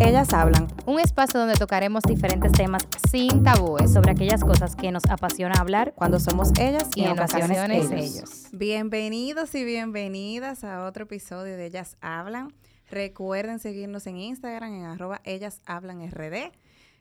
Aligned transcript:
Ellas 0.00 0.32
hablan. 0.32 0.68
Un 0.86 1.00
espacio 1.00 1.40
donde 1.40 1.56
tocaremos 1.56 2.02
diferentes 2.04 2.52
temas 2.52 2.86
sin 3.10 3.42
tabúes 3.42 3.92
sobre 3.92 4.12
aquellas 4.12 4.42
cosas 4.42 4.74
que 4.74 4.90
nos 4.90 5.04
apasiona 5.10 5.60
hablar 5.60 5.92
Cuando 5.94 6.18
somos 6.18 6.50
ellas 6.58 6.88
y, 6.94 7.00
y 7.00 7.04
en 7.04 7.10
ocasiones 7.10 7.58
ellos. 7.68 7.90
ellos. 7.92 8.48
Bienvenidos 8.52 9.54
y 9.54 9.64
bienvenidas 9.64 10.64
a 10.64 10.84
otro 10.84 11.04
episodio 11.04 11.56
de 11.56 11.66
Ellas 11.66 11.96
Hablan. 12.00 12.54
Recuerden 12.90 13.58
seguirnos 13.58 14.06
en 14.06 14.18
Instagram 14.18 14.72
en 14.72 14.84
arroba 14.84 15.20
ellas 15.24 15.60
hablan 15.66 16.08
rd. 16.10 16.52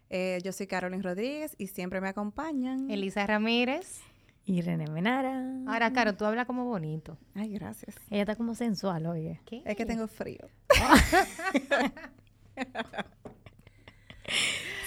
Eh, 0.10 0.40
yo 0.44 0.52
soy 0.52 0.68
Carolyn 0.68 1.04
Rodríguez 1.04 1.56
y 1.58 1.68
siempre 1.68 2.02
me 2.02 2.10
acompañan. 2.10 2.90
Elisa 2.90 3.26
Ramírez. 3.26 4.02
Y 4.50 4.62
René 4.62 4.88
Menara. 4.88 5.44
Ahora, 5.68 5.92
Caro, 5.92 6.16
tú 6.16 6.24
hablas 6.24 6.46
como 6.48 6.64
bonito. 6.64 7.18
Ay, 7.36 7.50
gracias. 7.52 7.98
Ella 8.10 8.22
está 8.22 8.38
como 8.38 8.56
sensual, 8.56 9.06
oye. 9.06 9.42
¿Qué? 9.46 9.62
Es 9.66 9.76
que 9.76 9.86
tengo 9.86 10.08
frío. 10.08 10.48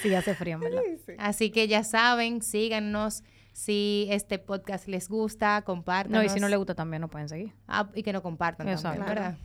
Sí, 0.03 0.15
hace 0.15 0.35
frío, 0.35 0.59
¿verdad? 0.59 0.81
Así 1.19 1.51
que 1.51 1.69
ya 1.69 1.85
saben, 1.85 2.43
síganos. 2.43 3.23
Si 3.53 4.07
este 4.11 4.39
podcast 4.39 4.89
les 4.89 5.09
gusta, 5.09 5.63
compartan. 5.63 6.13
No, 6.13 6.23
y 6.23 6.29
si 6.31 6.41
no 6.41 6.49
le 6.49 6.57
gusta 6.57 6.75
también 6.75 7.03
nos 7.03 7.11
pueden 7.11 7.29
seguir. 7.29 7.53
y 7.95 8.03
que 8.03 8.13
nos 8.13 8.23
compartan 8.23 8.69
Exacto. 8.69 9.05
también, 9.05 9.15
¿verdad? 9.15 9.39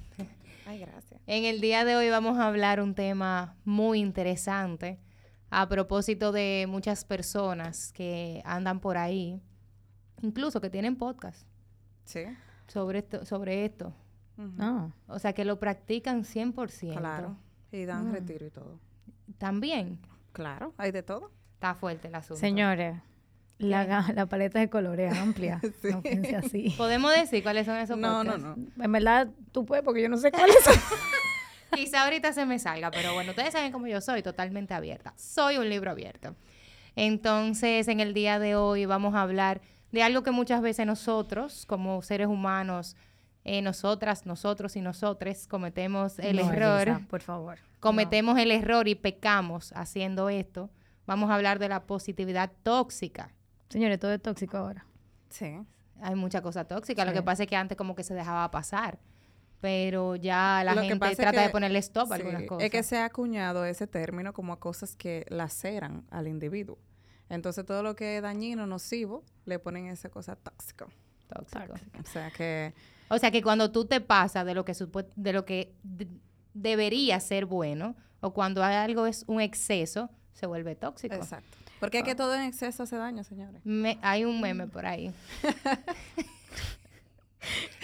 Ay, 0.65 0.79
gracias. 0.79 1.21
En 1.27 1.43
el 1.43 1.59
día 1.59 1.83
de 1.83 1.95
hoy 1.97 2.09
vamos 2.09 2.37
a 2.37 2.47
hablar 2.47 2.81
un 2.81 2.95
tema 2.95 3.57
muy 3.65 3.99
interesante 3.99 4.99
a 5.49 5.67
propósito 5.67 6.31
de 6.31 6.65
muchas 6.69 7.03
personas 7.03 7.91
que 7.91 8.41
andan 8.45 8.79
por 8.79 8.97
ahí, 8.97 9.41
incluso 10.21 10.61
que 10.61 10.69
tienen 10.69 10.95
podcast 10.95 11.45
Sí. 12.05 12.21
sobre 12.67 12.99
esto, 12.99 13.25
sobre 13.25 13.65
esto. 13.65 13.93
No. 14.37 14.91
O 15.07 15.17
sea, 15.19 15.33
que 15.33 15.45
lo 15.45 15.59
practican 15.59 16.23
100%. 16.25 16.97
Claro. 16.97 17.37
Y 17.71 17.85
dan 17.85 18.11
retiro 18.11 18.45
y 18.45 18.49
todo. 18.51 18.79
También 19.37 19.99
Claro, 20.33 20.73
hay 20.77 20.91
de 20.91 21.03
todo. 21.03 21.31
está 21.53 21.73
fuerte 21.75 22.09
el 22.09 22.15
asunto. 22.15 22.39
Señores, 22.39 22.97
la, 23.57 24.11
la 24.13 24.25
paleta 24.25 24.59
de 24.59 24.69
colores 24.69 25.13
es 25.13 25.17
amplia. 25.17 25.61
No 25.89 26.01
piense 26.01 26.35
así. 26.35 26.73
¿Podemos 26.77 27.13
decir 27.15 27.41
cuáles 27.43 27.65
son 27.65 27.77
esos 27.77 27.97
No, 27.97 28.23
no, 28.25 28.37
no. 28.37 28.55
En 28.83 28.91
verdad, 28.91 29.29
tú 29.53 29.65
puedes 29.65 29.83
porque 29.85 30.01
yo 30.01 30.09
no 30.09 30.17
sé 30.17 30.31
cuáles 30.31 30.57
son. 30.63 30.73
Quizá 31.73 32.03
ahorita 32.03 32.31
se 32.33 32.45
me 32.45 32.59
salga, 32.59 32.91
pero 32.91 33.13
bueno, 33.13 33.31
ustedes 33.31 33.53
saben 33.53 33.71
cómo 33.71 33.87
yo 33.87 33.99
soy, 34.01 34.21
totalmente 34.21 34.73
abierta. 34.73 35.13
Soy 35.17 35.57
un 35.57 35.69
libro 35.69 35.91
abierto. 35.91 36.35
Entonces, 36.95 37.87
en 37.87 37.99
el 37.99 38.13
día 38.13 38.39
de 38.39 38.55
hoy 38.55 38.85
vamos 38.85 39.15
a 39.15 39.21
hablar 39.21 39.61
de 39.91 40.03
algo 40.03 40.23
que 40.23 40.31
muchas 40.31 40.61
veces 40.61 40.85
nosotros, 40.85 41.65
como 41.65 42.01
seres 42.01 42.27
humanos, 42.27 42.95
eh, 43.43 43.61
nosotras, 43.61 44.25
nosotros 44.25 44.75
y 44.75 44.81
nosotres, 44.81 45.47
cometemos 45.47 46.19
el 46.19 46.37
No, 46.37 46.51
error, 46.51 46.87
Elisa, 46.87 47.07
por 47.09 47.21
favor. 47.21 47.59
cometemos 47.79 48.37
el 48.39 48.51
error 48.51 48.87
y 48.87 48.95
pecamos 48.95 49.71
haciendo 49.73 50.29
esto. 50.29 50.69
Vamos 51.05 51.29
a 51.29 51.35
hablar 51.35 51.59
de 51.59 51.69
la 51.69 51.83
positividad 51.83 52.51
tóxica. 52.63 53.33
Señores, 53.69 53.99
todo 53.99 54.11
es 54.13 54.21
tóxico 54.21 54.57
ahora. 54.57 54.85
Sí. 55.29 55.59
Hay 56.01 56.15
mucha 56.15 56.41
cosa 56.41 56.65
tóxica. 56.67 57.05
Lo 57.05 57.13
que 57.13 57.21
pasa 57.21 57.43
es 57.43 57.49
que 57.49 57.55
antes 57.55 57.77
como 57.77 57.95
que 57.95 58.03
se 58.03 58.13
dejaba 58.15 58.49
pasar. 58.51 58.97
Pero 59.61 60.15
ya 60.15 60.61
la 60.65 60.75
Lo 60.75 60.81
gente 60.81 61.15
trata 61.15 61.41
de 61.41 61.49
ponerle 61.49 61.79
stop 61.79 62.11
a 62.11 62.15
Sí, 62.17 62.21
algunas 62.21 62.43
cosas. 62.47 62.65
Es 62.65 62.71
que 62.71 62.83
se 62.83 62.97
ha 62.97 63.05
acuñado 63.05 63.65
ese 63.65 63.87
término 63.87 64.33
como 64.33 64.53
a 64.53 64.59
cosas 64.59 64.95
que 64.95 65.25
laceran 65.29 66.03
al 66.11 66.27
individuo. 66.27 66.77
Entonces 67.29 67.65
todo 67.65 67.81
lo 67.83 67.95
que 67.95 68.17
es 68.17 68.21
dañino, 68.21 68.67
nocivo, 68.67 69.23
le 69.45 69.59
ponen 69.59 69.87
esa 69.87 70.09
cosa 70.09 70.35
tóxico. 70.35 70.87
Tóxico. 71.27 71.73
O 72.03 72.07
sea 72.07 72.29
que 72.31 72.73
O 73.09 73.17
sea 73.17 73.31
que 73.31 73.41
cuando 73.41 73.71
tú 73.71 73.85
te 73.85 73.99
pasas 74.01 74.45
de 74.45 74.53
lo 74.53 74.63
que 74.65 74.73
de 75.15 75.33
lo 75.33 75.45
que 75.45 75.73
de- 75.83 76.07
debería 76.53 77.19
ser 77.19 77.45
bueno 77.45 77.95
o 78.21 78.33
cuando 78.33 78.63
hay 78.63 78.75
algo 78.75 79.07
es 79.07 79.23
un 79.27 79.41
exceso 79.41 80.09
se 80.33 80.45
vuelve 80.45 80.75
tóxico. 80.75 81.15
exacto. 81.15 81.57
Porque 81.79 81.99
es 81.99 82.03
que 82.03 82.15
todo 82.15 82.33
en 82.35 82.41
exceso 82.43 82.83
hace 82.83 82.95
daño, 82.95 83.23
señores. 83.23 83.61
Me- 83.65 83.97
hay 84.01 84.23
un 84.25 84.39
meme 84.39 84.67
por 84.67 84.85
ahí. 84.85 85.11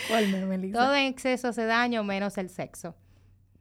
¿Cuál 0.08 0.28
meme, 0.30 0.56
Elisa? 0.56 0.78
Todo 0.80 0.96
en 0.96 1.06
exceso 1.06 1.50
hace 1.50 1.66
daño 1.66 2.04
menos 2.04 2.38
el 2.38 2.50
sexo. 2.50 2.96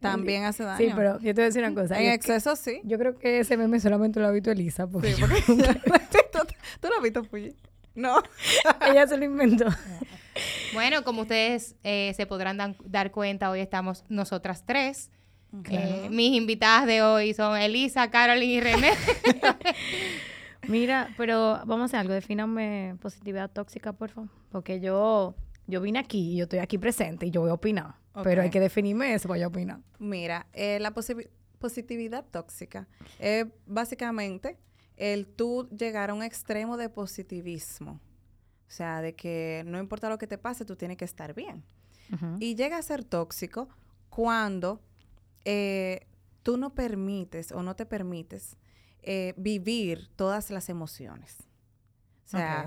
También 0.00 0.44
hace 0.44 0.64
daño. 0.64 0.78
Sí, 0.78 0.92
pero 0.96 1.14
yo 1.20 1.34
te 1.34 1.34
voy 1.34 1.42
a 1.42 1.46
decir 1.46 1.62
una 1.64 1.74
cosa. 1.82 2.00
en 2.00 2.10
exceso 2.12 2.56
sí. 2.56 2.80
Yo 2.84 2.98
creo 2.98 3.18
que 3.18 3.40
ese 3.40 3.56
meme 3.56 3.78
solamente 3.80 4.18
lo 4.20 4.26
ha 4.26 4.30
visto 4.30 4.50
Elisa. 4.50 4.86
Porque 4.86 5.12
Sí, 5.14 5.20
porque 5.20 5.42
¿Tú, 6.32 6.38
tú 6.80 6.88
lo 6.88 6.96
has 6.96 7.02
visto, 7.02 7.22
Puyi? 7.24 7.54
No. 7.94 8.22
ella 8.88 9.06
se 9.06 9.16
lo 9.16 9.24
inventó. 9.24 9.66
Bueno, 10.72 11.02
como 11.04 11.22
ustedes 11.22 11.74
eh, 11.82 12.12
se 12.16 12.24
podrán 12.26 12.56
dan- 12.56 12.76
dar 12.84 13.10
cuenta, 13.10 13.50
hoy 13.50 13.60
estamos 13.60 14.04
nosotras 14.08 14.64
tres. 14.64 15.10
Eh, 15.68 16.06
mis 16.10 16.36
invitadas 16.36 16.86
de 16.86 17.02
hoy 17.02 17.34
son 17.34 17.58
Elisa, 17.58 18.08
Carolyn 18.10 18.48
y 18.50 18.60
René. 18.60 18.92
Mira, 20.68 21.08
pero 21.16 21.60
vamos 21.66 21.80
a 21.80 21.84
hacer 21.86 22.00
algo. 22.00 22.12
Defíname 22.14 22.94
positividad 23.02 23.50
tóxica, 23.50 23.92
por 23.92 24.10
favor. 24.10 24.30
Porque 24.52 24.80
yo, 24.80 25.34
yo 25.70 25.80
vine 25.80 25.98
aquí 25.98 26.32
y 26.32 26.36
yo 26.36 26.44
estoy 26.44 26.58
aquí 26.58 26.76
presente 26.78 27.26
y 27.26 27.30
yo 27.30 27.40
voy 27.40 27.50
a 27.50 27.54
opinar. 27.54 27.94
Pero 28.24 28.42
hay 28.42 28.50
que 28.50 28.60
definirme 28.60 29.14
eso 29.14 29.28
para 29.28 29.40
yo 29.40 29.48
opinar. 29.48 29.80
Mira, 29.98 30.46
eh, 30.52 30.78
la 30.80 30.92
posi- 30.92 31.28
positividad 31.58 32.24
tóxica 32.30 32.86
es 33.18 33.46
básicamente 33.66 34.58
el 34.96 35.26
tú 35.26 35.68
llegar 35.70 36.10
a 36.10 36.14
un 36.14 36.22
extremo 36.22 36.76
de 36.76 36.88
positivismo. 36.88 37.92
O 38.68 38.72
sea, 38.72 39.00
de 39.00 39.14
que 39.14 39.62
no 39.66 39.78
importa 39.78 40.08
lo 40.08 40.18
que 40.18 40.26
te 40.26 40.38
pase, 40.38 40.64
tú 40.64 40.76
tienes 40.76 40.96
que 40.96 41.04
estar 41.04 41.34
bien. 41.34 41.64
Y 42.40 42.56
llega 42.56 42.76
a 42.76 42.82
ser 42.82 43.04
tóxico 43.04 43.68
cuando 44.08 44.80
eh, 45.44 46.06
tú 46.42 46.56
no 46.56 46.74
permites 46.74 47.52
o 47.52 47.62
no 47.62 47.76
te 47.76 47.86
permites 47.86 48.56
eh, 49.02 49.32
vivir 49.36 50.08
todas 50.16 50.50
las 50.50 50.68
emociones. 50.68 51.36
O 52.26 52.28
sea. 52.28 52.64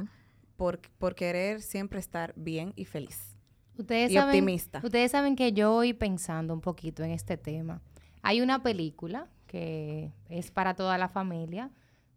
Por, 0.56 0.80
por 0.98 1.16
querer 1.16 1.62
siempre 1.62 2.00
estar 2.00 2.34
bien 2.36 2.74
y 2.76 2.86
feliz. 2.86 3.38
Ustedes 3.78 4.12
Y 4.12 4.16
saben, 4.16 4.30
optimista. 4.30 4.82
Ustedes 4.84 5.12
saben 5.12 5.36
que 5.36 5.52
yo 5.52 5.72
voy 5.72 5.94
pensando 5.94 6.54
un 6.54 6.62
poquito 6.62 7.04
en 7.04 7.12
este 7.12 7.38
tema. 7.38 7.82
Hay 8.22 8.42
una 8.42 8.62
película 8.62 9.28
que 9.48 10.12
es 10.30 10.52
para 10.52 10.74
toda 10.74 10.98
la 10.98 11.08
familia, 11.08 11.72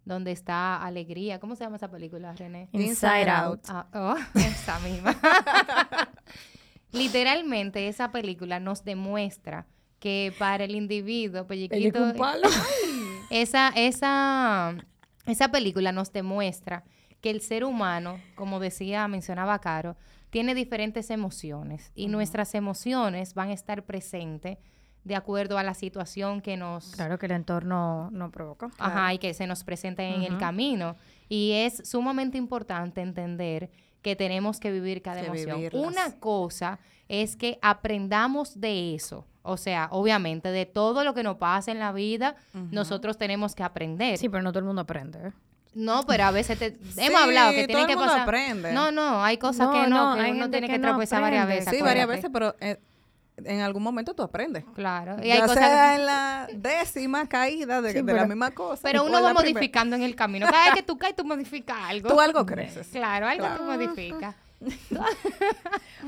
donde 0.04 0.32
está 0.32 0.82
Alegría. 0.82 1.40
¿Cómo 1.40 1.56
se 1.56 1.64
llama 1.64 1.76
esa 1.76 1.90
película, 1.90 2.32
René? 2.34 2.68
Inside 2.72 3.28
Out. 3.28 3.60
Ah, 3.68 3.86
oh, 3.92 4.16
esa 4.38 4.78
misma. 4.80 5.16
Literalmente 6.92 7.88
esa 7.88 8.12
película 8.12 8.60
nos 8.60 8.84
demuestra 8.84 9.66
que 9.98 10.32
para 10.38 10.64
el 10.64 10.74
individuo, 10.74 11.46
pelliquito, 11.46 12.02
un 12.02 12.16
palo. 12.16 12.48
esa, 13.30 13.68
esa, 13.74 14.76
esa 15.26 15.48
película 15.50 15.92
nos 15.92 16.12
demuestra 16.12 16.84
que 17.20 17.30
el 17.30 17.40
ser 17.40 17.64
humano, 17.64 18.18
como 18.34 18.60
decía, 18.60 19.06
mencionaba 19.08 19.58
Caro, 19.60 19.96
tiene 20.30 20.54
diferentes 20.54 21.10
emociones 21.10 21.92
y 21.94 22.08
nuestras 22.08 22.54
emociones 22.54 23.34
van 23.34 23.50
a 23.50 23.52
estar 23.54 23.84
presentes 23.84 24.58
de 25.04 25.14
acuerdo 25.14 25.56
a 25.56 25.62
la 25.62 25.74
situación 25.74 26.40
que 26.40 26.56
nos, 26.56 26.90
Claro 26.96 27.16
que 27.18 27.26
el 27.26 27.32
entorno 27.32 28.10
no 28.10 28.30
provoca. 28.32 28.70
ajá, 28.78 29.14
y 29.14 29.18
que 29.18 29.34
se 29.34 29.46
nos 29.46 29.62
presenta 29.62 30.02
en 30.02 30.22
el 30.24 30.36
camino. 30.36 30.96
Y 31.28 31.52
es 31.52 31.80
sumamente 31.88 32.36
importante 32.38 33.00
entender 33.00 33.70
que 34.02 34.16
tenemos 34.16 34.58
que 34.58 34.72
vivir 34.72 35.02
cada 35.02 35.20
Que 35.20 35.28
emoción. 35.28 35.56
vivirlas. 35.58 35.80
Una 35.86 36.18
cosa 36.18 36.80
es 37.08 37.36
que 37.36 37.58
aprendamos 37.62 38.60
de 38.60 38.94
eso. 38.96 39.24
O 39.42 39.56
sea, 39.56 39.88
obviamente, 39.92 40.48
de 40.50 40.66
todo 40.66 41.04
lo 41.04 41.14
que 41.14 41.22
nos 41.22 41.36
pasa 41.36 41.70
en 41.70 41.78
la 41.78 41.92
vida, 41.92 42.34
nosotros 42.72 43.16
tenemos 43.16 43.54
que 43.54 43.62
aprender. 43.62 44.18
Sí, 44.18 44.28
pero 44.28 44.42
no 44.42 44.50
todo 44.50 44.58
el 44.58 44.64
mundo 44.64 44.82
aprende. 44.82 45.28
¿eh? 45.28 45.32
No, 45.76 46.04
pero 46.06 46.24
a 46.24 46.30
veces 46.30 46.58
te- 46.58 46.78
hemos 46.96 47.20
hablado 47.20 47.50
que 47.52 47.60
el 47.60 47.66
que 47.66 47.76
mundo 47.76 47.96
pasar. 48.10 48.20
aprende. 48.22 48.72
No, 48.72 48.90
no, 48.90 49.22
hay 49.22 49.36
cosas 49.36 49.66
No, 49.68 49.72
que 49.72 49.86
no, 49.88 50.10
no, 50.10 50.14
que 50.16 50.22
hay 50.22 50.30
uno 50.32 50.48
tiene 50.50 50.66
que 50.68 50.72
que 50.72 50.78
no 50.78 50.96
varias 50.96 51.46
veces. 51.46 51.68
Sí, 51.70 51.82
varias 51.82 52.08
veces, 52.08 52.30
pero 52.32 52.56
eh, 52.60 52.78
en 53.36 53.60
algún 53.60 53.82
momento 53.82 54.14
tú 54.14 54.22
aprendes. 54.22 54.64
Claro. 54.74 55.16
Y 55.22 55.30
hay 55.30 55.38
ya 55.38 55.46
cosas 55.46 55.58
sea 55.58 55.94
en 55.96 56.06
la 56.06 56.48
décima 56.54 57.28
caída 57.28 57.82
de, 57.82 57.90
Sí, 57.90 57.96
de 57.98 58.04
pero- 58.04 58.16
la 58.16 58.26
misma 58.26 58.52
cosa. 58.52 58.80
Pero 58.82 59.02
uno 59.04 59.20
va 59.22 59.34
primera. 59.34 59.34
modificando 59.34 59.96
en 59.96 60.02
el 60.02 60.16
camino. 60.16 60.46
Cada 60.46 60.64
vez 60.64 60.74
que 60.76 60.82
tú 60.82 60.96
caes, 60.96 61.14
tú 61.14 61.24
modificas 61.26 61.76
algo. 61.78 62.08
Tú 62.08 62.20
algo 62.20 62.46
creces. 62.46 62.88
Claro, 62.88 63.26
algo 63.28 63.44
Claro. 63.44 63.58
tú 63.58 63.64
modificas. 63.70 64.34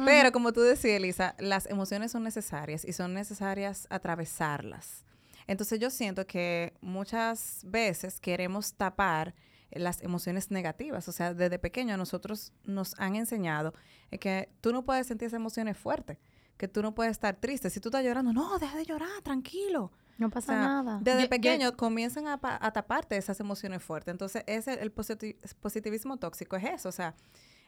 Pero 0.04 0.32
como 0.32 0.52
tú 0.52 0.60
decías, 0.60 0.96
Elisa, 0.96 1.34
las 1.38 1.66
emociones 1.66 2.12
son 2.12 2.22
necesarias 2.24 2.84
y 2.84 2.92
son 2.92 3.14
necesarias 3.14 3.86
atravesarlas. 3.90 5.04
Entonces 5.46 5.80
yo 5.80 5.90
siento 5.90 6.26
que 6.26 6.74
muchas 6.80 7.60
veces 7.64 8.20
queremos 8.20 8.74
tapar 8.74 9.34
las 9.70 10.02
emociones 10.02 10.50
negativas. 10.50 11.08
O 11.08 11.12
sea, 11.12 11.34
desde 11.34 11.58
pequeño 11.58 11.94
a 11.94 11.96
nosotros 11.96 12.52
nos 12.64 12.94
han 12.98 13.16
enseñado 13.16 13.74
que 14.20 14.48
tú 14.60 14.72
no 14.72 14.84
puedes 14.84 15.06
sentir 15.06 15.26
esas 15.26 15.38
emociones 15.38 15.76
fuertes, 15.76 16.18
que 16.56 16.68
tú 16.68 16.82
no 16.82 16.94
puedes 16.94 17.12
estar 17.12 17.36
triste. 17.36 17.70
Si 17.70 17.80
tú 17.80 17.88
estás 17.88 18.04
llorando, 18.04 18.32
no, 18.32 18.58
deja 18.58 18.76
de 18.76 18.84
llorar, 18.84 19.22
tranquilo. 19.22 19.92
No 20.16 20.26
O 20.26 20.30
pasa 20.30 20.52
sea, 20.54 20.60
nada. 20.60 20.98
Desde 21.02 21.18
Yo- 21.20 21.24
yo- 21.26 21.30
pequeño 21.30 21.76
comienzan 21.76 22.26
a, 22.26 22.40
a 22.42 22.72
taparte 22.72 23.16
esas 23.16 23.38
emociones 23.40 23.82
fuertes. 23.82 24.10
Entonces, 24.12 24.42
ese, 24.46 24.74
el 24.82 24.92
positi- 24.92 25.36
positivismo 25.60 26.16
tóxico 26.16 26.56
es 26.56 26.64
eso. 26.64 26.88
O 26.88 26.92
sea, 26.92 27.14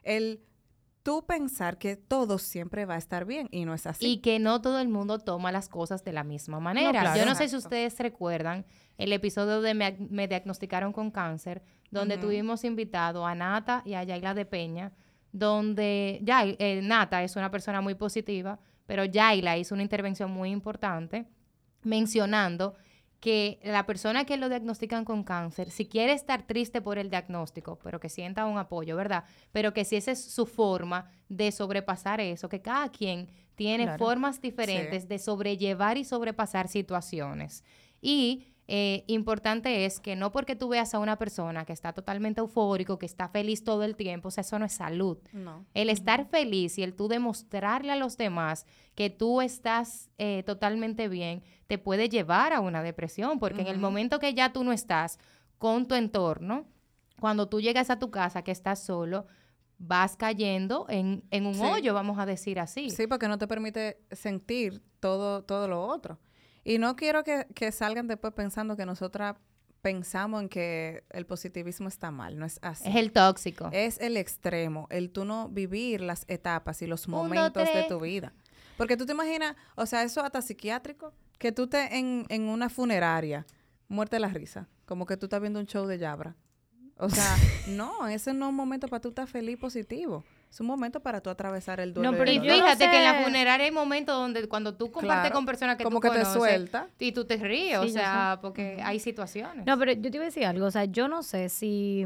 el 0.03 0.41
tú 1.03 1.25
pensar 1.27 1.79
que 1.79 1.97
todo 1.97 2.39
siempre 2.39 2.85
va 2.85 2.95
a 2.95 2.99
estar 2.99 3.25
bien 3.25 3.49
y 3.51 3.65
no 3.65 3.75
es 3.75 3.87
así. 3.87 4.07
Y 4.07 4.17
que 4.19 4.39
no 4.39 4.61
todo 4.61 4.81
el 4.81 4.89
mundo 4.89 5.19
toma 5.19 5.53
las 5.53 5.69
cosas 5.69 6.05
de 6.05 6.13
la 6.13 6.25
misma 6.25 6.61
manera. 6.61 7.01
claro. 7.01 7.19
Yo 7.19 7.27
no 7.27 7.35
sé 7.35 7.49
si 7.49 7.57
ustedes 7.57 7.99
recuerdan 7.99 8.67
el 8.99 9.13
episodio 9.13 9.63
de 9.63 9.75
Me, 9.75 9.97
me 10.11 10.29
diagnosticaron 10.29 10.93
con 10.93 11.11
cáncer, 11.11 11.63
donde 11.91 12.19
tuvimos 12.19 12.65
invitado 12.65 13.27
a 13.27 13.35
Nata 13.35 13.83
y 13.85 13.95
a 13.95 14.05
Yaila 14.05 14.35
de 14.35 14.45
Peña, 14.45 14.93
donde 15.33 16.21
ya 16.23 16.45
eh, 16.45 16.81
Nata 16.83 17.23
es 17.23 17.37
una 17.37 17.51
persona 17.51 17.81
muy 17.81 17.95
positiva, 17.95 18.59
pero 18.87 19.05
Yaila 19.05 19.57
hizo 19.57 19.75
una 19.75 19.83
intervención 19.83 20.31
muy 20.31 20.51
importante 20.51 21.27
mencionando 21.83 22.75
que 23.21 23.61
la 23.63 23.85
persona 23.85 24.25
que 24.25 24.39
lo 24.39 24.49
diagnostican 24.49 25.05
con 25.05 25.23
cáncer, 25.25 25.71
si 25.71 25.87
quiere 25.87 26.13
estar 26.15 26.47
triste 26.47 26.81
por 26.81 26.97
el 26.99 27.11
diagnóstico, 27.11 27.79
pero 27.83 28.01
que 28.01 28.09
sienta 28.09 28.47
un 28.47 28.57
apoyo, 28.59 28.97
¿verdad? 28.97 29.25
Pero 29.53 29.75
que 29.75 29.85
si 29.85 29.97
esa 29.97 30.13
es 30.13 30.25
su 30.25 30.47
forma 30.47 31.11
de 31.29 31.53
sobrepasar 31.53 32.21
eso, 32.21 32.49
que 32.49 32.63
cada 32.63 32.89
quien 32.91 33.29
tiene 33.57 33.85
Claro. 33.85 33.99
formas 33.99 34.41
diferentes 34.41 35.07
de 35.07 35.19
sobrellevar 35.19 35.99
y 35.99 36.05
sobrepasar 36.05 36.67
situaciones. 36.69 37.63
Y 38.01 38.50
eh, 38.73 39.03
importante 39.09 39.85
es 39.85 39.99
que 39.99 40.15
no 40.15 40.31
porque 40.31 40.55
tú 40.55 40.69
veas 40.69 40.95
a 40.95 41.01
una 41.01 41.19
persona 41.19 41.65
que 41.65 41.73
está 41.73 41.93
totalmente 41.93 42.41
eufórico, 42.41 42.99
que 43.01 43.07
está 43.07 43.29
feliz 43.29 43.65
todo 43.65 43.83
el 43.83 43.97
tiempo, 43.97 44.29
o 44.29 44.31
sea, 44.31 44.43
eso 44.43 44.59
no 44.61 44.65
es 44.65 44.73
salud. 44.75 45.19
no. 45.33 45.67
El 45.75 45.91
estar 45.91 46.27
feliz 46.27 46.79
y 46.79 46.85
el 46.85 46.95
tú 46.95 47.09
demostrarle 47.09 47.91
a 47.91 47.97
los 47.97 48.17
demás 48.17 48.67
que 48.95 49.11
tú 49.11 49.41
estás 49.41 50.09
eh, 50.19 50.45
totalmente 50.45 51.09
bien, 51.09 51.43
te 51.67 51.79
puede 51.79 52.09
llevar 52.09 52.53
a 52.53 52.61
una 52.61 52.83
depresión, 52.83 53.39
porque 53.41 53.63
en 53.63 53.67
el 53.67 53.79
momento 53.79 54.19
que 54.21 54.35
ya 54.35 54.53
tú 54.53 54.63
no 54.63 54.71
estás 54.73 55.19
con 55.59 55.89
tu 55.89 55.95
entorno, 55.97 56.67
cuando 57.19 57.49
tú 57.49 57.61
llegas 57.61 57.91
a 57.91 57.99
tu 57.99 58.11
casa 58.11 58.43
que 58.43 58.53
estás 58.53 58.83
solo, 58.83 59.27
vas 59.79 60.15
cayendo 60.17 60.87
en, 60.89 61.25
en 61.31 61.47
un 61.47 61.55
Sí. 61.55 61.63
hoyo, 61.63 61.93
vamos 61.95 62.19
a 62.19 62.27
decir 62.27 62.61
así. 62.61 62.91
Sí, 62.91 63.07
porque 63.07 63.29
no 63.29 63.37
te 63.39 63.47
permite 63.49 63.99
sentir 64.11 64.81
todo, 65.01 65.43
todo 65.45 65.67
lo 65.69 65.83
otro. 65.87 66.19
Y 66.65 66.79
no 66.79 66.97
quiero 66.97 67.25
que, 67.25 67.47
que 67.55 67.73
salgan 67.73 68.07
después 68.07 68.33
pensando 68.35 68.77
que 68.77 68.87
nosotras 68.87 69.37
pensamos 69.81 70.43
en 70.43 70.49
que 70.49 71.05
el 71.11 71.27
positivismo 71.27 71.89
está 71.89 72.11
mal. 72.11 72.39
No 72.39 72.45
es 72.45 72.59
así. 72.63 72.89
Es 72.89 72.97
el 72.97 73.13
tóxico. 73.13 73.71
Es 73.73 73.99
el 74.01 74.17
extremo, 74.17 74.87
el 74.91 75.11
tú 75.11 75.25
no 75.25 75.49
vivir 75.49 76.01
las 76.01 76.25
etapas 76.29 76.83
y 76.83 76.87
los 76.87 77.09
momentos 77.09 77.65
de 77.65 77.85
tu 77.89 78.01
vida. 78.01 78.33
Porque 78.77 78.97
tú 78.97 79.07
te 79.07 79.13
imaginas, 79.13 79.57
o 79.75 79.87
sea, 79.87 80.03
eso 80.03 80.23
hasta 80.23 80.41
psiquiátrico, 80.41 81.13
que 81.39 81.53
tú 81.53 81.65
estés 81.65 81.93
en, 81.93 82.25
en 82.29 82.49
una 82.49 82.69
funeraria, 82.69 83.47
muerte 83.89 84.17
de 84.17 84.21
la 84.21 84.29
risa, 84.29 84.69
como 84.87 85.07
que 85.07 85.17
tú 85.17 85.27
estás 85.27 85.41
viendo 85.41 85.61
un 85.61 85.67
show 85.67 85.87
de 85.87 85.99
Yabra. 85.99 86.37
O 86.97 87.09
sea, 87.09 87.37
no, 87.69 88.09
ese 88.09 88.33
no 88.33 88.47
es 88.47 88.51
un 88.51 88.57
momento 88.57 88.89
para 88.89 89.01
tú 89.01 89.09
estar 89.11 89.27
feliz 89.27 89.55
y 89.55 89.57
positivo. 89.57 90.25
Es 90.51 90.59
un 90.61 90.67
momento 90.67 91.01
para 91.01 91.21
tú 91.21 91.31
atravesar 91.31 91.79
el 91.79 91.95
duelo. 91.95 92.11
No, 92.11 92.17
y 92.17 92.19
pero 92.19 92.31
Y 92.33 92.39
no 92.39 92.45
fíjate 92.55 92.91
que 92.91 92.97
en 92.99 93.05
la 93.05 93.23
funeraria 93.23 93.67
hay 93.67 93.71
momentos 93.73 94.17
donde 94.17 94.49
cuando 94.49 94.75
tú 94.75 94.91
compartes 94.91 95.21
Claro, 95.23 95.35
con 95.37 95.47
personas 95.47 95.77
que 95.77 95.85
como 95.85 96.01
tú 96.01 96.09
que 96.11 96.19
te 96.19 96.25
suelta. 96.25 96.89
y 96.99 97.13
tú 97.13 97.25
te 97.25 97.37
ríes, 97.37 97.79
o 97.79 97.85
Sí, 97.85 97.93
sea, 97.93 98.39
porque 98.43 98.81
hay 98.83 98.99
situaciones. 98.99 99.65
No, 99.65 99.79
pero 99.79 99.93
yo 99.93 100.11
te 100.11 100.17
iba 100.17 100.25
a 100.25 100.27
decir 100.27 100.45
algo. 100.45 100.67
O 100.67 100.71
sea, 100.73 100.87
yo 100.87 101.07
no 101.07 101.23
sé 101.23 101.49
si, 101.51 102.05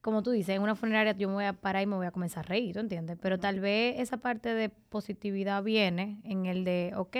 como 0.00 0.22
tú 0.22 0.30
dices, 0.30 0.54
en 0.56 0.62
una 0.62 0.74
funeraria 0.76 1.12
yo 1.12 1.28
me 1.28 1.34
voy 1.34 1.44
a 1.44 1.52
parar 1.52 1.82
y 1.82 1.86
me 1.86 1.96
voy 1.96 2.06
a 2.06 2.10
comenzar 2.10 2.44
a 2.44 2.48
reír, 2.48 2.74
¿tú 2.74 2.80
entiendes? 2.80 3.18
Pero 3.20 3.38
tal 3.38 3.60
vez 3.60 3.98
esa 4.00 4.16
parte 4.18 4.54
de 4.54 4.68
positividad 4.68 5.62
viene 5.62 6.20
en 6.24 6.46
el 6.46 6.64
de, 6.64 6.92
ok, 6.96 7.16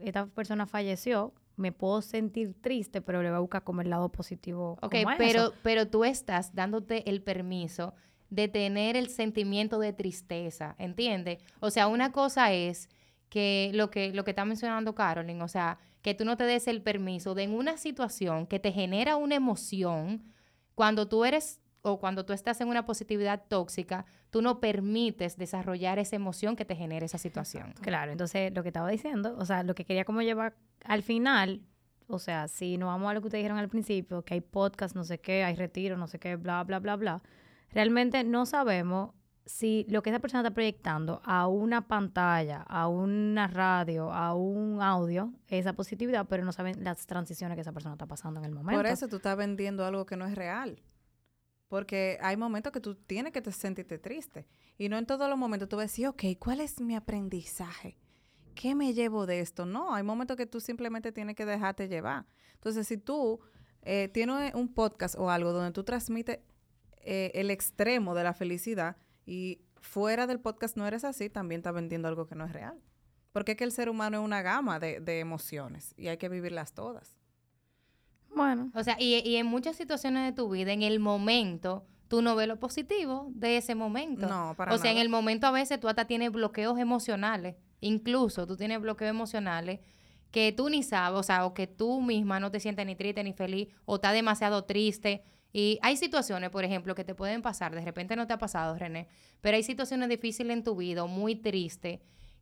esta 0.00 0.26
persona 0.26 0.66
falleció, 0.66 1.32
me 1.56 1.72
puedo 1.72 2.02
sentir 2.02 2.54
triste, 2.60 3.02
pero 3.02 3.22
le 3.22 3.28
voy 3.30 3.36
a 3.36 3.40
buscar 3.40 3.62
como 3.64 3.80
el 3.82 3.90
lado 3.90 4.10
positivo. 4.10 4.78
Ok, 4.80 4.94
pero, 5.18 5.40
eso. 5.42 5.54
pero 5.62 5.88
tú 5.88 6.04
estás 6.04 6.54
dándote 6.54 7.08
el 7.10 7.20
permiso 7.22 7.94
de 8.30 8.48
tener 8.48 8.96
el 8.96 9.08
sentimiento 9.08 9.78
de 9.78 9.92
tristeza, 9.92 10.74
¿entiendes? 10.78 11.38
O 11.60 11.70
sea, 11.70 11.86
una 11.86 12.12
cosa 12.12 12.52
es 12.52 12.88
que 13.28 13.70
lo 13.74 13.90
que 13.90 14.12
lo 14.12 14.24
que 14.24 14.30
está 14.30 14.44
mencionando 14.44 14.94
Carolyn, 14.94 15.40
o 15.42 15.48
sea, 15.48 15.78
que 16.02 16.14
tú 16.14 16.24
no 16.24 16.36
te 16.36 16.44
des 16.44 16.68
el 16.68 16.82
permiso 16.82 17.34
de 17.34 17.44
en 17.44 17.54
una 17.54 17.76
situación 17.76 18.46
que 18.46 18.58
te 18.58 18.72
genera 18.72 19.16
una 19.16 19.34
emoción, 19.34 20.22
cuando 20.74 21.08
tú 21.08 21.24
eres 21.24 21.60
o 21.82 21.98
cuando 21.98 22.24
tú 22.24 22.32
estás 22.32 22.60
en 22.60 22.68
una 22.68 22.84
positividad 22.84 23.44
tóxica, 23.48 24.04
tú 24.30 24.42
no 24.42 24.60
permites 24.60 25.36
desarrollar 25.36 25.98
esa 25.98 26.16
emoción 26.16 26.56
que 26.56 26.64
te 26.64 26.76
genera 26.76 27.06
esa 27.06 27.18
situación. 27.18 27.74
Claro, 27.80 28.12
entonces 28.12 28.52
lo 28.54 28.62
que 28.62 28.68
estaba 28.68 28.88
diciendo, 28.90 29.36
o 29.38 29.44
sea, 29.44 29.62
lo 29.62 29.74
que 29.74 29.84
quería 29.84 30.04
como 30.04 30.22
llevar 30.22 30.56
al 30.84 31.02
final, 31.02 31.62
o 32.06 32.18
sea, 32.18 32.48
si 32.48 32.78
nos 32.78 32.88
vamos 32.88 33.10
a 33.10 33.14
lo 33.14 33.20
que 33.20 33.28
ustedes 33.28 33.42
dijeron 33.42 33.58
al 33.58 33.68
principio, 33.68 34.22
que 34.22 34.34
hay 34.34 34.40
podcast, 34.40 34.94
no 34.94 35.04
sé 35.04 35.18
qué, 35.18 35.44
hay 35.44 35.54
retiro, 35.54 35.96
no 35.96 36.06
sé 36.06 36.18
qué, 36.18 36.36
bla, 36.36 36.62
bla, 36.64 36.78
bla, 36.78 36.96
bla, 36.96 37.22
realmente 37.72 38.24
no 38.24 38.46
sabemos 38.46 39.12
si 39.48 39.86
lo 39.88 40.02
que 40.02 40.10
esa 40.10 40.18
persona 40.18 40.42
está 40.42 40.52
proyectando 40.52 41.22
a 41.24 41.48
una 41.48 41.88
pantalla, 41.88 42.62
a 42.68 42.86
una 42.86 43.46
radio, 43.46 44.12
a 44.12 44.34
un 44.34 44.82
audio, 44.82 45.32
esa 45.48 45.72
positividad, 45.72 46.26
pero 46.28 46.44
no 46.44 46.52
saben 46.52 46.84
las 46.84 47.06
transiciones 47.06 47.56
que 47.56 47.62
esa 47.62 47.72
persona 47.72 47.94
está 47.94 48.06
pasando 48.06 48.40
en 48.40 48.46
el 48.46 48.52
momento. 48.52 48.78
Por 48.78 48.86
eso 48.86 49.08
tú 49.08 49.16
estás 49.16 49.36
vendiendo 49.36 49.86
algo 49.86 50.04
que 50.04 50.16
no 50.16 50.26
es 50.26 50.34
real. 50.34 50.82
Porque 51.68 52.18
hay 52.22 52.36
momentos 52.36 52.72
que 52.72 52.80
tú 52.80 52.94
tienes 52.94 53.32
que 53.32 53.42
te 53.42 53.52
sentirte 53.52 53.98
triste. 53.98 54.46
Y 54.76 54.88
no 54.88 54.96
en 54.96 55.06
todos 55.06 55.28
los 55.28 55.38
momentos 55.38 55.68
tú 55.68 55.76
vas 55.76 55.84
a 55.84 55.86
decir, 55.86 56.06
ok, 56.08 56.24
¿cuál 56.38 56.60
es 56.60 56.80
mi 56.80 56.94
aprendizaje? 56.94 57.98
¿Qué 58.54 58.74
me 58.74 58.92
llevo 58.92 59.26
de 59.26 59.40
esto? 59.40 59.66
No, 59.66 59.94
hay 59.94 60.02
momentos 60.02 60.36
que 60.36 60.46
tú 60.46 60.60
simplemente 60.60 61.12
tienes 61.12 61.36
que 61.36 61.46
dejarte 61.46 61.88
llevar. 61.88 62.26
Entonces, 62.54 62.86
si 62.86 62.96
tú 62.98 63.40
eh, 63.82 64.08
tienes 64.08 64.54
un 64.54 64.72
podcast 64.74 65.14
o 65.18 65.30
algo 65.30 65.52
donde 65.52 65.72
tú 65.72 65.84
transmites 65.84 66.40
eh, 67.10 67.32
el 67.40 67.50
extremo 67.50 68.14
de 68.14 68.22
la 68.22 68.34
felicidad 68.34 68.98
y 69.24 69.62
fuera 69.80 70.26
del 70.26 70.40
podcast 70.40 70.76
no 70.76 70.86
eres 70.86 71.04
así, 71.04 71.30
también 71.30 71.60
estás 71.60 71.72
vendiendo 71.72 72.06
algo 72.06 72.26
que 72.26 72.34
no 72.34 72.44
es 72.44 72.52
real. 72.52 72.78
Porque 73.32 73.52
es 73.52 73.58
que 73.58 73.64
el 73.64 73.72
ser 73.72 73.88
humano 73.88 74.18
es 74.18 74.24
una 74.24 74.42
gama 74.42 74.78
de, 74.78 75.00
de 75.00 75.20
emociones 75.20 75.94
y 75.96 76.08
hay 76.08 76.18
que 76.18 76.28
vivirlas 76.28 76.74
todas. 76.74 77.16
Bueno, 78.34 78.70
O 78.74 78.84
sea, 78.84 78.96
y, 79.00 79.26
y 79.26 79.36
en 79.36 79.46
muchas 79.46 79.76
situaciones 79.76 80.26
de 80.26 80.32
tu 80.32 80.50
vida, 80.50 80.70
en 80.72 80.82
el 80.82 81.00
momento, 81.00 81.86
tú 82.08 82.20
no 82.20 82.36
ves 82.36 82.46
lo 82.46 82.60
positivo 82.60 83.30
de 83.30 83.56
ese 83.56 83.74
momento. 83.74 84.28
No, 84.28 84.52
para 84.54 84.74
O 84.74 84.76
sea, 84.76 84.90
en 84.90 84.98
el 84.98 85.08
momento 85.08 85.46
a 85.46 85.50
veces 85.50 85.80
tú 85.80 85.88
hasta 85.88 86.06
tienes 86.06 86.30
bloqueos 86.30 86.78
emocionales. 86.78 87.56
Incluso 87.80 88.46
tú 88.46 88.58
tienes 88.58 88.82
bloqueos 88.82 89.08
emocionales 89.08 89.80
que 90.30 90.52
tú 90.52 90.68
ni 90.68 90.82
sabes, 90.82 91.18
o 91.18 91.22
sea, 91.22 91.46
o 91.46 91.54
que 91.54 91.66
tú 91.66 92.02
misma 92.02 92.38
no 92.38 92.50
te 92.50 92.60
sientes 92.60 92.84
ni 92.84 92.96
triste 92.96 93.24
ni 93.24 93.32
feliz, 93.32 93.68
o 93.86 93.94
estás 93.94 94.12
demasiado 94.12 94.64
triste. 94.64 95.24
Y 95.52 95.78
hay 95.82 95.96
situaciones, 95.96 96.50
por 96.50 96.64
ejemplo, 96.64 96.94
que 96.94 97.04
te 97.04 97.14
pueden 97.14 97.40
pasar, 97.42 97.74
de 97.74 97.80
repente 97.80 98.16
no 98.16 98.26
te 98.26 98.34
ha 98.34 98.38
pasado, 98.38 98.76
René, 98.76 99.08
pero 99.40 99.56
hay 99.56 99.62
situaciones 99.62 100.08
difíciles 100.08 100.54
en 100.56 100.62
tu 100.62 100.76
vida, 100.76 101.04
muy 101.06 101.36
tristes, 101.36 102.00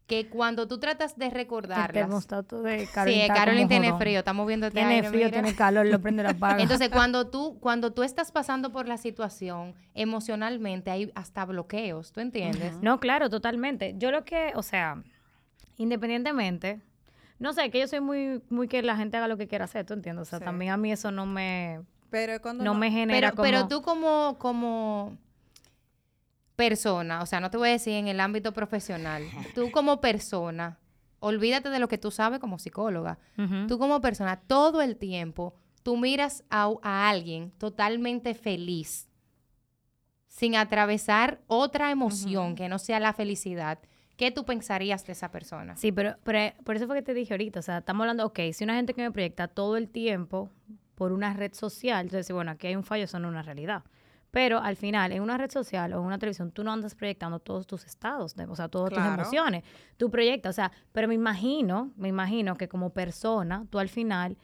que 0.09 0.29
cuando 0.29 0.69
tú 0.69 0.79
tratas 0.79 1.17
de 1.19 1.27
el 1.27 1.33
recordarlas... 1.33 1.93
termostato 1.93 2.63
de 2.63 2.81
Sí, 2.87 2.93
Carolina. 2.93 3.35
Carolyn 3.35 3.59
como 3.63 3.69
tiene 3.69 3.87
jodón. 3.89 4.01
frío, 4.01 4.19
estamos 4.21 4.47
viendo 4.47 4.67
este 4.69 4.79
Tiene 4.79 4.95
aire, 4.95 5.09
frío, 5.09 5.27
mira. 5.27 5.31
tiene 5.43 5.55
calor, 5.57 5.87
lo 5.87 6.01
prende 6.01 6.23
la 6.23 6.31
apaga. 6.31 6.63
Entonces, 6.63 6.91
cuando 6.91 7.29
tú, 7.29 7.59
cuando 7.61 7.93
tú 7.93 8.03
estás 8.05 8.31
pasando 8.31 8.71
por 8.71 8.87
la 8.87 8.99
situación, 8.99 9.75
emocionalmente 9.95 10.91
hay 10.93 11.11
hasta 11.17 11.45
bloqueos, 11.45 12.13
¿tú 12.13 12.21
entiendes? 12.21 12.75
No, 12.83 13.01
claro, 13.01 13.31
totalmente. 13.31 13.95
Yo 13.99 14.11
lo 14.13 14.25
que, 14.25 14.53
o 14.55 14.63
sea, 14.63 15.03
independientemente, 15.77 16.81
no 17.39 17.53
sé, 17.53 17.71
que 17.71 17.81
yo 17.81 17.89
soy 17.89 18.01
muy, 18.01 18.43
muy 18.49 18.69
que 18.69 18.83
la 18.83 18.97
gente 18.97 19.17
haga 19.17 19.29
lo 19.29 19.37
que 19.37 19.47
quiera 19.47 19.65
hacer, 19.67 19.85
¿tú 19.87 19.95
entiendes? 19.95 20.23
O 20.23 20.31
sea, 20.31 20.39
Sí. 20.39 20.45
también 20.45 20.73
a 20.73 20.77
mí 20.77 20.93
eso 20.93 21.11
no 21.11 21.27
me, 21.27 21.81
Pero 22.11 22.35
es 22.35 22.41
cuando 22.41 22.65
no 22.65 22.75
me 22.75 22.89
Pero, 22.89 22.99
genera 22.99 23.31
como... 23.33 23.43
pero 23.43 23.69
tú 23.69 23.83
como, 23.83 24.37
como 24.39 25.19
persona, 26.57 27.23
o 27.23 27.27
sea, 27.27 27.41
no 27.41 27.51
te 27.51 27.59
voy 27.59 27.69
a 27.69 27.73
decir 27.73 27.95
en 27.95 28.09
el 28.09 28.21
ámbito 28.21 28.53
profesional, 28.53 29.23
tú 29.55 29.71
como 29.71 30.01
persona, 30.01 30.79
olvídate 31.21 31.71
de 31.71 31.79
lo 31.79 31.89
que 31.89 31.99
tú 31.99 32.11
sabes 32.11 32.41
como 32.41 32.59
psicóloga, 32.59 33.19
tú 33.69 33.79
como 33.79 34.01
persona, 34.01 34.37
todo 34.37 34.83
el 34.83 34.97
tiempo, 34.97 35.55
tú 35.83 35.97
miras 35.97 36.45
a, 36.51 36.73
a 36.83 37.09
alguien 37.09 37.53
totalmente 37.59 38.35
feliz, 38.35 39.09
sin 40.29 40.57
atravesar 40.57 41.41
otra 41.47 41.91
emoción 41.91 42.57
que 42.57 42.69
no 42.69 42.79
sea 42.79 43.01
la 43.01 43.13
felicidad, 43.13 43.79
¿qué 44.17 44.31
tú 44.31 44.45
pensarías 44.45 45.07
de 45.07 45.13
esa 45.13 45.31
persona? 45.31 45.77
Sí, 45.77 45.93
pero, 45.93 46.17
pero 46.25 46.55
por 46.65 46.77
eso 46.77 46.87
fue 46.87 46.97
que 46.97 47.03
te 47.03 47.15
dije 47.15 47.35
ahorita, 47.35 47.61
o 47.61 47.63
sea, 47.63 47.79
estamos 47.79 48.03
hablando, 48.03 48.27
ok, 48.27 48.41
si 48.53 48.65
una 48.65 48.75
gente 48.75 48.95
que 48.95 49.03
me 49.03 49.13
proyecta 49.13 49.49
todo 49.49 49.77
el 49.77 49.89
tiempo 49.89 50.51
por 50.97 51.13
una 51.13 51.33
red 51.35 51.53
social, 51.55 52.07
entonces, 52.07 52.33
bueno, 52.35 52.51
aquí 52.51 52.67
hay 52.67 52.75
un 52.75 52.83
fallo, 52.83 53.05
eso 53.05 53.21
no 53.21 53.29
es 53.29 53.33
una 53.33 53.43
realidad. 53.43 53.85
Pero 54.33 54.59
al 54.59 54.77
final, 54.77 55.13
en 55.13 55.23
una 55.23 55.39
red 55.39 55.51
social 55.51 55.93
o 55.93 56.01
en 56.01 56.05
una 56.05 56.19
televisión, 56.19 56.51
tú 56.51 56.65
no 56.65 56.73
andas 56.73 56.95
proyectando 56.95 57.39
todos 57.39 57.67
tus 57.67 57.85
estados, 57.87 58.35
de- 58.35 58.45
o 58.47 58.57
sea, 58.57 58.69
todas 58.69 58.91
tus 58.91 58.99
emociones. 59.15 59.63
Tú 59.97 60.11
proyectas, 60.11 60.51
o 60.51 60.57
sea, 60.57 60.73
pero 60.93 61.07
me 61.09 61.15
imagino, 61.15 61.93
me 61.97 62.09
imagino 62.09 62.57
que 62.57 62.69
como 62.69 62.91
persona, 62.91 63.65
tú 63.71 63.79
al 63.79 63.89
final 63.89 64.37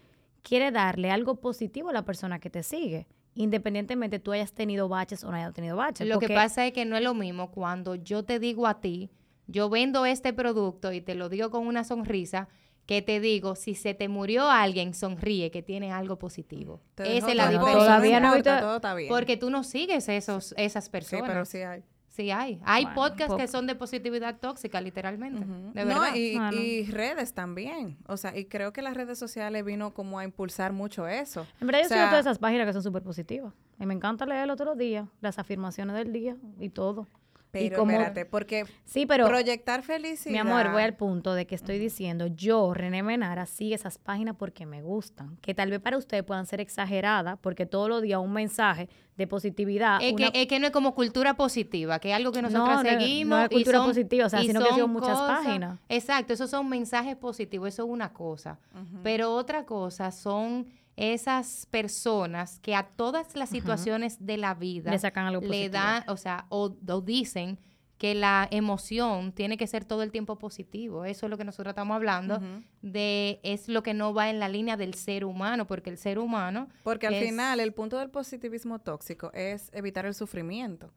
quieres 0.43 0.73
darle 0.73 1.11
algo 1.11 1.35
positivo 1.41 1.89
a 1.91 1.93
la 1.93 2.05
persona 2.05 2.39
que 2.39 2.49
te 2.49 2.63
sigue, 2.63 3.07
independientemente 3.35 4.19
tú 4.19 4.33
hayas 4.33 4.53
tenido 4.53 4.89
baches 4.89 5.25
o 5.25 5.31
no 5.31 5.37
hayas 5.37 5.53
tenido 5.53 5.77
baches. 5.77 6.07
Lo 6.07 6.19
que 6.21 6.27
pasa 6.35 6.67
es 6.67 6.73
que 6.73 6.85
no 6.85 6.97
es 6.97 7.03
lo 7.03 7.15
mismo 7.15 7.51
cuando 7.51 7.95
yo 7.97 8.25
te 8.25 8.39
digo 8.39 8.67
a 8.67 8.81
ti, 8.81 9.11
yo 9.47 9.69
vendo 9.69 10.07
este 10.07 10.33
producto 10.33 10.93
y 10.93 11.01
te 11.01 11.15
lo 11.15 11.29
digo 11.29 11.51
con 11.51 11.67
una 11.67 11.85
sonrisa, 11.85 12.49
que 12.87 13.01
te 13.03 13.21
digo, 13.21 13.55
si 13.55 13.75
se 13.75 13.95
te 13.95 14.09
murió 14.09 14.51
alguien, 14.51 14.93
sonríe, 14.95 15.51
que 15.51 15.63
tiene 15.63 15.93
algo 15.93 16.19
positivo. 16.19 16.81
Te 16.95 17.17
Esa 17.17 17.31
es 17.31 17.37
la 17.37 17.49
diferencia. 17.49 17.79
todavía 17.79 18.21
no 18.21 18.27
importa, 18.29 18.61
todo 18.61 18.77
está 18.77 18.95
bien. 18.95 19.09
Porque 19.09 19.37
tú 19.37 19.51
no 19.51 19.63
sigues 19.65 20.09
esos, 20.09 20.55
esas 20.57 20.85
sí, 20.85 20.91
personas. 20.91 21.29
pero 21.29 21.45
sí 21.45 21.59
hay. 21.59 21.83
Sí 22.09 22.31
hay. 22.31 22.61
Hay 22.65 22.85
Bueno, 22.85 22.95
podcasts 23.01 23.37
que 23.37 23.49
son 23.49 23.67
de 23.67 23.75
positividad 23.75 24.39
tóxica, 24.39 24.83
literalmente. 24.83 25.41
De 25.47 25.85
no, 25.87 26.01
verdad. 26.01 26.15
y, 26.15 26.37
Bueno. 26.37 26.53
y 26.61 26.85
redes 26.85 27.33
también. 27.33 27.97
O 28.07 28.19
sea, 28.19 28.37
y 28.37 28.45
creo 28.45 28.73
que 28.75 28.83
las 28.83 28.95
redes 28.95 29.19
sociales 29.19 29.65
vino 29.65 29.95
como 29.95 30.19
a 30.19 30.25
impulsar 30.25 30.73
mucho 30.75 31.09
eso. 31.09 31.47
En 31.61 31.69
verdad 31.69 31.81
yo 31.81 31.87
O 31.87 31.89
sigo 31.89 32.01
sea, 32.01 32.11
todas 32.11 32.27
esas 32.27 32.39
páginas 32.39 32.67
que 32.67 32.75
son 32.75 32.83
súper 32.83 33.03
positivas. 33.03 33.55
Y 33.81 33.87
me 33.87 33.95
encanta 33.95 34.27
leerlo 34.27 34.57
todos 34.57 34.69
los 34.71 34.79
días, 34.79 35.09
las 35.23 35.39
afirmaciones 35.39 35.97
del 35.97 36.13
día 36.13 36.37
y 36.61 36.69
todo. 36.69 37.07
Y 37.55 37.69
Pero 37.69 37.81
como- 37.81 37.93
espérate, 37.93 38.25
porque 38.25 38.65
Sí, 38.85 39.05
pero 39.05 39.27
proyectar 39.29 39.83
felicidad. 39.83 40.33
mi 40.33 40.39
amor, 40.39 40.73
voy 40.73 40.83
al 40.83 40.95
punto 40.97 41.35
de 41.35 41.47
que 41.47 41.55
estoy 41.55 41.79
diciendo, 41.79 42.27
yo, 42.29 42.73
René 42.73 43.03
Menara, 43.03 43.45
sigue 43.45 43.75
esas 43.75 43.99
páginas 43.99 44.37
porque 44.39 44.65
me 44.65 44.81
gustan. 44.81 45.37
Que 45.43 45.53
tal 45.55 45.69
vez 45.71 45.81
para 45.81 45.99
ustedes 45.99 46.25
puedan 46.25 46.47
ser 46.47 46.61
exageradas, 46.63 47.39
porque 47.43 47.67
todos 47.67 47.91
los 47.91 48.01
días 48.01 48.21
un 48.21 48.33
mensaje 48.33 48.89
de 49.19 49.27
positividad. 49.27 49.99
Es, 50.01 50.15
una- 50.15 50.31
que, 50.31 50.41
es 50.43 50.47
que 50.49 50.59
no 50.61 50.67
es 50.69 50.73
como 50.73 50.95
cultura 50.95 51.35
positiva, 51.35 51.99
que 51.99 52.09
es 52.11 52.17
algo 52.17 52.33
que 52.33 52.41
nosotros 52.41 52.83
No, 52.83 52.91
seguimos. 52.91 53.39
no 53.39 53.45
es 53.45 53.51
y 53.51 53.55
cultura 53.57 53.79
son- 53.79 53.87
positiva, 53.89 54.27
o 54.27 54.31
sea, 54.31 54.41
sino 54.41 54.61
que 54.61 54.69
son 54.71 54.79
son 54.79 54.91
muchas 54.91 55.19
páginas. 55.19 55.79
Exacto, 55.91 56.33
esos 56.33 56.49
son 56.49 56.67
mensajes 56.71 57.17
positivos, 57.17 57.69
eso 57.69 57.85
es 57.85 57.91
una 57.91 58.15
cosa. 58.15 58.59
Pero 59.03 59.31
otra 59.35 59.67
cosa 59.67 60.11
son 60.11 60.67
esas 60.97 61.67
personas 61.71 62.59
que 62.61 62.75
a 62.75 62.83
todas 62.89 63.35
las 63.37 63.49
situaciones 63.51 64.25
de 64.25 64.37
la 64.37 64.55
vida 64.55 64.91
Le 64.91 64.99
sacan 64.99 65.27
algo 65.27 65.41
le 65.47 65.69
dan, 65.71 66.05
o 66.09 66.17
sea, 66.17 66.47
o, 66.51 66.75
o 66.89 67.01
dicen 67.01 67.59
que 67.99 68.15
la 68.17 68.49
emoción 68.51 69.33
tiene 69.33 69.57
que 69.57 69.67
ser 69.69 69.85
todo 69.85 70.03
el 70.03 70.11
tiempo 70.11 70.37
positivo. 70.37 71.05
Eso 71.05 71.27
es 71.27 71.31
lo 71.31 71.39
que 71.39 71.45
nosotros 71.45 71.71
estamos 71.71 71.95
hablando 71.95 72.41
de 72.83 73.39
es 73.45 73.69
lo 73.69 73.83
que 73.85 73.95
no 73.95 74.13
va 74.13 74.29
en 74.29 74.41
la 74.41 74.49
línea 74.49 74.77
del 74.77 74.95
ser 74.95 75.25
humano, 75.25 75.67
porque 75.69 75.89
el 75.91 75.99
ser 75.99 76.19
humano 76.19 76.69
Porque 76.83 77.07
al 77.07 77.15
es- 77.15 77.25
final 77.29 77.61
el 77.61 77.73
punto 77.73 77.99
del 77.99 78.11
positivismo 78.11 78.81
tóxico 78.81 79.31
es 79.35 79.71
evitar 79.73 80.05
el 80.05 80.15
sufrimiento. 80.15 80.93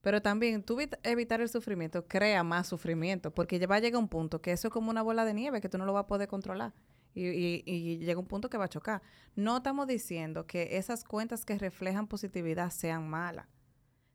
Pero 0.00 0.22
también 0.22 0.62
tú 0.62 0.78
evit- 0.80 0.98
evitar 1.02 1.42
el 1.42 1.50
sufrimiento 1.50 2.06
crea 2.08 2.42
más 2.42 2.68
sufrimiento, 2.68 3.34
porque 3.34 3.58
ya 3.58 3.66
va 3.66 3.76
a 3.76 3.80
llegar 3.80 4.00
un 4.00 4.08
punto 4.08 4.40
que 4.40 4.52
eso 4.52 4.68
es 4.68 4.72
como 4.72 4.90
una 4.90 5.02
bola 5.02 5.26
de 5.26 5.34
nieve 5.34 5.60
que 5.60 5.68
tú 5.68 5.76
no 5.76 5.84
lo 5.84 5.92
vas 5.92 6.04
a 6.04 6.06
poder 6.06 6.26
controlar. 6.26 6.72
Y, 7.14 7.26
y- 7.28 7.62
y 7.66 7.98
llega 7.98 8.20
un 8.20 8.26
punto 8.26 8.48
que 8.48 8.56
va 8.58 8.66
a 8.66 8.68
chocar. 8.68 9.02
No 9.34 9.58
estamos 9.58 9.86
diciendo 9.86 10.46
que 10.46 10.76
esas 10.76 11.04
cuentas 11.04 11.44
que 11.44 11.58
reflejan 11.58 12.06
positividad 12.06 12.70
sean 12.70 13.08
malas, 13.08 13.46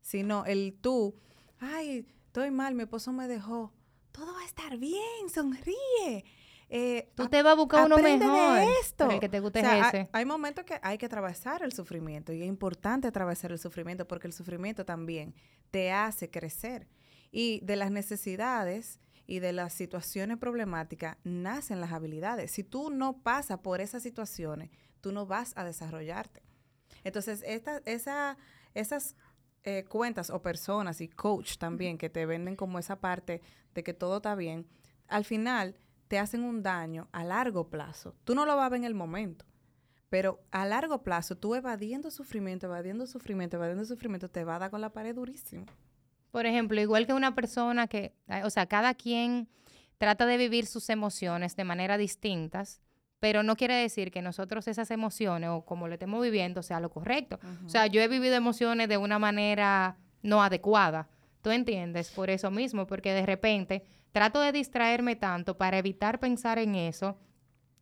sino 0.02 0.46
el 0.46 0.78
tú, 0.80 1.16
ay, 1.60 2.06
estoy 2.28 2.52
mal, 2.52 2.74
mi 2.76 2.84
esposo 2.84 3.12
me 3.12 3.28
dejó, 3.28 3.74
todo 4.12 4.34
va 4.34 4.42
a 4.42 4.46
estar 4.46 4.78
bien, 4.78 5.30
sonríe. 5.34 6.24
Eh, 6.70 7.12
Tú 7.16 7.28
te 7.28 7.44
vas 7.44 7.54
a 7.54 7.56
buscar 7.56 7.86
uno 7.86 7.98
mejor. 7.98 8.56
de 8.58 8.66
esto. 8.82 9.10
el 9.12 9.20
que 9.20 9.30
te 9.30 9.40
guste 9.40 9.60
O 9.60 9.62
sea, 9.62 9.78
es 9.78 9.84
hay- 9.84 9.90
ese. 10.02 10.10
Hay, 10.14 10.26
momentos 10.26 10.66
que 10.66 10.80
hay 10.82 10.98
que 10.98 11.06
atravesar 11.06 11.62
el 11.64 11.74
sufrimiento 11.74 12.34
y 12.34 12.42
es 12.42 12.48
importante 12.48 13.08
atravesar 13.08 13.52
el 13.52 13.60
sufrimiento 13.60 14.08
porque 14.08 14.26
el 14.28 14.34
sufrimiento 14.34 14.84
también 14.86 15.36
te 15.70 15.92
hace 15.92 16.32
crecer. 16.32 16.88
Y 17.32 17.60
de 17.64 17.76
las 17.76 17.92
necesidades 17.92 19.00
y 19.28 19.40
de 19.40 19.54
las 19.54 19.74
situaciones 19.74 20.38
problemáticas 20.38 21.18
nacen 21.24 21.82
las 21.82 21.92
habilidades. 21.92 22.52
Si 22.52 22.64
tú 22.64 22.90
no 22.90 23.18
pasas 23.18 23.60
por 23.60 23.82
esas 23.82 24.04
situaciones, 24.04 24.70
tú 25.02 25.12
no 25.12 25.26
vas 25.26 25.54
a 25.56 25.64
desarrollarte. 25.64 26.42
Entonces, 27.04 27.44
esta, 27.46 27.82
esa, 27.86 28.38
esas 28.74 29.16
eh, 29.64 29.86
cuentas 29.86 30.30
o 30.30 30.42
personas 30.42 31.02
y 31.02 31.08
coach 31.08 31.58
también 31.58 31.98
que 31.98 32.10
te 32.10 32.26
venden 32.26 32.56
como 32.56 32.80
esa 32.80 33.00
parte 33.00 33.42
de 33.74 33.84
que 33.84 33.94
todo 33.94 34.18
está 34.18 34.36
bien, 34.36 34.68
al 35.08 35.26
final 35.26 35.76
te 36.08 36.20
hacen 36.20 36.44
un 36.44 36.62
daño 36.62 37.08
a 37.12 37.24
largo 37.24 37.70
plazo. 37.70 38.16
Tú 38.24 38.36
no 38.36 38.46
lo 38.46 38.56
vas 38.56 38.68
a 38.68 38.70
ver 38.70 38.80
en 38.80 38.86
el 38.86 38.94
momento, 38.94 39.46
pero 40.10 40.40
a 40.52 40.66
largo 40.66 41.04
plazo 41.04 41.36
tú 41.36 41.56
evadiendo 41.56 42.12
sufrimiento, 42.12 42.68
evadiendo 42.68 43.08
sufrimiento, 43.08 43.58
evadiendo 43.58 43.86
sufrimiento, 43.86 44.30
te 44.30 44.44
va 44.44 44.56
a 44.58 44.60
dar 44.60 44.72
con 44.72 44.82
la 44.82 44.94
pared 44.94 45.16
durísimo. 45.16 45.66
Por 46.36 46.46
ejemplo, 46.46 46.82
igual 46.82 47.08
que 47.08 47.14
una 47.14 47.34
persona 47.34 47.88
que, 47.88 48.14
eh, 48.28 48.42
o 48.44 48.50
sea, 48.50 48.66
cada 48.66 48.94
quien 48.94 49.48
trata 49.98 50.26
de 50.26 50.36
vivir 50.36 50.66
sus 50.66 50.90
emociones 50.90 51.56
de 51.56 51.64
manera 51.64 51.98
distintas, 51.98 52.82
pero 53.22 53.42
no 53.42 53.56
quiere 53.56 53.76
decir 53.76 54.12
que 54.12 54.22
nosotros 54.22 54.68
esas 54.68 54.92
emociones 54.92 55.50
o 55.50 55.64
como 55.64 55.88
lo 55.88 55.94
estemos 55.94 56.22
viviendo 56.22 56.62
sea 56.62 56.82
lo 56.82 56.90
correcto. 56.90 57.40
O 57.66 57.70
sea, 57.70 57.88
yo 57.88 58.02
he 58.02 58.10
vivido 58.10 58.36
emociones 58.36 58.90
de 58.90 58.98
una 58.98 59.18
manera 59.18 59.96
no 60.24 60.44
adecuada. 60.44 61.08
¿Tú 61.42 61.52
entiendes? 61.52 62.12
Por 62.12 62.30
eso 62.30 62.52
mismo, 62.52 62.86
porque 62.86 63.14
de 63.14 63.26
repente 63.26 63.86
trato 64.12 64.42
de 64.42 64.52
distraerme 64.52 65.16
tanto 65.16 65.58
para 65.58 65.78
evitar 65.78 66.20
pensar 66.20 66.60
en 66.60 66.76
eso 66.76 67.18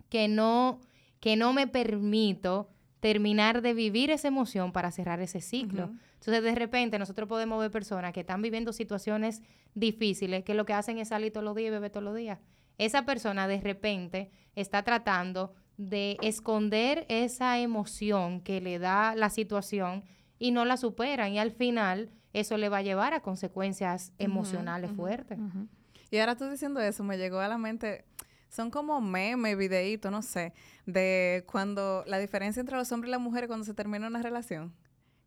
que 0.09 0.27
no, 0.27 0.79
que 1.19 1.35
no 1.35 1.53
me 1.53 1.65
permito 1.65 2.69
terminar 2.99 3.63
de 3.63 3.73
vivir 3.73 4.11
esa 4.11 4.27
emoción 4.27 4.71
para 4.71 4.91
cerrar 4.91 5.21
ese 5.21 5.41
ciclo. 5.41 5.89
Entonces, 6.25 6.41
de 6.41 6.55
repente, 6.55 6.97
nosotros 6.97 7.27
podemos 7.27 7.59
ver 7.59 7.69
personas 7.69 8.13
que 8.13 8.21
están 8.21 8.41
viviendo 8.41 8.71
situaciones 8.71 9.41
difíciles, 9.75 10.45
que 10.45 10.53
lo 10.53 10.65
que 10.65 10.71
hacen 10.71 10.97
es 10.97 11.09
salir 11.09 11.33
todos 11.33 11.43
los 11.43 11.53
días 11.53 11.67
y 11.67 11.71
beber 11.71 11.91
todos 11.91 12.05
los 12.05 12.15
días. 12.15 12.39
Esa 12.77 13.03
persona, 13.03 13.45
de 13.45 13.59
repente, 13.59 14.31
está 14.55 14.83
tratando 14.83 15.53
de 15.75 16.15
esconder 16.21 17.05
esa 17.09 17.59
emoción 17.59 18.39
que 18.39 18.61
le 18.61 18.79
da 18.79 19.15
la 19.15 19.29
situación 19.29 20.05
y 20.39 20.51
no 20.51 20.63
la 20.63 20.77
superan. 20.77 21.33
Y 21.33 21.39
al 21.39 21.51
final, 21.51 22.09
eso 22.31 22.55
le 22.55 22.69
va 22.69 22.77
a 22.77 22.83
llevar 22.83 23.13
a 23.13 23.19
consecuencias 23.19 24.13
emocionales 24.17 24.91
fuertes. 24.91 25.37
Y 26.09 26.19
ahora 26.19 26.37
tú 26.37 26.49
diciendo 26.49 26.79
eso, 26.79 27.03
me 27.03 27.17
llegó 27.17 27.39
a 27.39 27.49
la 27.49 27.57
mente, 27.57 28.05
son 28.47 28.71
como 28.71 29.01
memes, 29.01 29.57
videitos, 29.57 30.09
no 30.09 30.21
sé, 30.21 30.53
de 30.85 31.43
cuando 31.51 32.05
la 32.07 32.17
diferencia 32.17 32.61
entre 32.61 32.77
los 32.77 32.89
hombres 32.93 33.09
y 33.09 33.11
las 33.11 33.19
mujeres 33.19 33.49
cuando 33.49 33.65
se 33.65 33.73
termina 33.73 34.07
una 34.07 34.21
relación. 34.21 34.73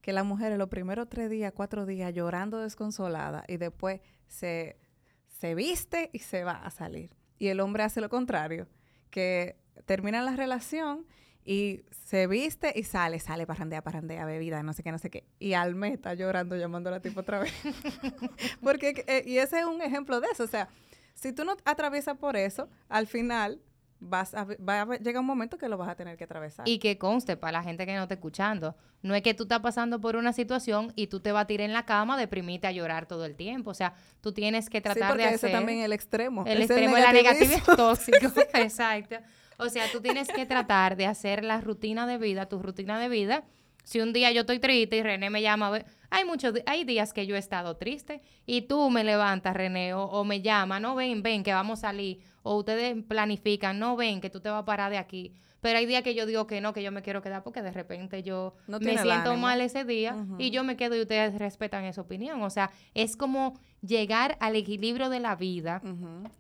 Que 0.06 0.12
la 0.12 0.22
mujer 0.22 0.56
los 0.56 0.68
primeros 0.68 1.08
tres 1.08 1.28
días, 1.28 1.52
cuatro 1.52 1.84
días 1.84 2.14
llorando 2.14 2.60
desconsolada 2.60 3.42
y 3.48 3.56
después 3.56 4.00
se, 4.28 4.78
se 5.26 5.56
viste 5.56 6.10
y 6.12 6.20
se 6.20 6.44
va 6.44 6.52
a 6.52 6.70
salir. 6.70 7.10
Y 7.40 7.48
el 7.48 7.58
hombre 7.58 7.82
hace 7.82 8.00
lo 8.00 8.08
contrario, 8.08 8.68
que 9.10 9.56
termina 9.84 10.22
la 10.22 10.36
relación 10.36 11.06
y 11.44 11.82
se 11.90 12.28
viste 12.28 12.72
y 12.76 12.84
sale, 12.84 13.18
sale, 13.18 13.48
parrandea, 13.48 13.82
parrandea, 13.82 14.24
bebida, 14.24 14.62
no 14.62 14.74
sé 14.74 14.84
qué, 14.84 14.92
no 14.92 14.98
sé 14.98 15.10
qué. 15.10 15.24
Y 15.40 15.54
al 15.54 15.74
mes 15.74 15.94
está 15.94 16.14
llorando, 16.14 16.54
llamando 16.54 16.88
a 16.88 16.92
la 16.92 17.00
tipo 17.00 17.18
otra 17.18 17.40
vez. 17.40 17.52
Porque, 18.62 19.02
eh, 19.08 19.24
y 19.26 19.38
ese 19.38 19.58
es 19.58 19.64
un 19.64 19.82
ejemplo 19.82 20.20
de 20.20 20.28
eso. 20.28 20.44
O 20.44 20.46
sea, 20.46 20.68
si 21.14 21.32
tú 21.32 21.44
no 21.44 21.56
atraviesas 21.64 22.16
por 22.16 22.36
eso, 22.36 22.68
al 22.88 23.08
final 23.08 23.60
vas 24.00 24.34
a, 24.34 24.44
va 24.44 24.80
a 24.82 24.84
ve- 24.84 24.98
llega 24.98 25.20
un 25.20 25.26
momento 25.26 25.56
que 25.58 25.68
lo 25.68 25.76
vas 25.76 25.88
a 25.88 25.94
tener 25.94 26.16
que 26.16 26.24
atravesar. 26.24 26.68
Y 26.68 26.78
que 26.78 26.98
conste 26.98 27.36
para 27.36 27.52
la 27.58 27.62
gente 27.62 27.86
que 27.86 27.94
no 27.94 28.02
está 28.02 28.14
escuchando, 28.14 28.76
no 29.02 29.14
es 29.14 29.22
que 29.22 29.34
tú 29.34 29.44
estás 29.44 29.60
pasando 29.60 30.00
por 30.00 30.16
una 30.16 30.32
situación 30.32 30.92
y 30.96 31.06
tú 31.06 31.20
te 31.20 31.32
vas 31.32 31.44
a 31.44 31.46
tirar 31.46 31.64
en 31.66 31.72
la 31.72 31.84
cama, 31.84 32.16
deprimirte 32.18 32.66
a 32.66 32.72
llorar 32.72 33.06
todo 33.06 33.24
el 33.24 33.34
tiempo. 33.36 33.70
O 33.70 33.74
sea, 33.74 33.94
tú 34.20 34.32
tienes 34.32 34.68
que 34.68 34.78
sí, 34.78 34.82
tratar 34.82 35.08
porque 35.10 35.22
de 35.22 35.28
ese 35.28 35.46
hacer 35.46 35.52
también 35.52 35.80
el 35.80 35.92
extremo. 35.92 36.44
el 36.46 36.62
extremo 36.62 36.94
de 36.96 37.02
la 37.02 37.12
negatividad 37.12 37.62
tóxico. 37.76 38.18
Exacto. 38.54 39.16
O 39.58 39.68
sea, 39.70 39.84
tú 39.90 40.00
tienes 40.02 40.28
que 40.28 40.44
tratar 40.44 40.96
de 40.96 41.06
hacer 41.06 41.42
la 41.42 41.60
rutina 41.60 42.06
de 42.06 42.18
vida, 42.18 42.46
tu 42.46 42.60
rutina 42.60 42.98
de 42.98 43.08
vida. 43.08 43.44
Si 43.86 44.00
un 44.00 44.12
día 44.12 44.32
yo 44.32 44.40
estoy 44.40 44.58
triste 44.58 44.96
y 44.96 45.02
René 45.04 45.30
me 45.30 45.42
llama, 45.42 45.78
hay 46.10 46.24
muchos, 46.24 46.54
hay 46.66 46.82
días 46.82 47.12
que 47.12 47.24
yo 47.24 47.36
he 47.36 47.38
estado 47.38 47.76
triste 47.76 48.20
y 48.44 48.62
tú 48.62 48.90
me 48.90 49.04
levantas, 49.04 49.54
René, 49.54 49.94
o, 49.94 50.02
o 50.02 50.24
me 50.24 50.42
llama, 50.42 50.80
no 50.80 50.96
ven, 50.96 51.22
ven, 51.22 51.44
que 51.44 51.52
vamos 51.52 51.78
a 51.78 51.82
salir, 51.82 52.18
o 52.42 52.56
ustedes 52.56 52.96
planifican, 53.04 53.78
no 53.78 53.94
ven, 53.94 54.20
que 54.20 54.28
tú 54.28 54.40
te 54.40 54.50
vas 54.50 54.62
a 54.62 54.64
parar 54.64 54.90
de 54.90 54.98
aquí. 54.98 55.34
Pero 55.66 55.80
hay 55.80 55.86
días 55.86 56.04
que 56.04 56.14
yo 56.14 56.26
digo 56.26 56.46
que 56.46 56.60
no, 56.60 56.72
que 56.72 56.80
yo 56.80 56.92
me 56.92 57.02
quiero 57.02 57.22
quedar 57.22 57.42
porque 57.42 57.60
de 57.60 57.72
repente 57.72 58.22
yo 58.22 58.54
No 58.68 58.78
me 58.78 58.92
siento 58.96 59.30
ánimo. 59.30 59.38
mal 59.48 59.60
ese 59.60 59.82
día 59.84 60.14
y 60.38 60.50
yo 60.52 60.62
me 60.62 60.76
quedo 60.76 60.94
y 60.94 61.00
ustedes 61.00 61.36
respetan 61.40 61.84
esa 61.84 62.02
opinión. 62.02 62.40
O 62.42 62.50
sea, 62.50 62.70
es 62.94 63.16
como 63.16 63.58
llegar 63.82 64.36
al 64.38 64.54
equilibrio 64.54 65.08
de 65.10 65.18
la 65.18 65.34
vida 65.34 65.82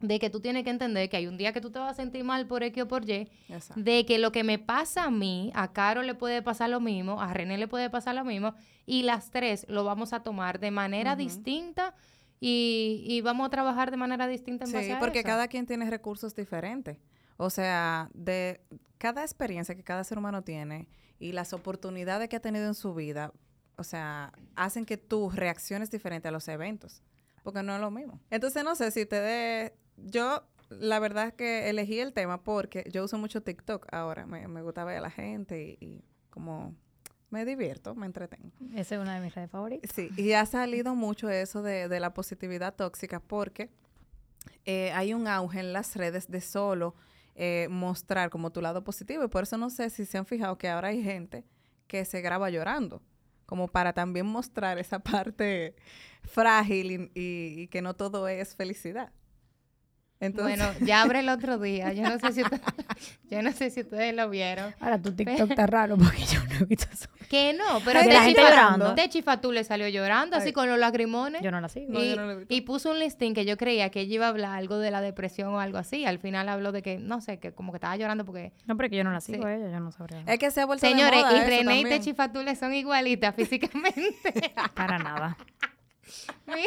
de 0.00 0.20
que 0.20 0.30
tú 0.30 0.38
tienes 0.38 0.62
que 0.62 0.70
entender 0.70 1.08
que 1.08 1.16
hay 1.16 1.26
un 1.26 1.36
día 1.36 1.52
que 1.52 1.60
tú 1.60 1.70
te 1.70 1.80
vas 1.80 1.90
a 1.90 1.94
sentir 1.94 2.22
mal 2.22 2.46
por 2.46 2.62
X 2.62 2.84
o 2.84 2.86
por 2.86 3.02
Y, 3.10 3.28
exacto. 3.48 3.82
de 3.82 4.06
que 4.06 4.18
lo 4.18 4.30
que 4.30 4.44
me 4.44 4.60
pasa 4.60 5.06
a 5.06 5.10
mí, 5.10 5.50
a 5.56 5.72
Caro 5.72 6.02
le 6.02 6.14
puede 6.14 6.40
pasar 6.40 6.70
lo 6.70 6.78
mismo, 6.78 7.20
a 7.20 7.34
René 7.34 7.58
le 7.58 7.66
puede 7.66 7.90
pasar 7.90 8.14
lo 8.14 8.24
mismo, 8.24 8.54
y 8.86 9.02
las 9.02 9.32
tres 9.32 9.66
lo 9.68 9.82
vamos 9.82 10.12
a 10.12 10.20
tomar 10.22 10.60
de 10.60 10.70
manera 10.70 11.16
distinta 11.16 11.94
y, 12.38 13.02
y 13.06 13.22
vamos 13.22 13.46
a 13.46 13.50
trabajar 13.50 13.90
de 13.90 13.96
manera 13.96 14.28
distinta 14.28 14.66
en 14.66 14.72
base 14.72 14.86
Sí, 14.86 14.92
a 14.92 14.98
porque 15.00 15.20
eso. 15.20 15.26
cada 15.26 15.48
quien 15.48 15.66
tiene 15.66 15.88
recursos 15.90 16.34
diferentes. 16.36 16.98
O 17.36 17.50
sea, 17.50 18.10
de 18.14 18.60
cada 18.98 19.22
experiencia 19.22 19.74
que 19.74 19.84
cada 19.84 20.04
ser 20.04 20.18
humano 20.18 20.42
tiene 20.42 20.88
y 21.18 21.32
las 21.32 21.52
oportunidades 21.52 22.28
que 22.28 22.36
ha 22.36 22.40
tenido 22.40 22.66
en 22.66 22.74
su 22.74 22.94
vida, 22.94 23.32
o 23.76 23.84
sea, 23.84 24.32
hacen 24.54 24.84
que 24.84 24.96
tú 24.96 25.30
reacciones 25.30 25.90
diferente 25.90 26.28
a 26.28 26.30
los 26.30 26.48
eventos, 26.48 27.02
porque 27.42 27.62
no 27.62 27.74
es 27.74 27.80
lo 27.80 27.90
mismo. 27.90 28.20
Entonces, 28.30 28.64
no 28.64 28.74
sé 28.74 28.90
si 28.90 29.06
te 29.06 29.20
dé... 29.20 29.74
Yo, 29.96 30.42
la 30.68 30.98
verdad 30.98 31.28
es 31.28 31.34
que 31.34 31.70
elegí 31.70 32.00
el 32.00 32.12
tema 32.12 32.42
porque 32.42 32.84
yo 32.92 33.04
uso 33.04 33.18
mucho 33.18 33.42
TikTok 33.42 33.86
ahora. 33.92 34.26
Me, 34.26 34.46
me 34.48 34.62
gusta 34.62 34.84
ver 34.84 34.98
a 34.98 35.00
la 35.00 35.10
gente 35.10 35.76
y, 35.80 35.84
y 35.84 36.04
como 36.28 36.74
me 37.30 37.44
divierto, 37.44 37.94
me 37.94 38.06
entretengo. 38.06 38.52
Esa 38.74 38.96
es 38.96 39.00
una 39.00 39.14
de 39.14 39.20
mis 39.20 39.34
redes 39.34 39.50
favoritas. 39.50 39.90
Sí, 39.94 40.10
y 40.16 40.32
ha 40.32 40.44
salido 40.46 40.94
mucho 40.94 41.28
eso 41.30 41.62
de, 41.62 41.88
de 41.88 42.00
la 42.00 42.12
positividad 42.14 42.74
tóxica 42.74 43.20
porque 43.20 43.70
eh, 44.64 44.92
hay 44.92 45.14
un 45.14 45.28
auge 45.28 45.60
en 45.60 45.72
las 45.72 45.96
redes 45.96 46.30
de 46.30 46.40
solo 46.40 46.94
eh, 47.36 47.68
mostrar 47.70 48.30
como 48.30 48.50
tu 48.50 48.60
lado 48.60 48.82
positivo. 48.82 49.24
Y 49.24 49.28
por 49.28 49.44
eso 49.44 49.56
no 49.58 49.70
sé 49.70 49.90
si 49.90 50.04
se 50.06 50.18
han 50.18 50.26
fijado 50.26 50.58
que 50.58 50.68
ahora 50.68 50.88
hay 50.88 51.02
gente 51.02 51.44
que 51.86 52.04
se 52.04 52.20
graba 52.20 52.50
llorando, 52.50 53.02
como 53.46 53.68
para 53.68 53.92
también 53.92 54.26
mostrar 54.26 54.78
esa 54.78 54.98
parte 55.00 55.76
frágil 56.24 56.90
y, 56.90 57.20
y- 57.20 57.62
y 57.62 57.68
que 57.68 57.82
no 57.82 57.94
todo 57.94 58.26
es 58.28 58.56
felicidad. 58.56 59.12
Entonces, 60.18 60.58
Bueno, 60.58 60.86
ya 60.86 61.02
abre 61.02 61.18
el 61.20 61.28
otro 61.28 61.58
día. 61.58 61.92
Yo 61.92 62.02
no 62.02 62.18
sé 62.18 62.32
si 62.32 62.42
ustedes, 62.42 62.62
yo 63.30 63.42
no 63.42 63.52
sé 63.52 63.68
si 63.70 63.80
ustedes 63.80 64.14
lo 64.16 64.30
vieron. 64.30 64.74
Ahora 64.80 65.00
tu 65.00 65.12
TikTok 65.14 65.50
está 65.50 65.66
raro 65.66 65.96
porque 65.98 66.24
yo 66.24 66.42
no 66.44 66.54
he 66.60 66.64
visto 66.64 66.86
eso. 66.90 67.06
Que 67.28 67.52
no, 67.52 67.80
pero 67.84 68.00
De 68.00 68.06
la 68.06 68.22
gente 68.22 68.40
Techi 68.40 68.42
Fa- 68.42 68.50
llorando. 68.50 68.94
Techi 68.94 69.22
Fatú 69.22 69.52
le 69.52 69.64
salió 69.64 69.88
llorando 69.88 70.36
así 70.36 70.52
con 70.52 70.68
los 70.68 70.78
lagrimones. 70.78 71.42
Yo 71.42 71.50
no 71.50 71.60
la 71.60 71.68
sigo. 71.68 71.92
No, 71.92 72.02
y, 72.02 72.10
yo 72.10 72.16
no 72.16 72.24
lo 72.26 72.30
he 72.32 72.36
visto. 72.36 72.54
y 72.54 72.60
puso 72.62 72.90
un 72.92 72.98
listín 72.98 73.34
que 73.34 73.44
yo 73.44 73.56
creía 73.58 73.90
que 73.90 74.00
ella 74.00 74.14
iba 74.14 74.26
a 74.26 74.28
hablar 74.30 74.54
algo 74.54 74.78
de 74.78 74.90
la 74.90 75.00
depresión 75.02 75.48
o 75.52 75.60
algo 75.60 75.76
así. 75.76 76.06
Al 76.06 76.18
final 76.18 76.48
habló 76.48 76.72
de 76.72 76.82
que, 76.82 76.98
no 76.98 77.20
sé, 77.20 77.38
que 77.38 77.52
como 77.52 77.72
que 77.72 77.76
estaba 77.76 77.96
llorando 77.96 78.24
porque... 78.24 78.52
No, 78.66 78.76
pero 78.76 78.88
que 78.88 78.96
yo 78.96 79.04
no 79.04 79.10
la 79.12 79.20
Sí. 79.20 79.32
sigo 79.34 79.46
a 79.46 79.54
ella, 79.54 79.70
yo 79.70 79.80
no 79.80 79.90
sabría. 79.92 80.22
es 80.26 80.38
que 80.38 80.50
se 80.50 80.60
ha 80.62 80.66
vuelto 80.66 80.86
de 80.86 80.92
Señores, 80.92 81.20
moda 81.20 81.36
y 81.36 81.40
René 81.40 81.56
y 81.56 81.64
también. 81.82 81.88
Techi 81.88 82.14
Fatule 82.14 82.54
son 82.56 82.72
igualitas 82.72 83.34
físicamente. 83.36 84.14
Para 84.74 84.98
nada. 84.98 85.36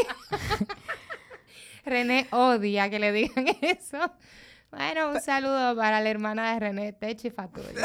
René 1.89 2.27
odia 2.31 2.89
que 2.89 2.99
le 2.99 3.11
digan 3.11 3.45
eso. 3.61 3.99
Bueno, 4.71 5.09
un 5.09 5.19
saludo 5.21 5.75
para 5.75 5.99
la 5.99 6.09
hermana 6.09 6.53
de 6.53 6.59
René, 6.59 6.93
Techi 6.93 7.31
Fatule. 7.31 7.73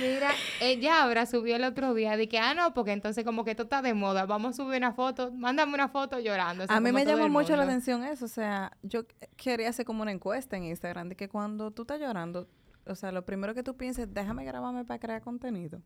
Mira, 0.00 0.30
ella 0.60 1.02
ahora 1.02 1.24
subió 1.24 1.56
el 1.56 1.64
otro 1.64 1.94
día 1.94 2.16
de 2.16 2.28
que, 2.28 2.38
ah, 2.38 2.52
no, 2.54 2.74
porque 2.74 2.92
entonces 2.92 3.24
como 3.24 3.44
que 3.44 3.52
esto 3.52 3.62
está 3.64 3.80
de 3.80 3.94
moda, 3.94 4.26
vamos 4.26 4.50
a 4.50 4.62
subir 4.62 4.76
una 4.76 4.92
foto, 4.92 5.32
mándame 5.32 5.74
una 5.74 5.88
foto 5.88 6.18
llorando. 6.18 6.64
o 6.64 6.66
sea, 6.66 6.76
A 6.76 6.80
mí 6.80 6.92
me 6.92 7.06
llamó 7.06 7.28
mucho 7.28 7.56
la 7.56 7.62
atención 7.64 8.04
eso, 8.04 8.26
o 8.26 8.28
sea, 8.28 8.76
yo 8.82 9.04
quería 9.36 9.70
hacer 9.70 9.86
como 9.86 10.02
una 10.02 10.12
encuesta 10.12 10.56
en 10.56 10.64
Instagram 10.64 11.08
de 11.08 11.16
que 11.16 11.28
cuando 11.28 11.70
tú 11.70 11.82
estás 11.82 12.00
llorando, 12.00 12.48
o 12.86 12.94
sea, 12.94 13.12
lo 13.12 13.24
primero 13.24 13.54
que 13.54 13.62
tú 13.62 13.76
pienses, 13.76 14.12
déjame 14.12 14.44
grabarme 14.44 14.84
para 14.84 14.98
crear 14.98 15.22
contenido. 15.22 15.80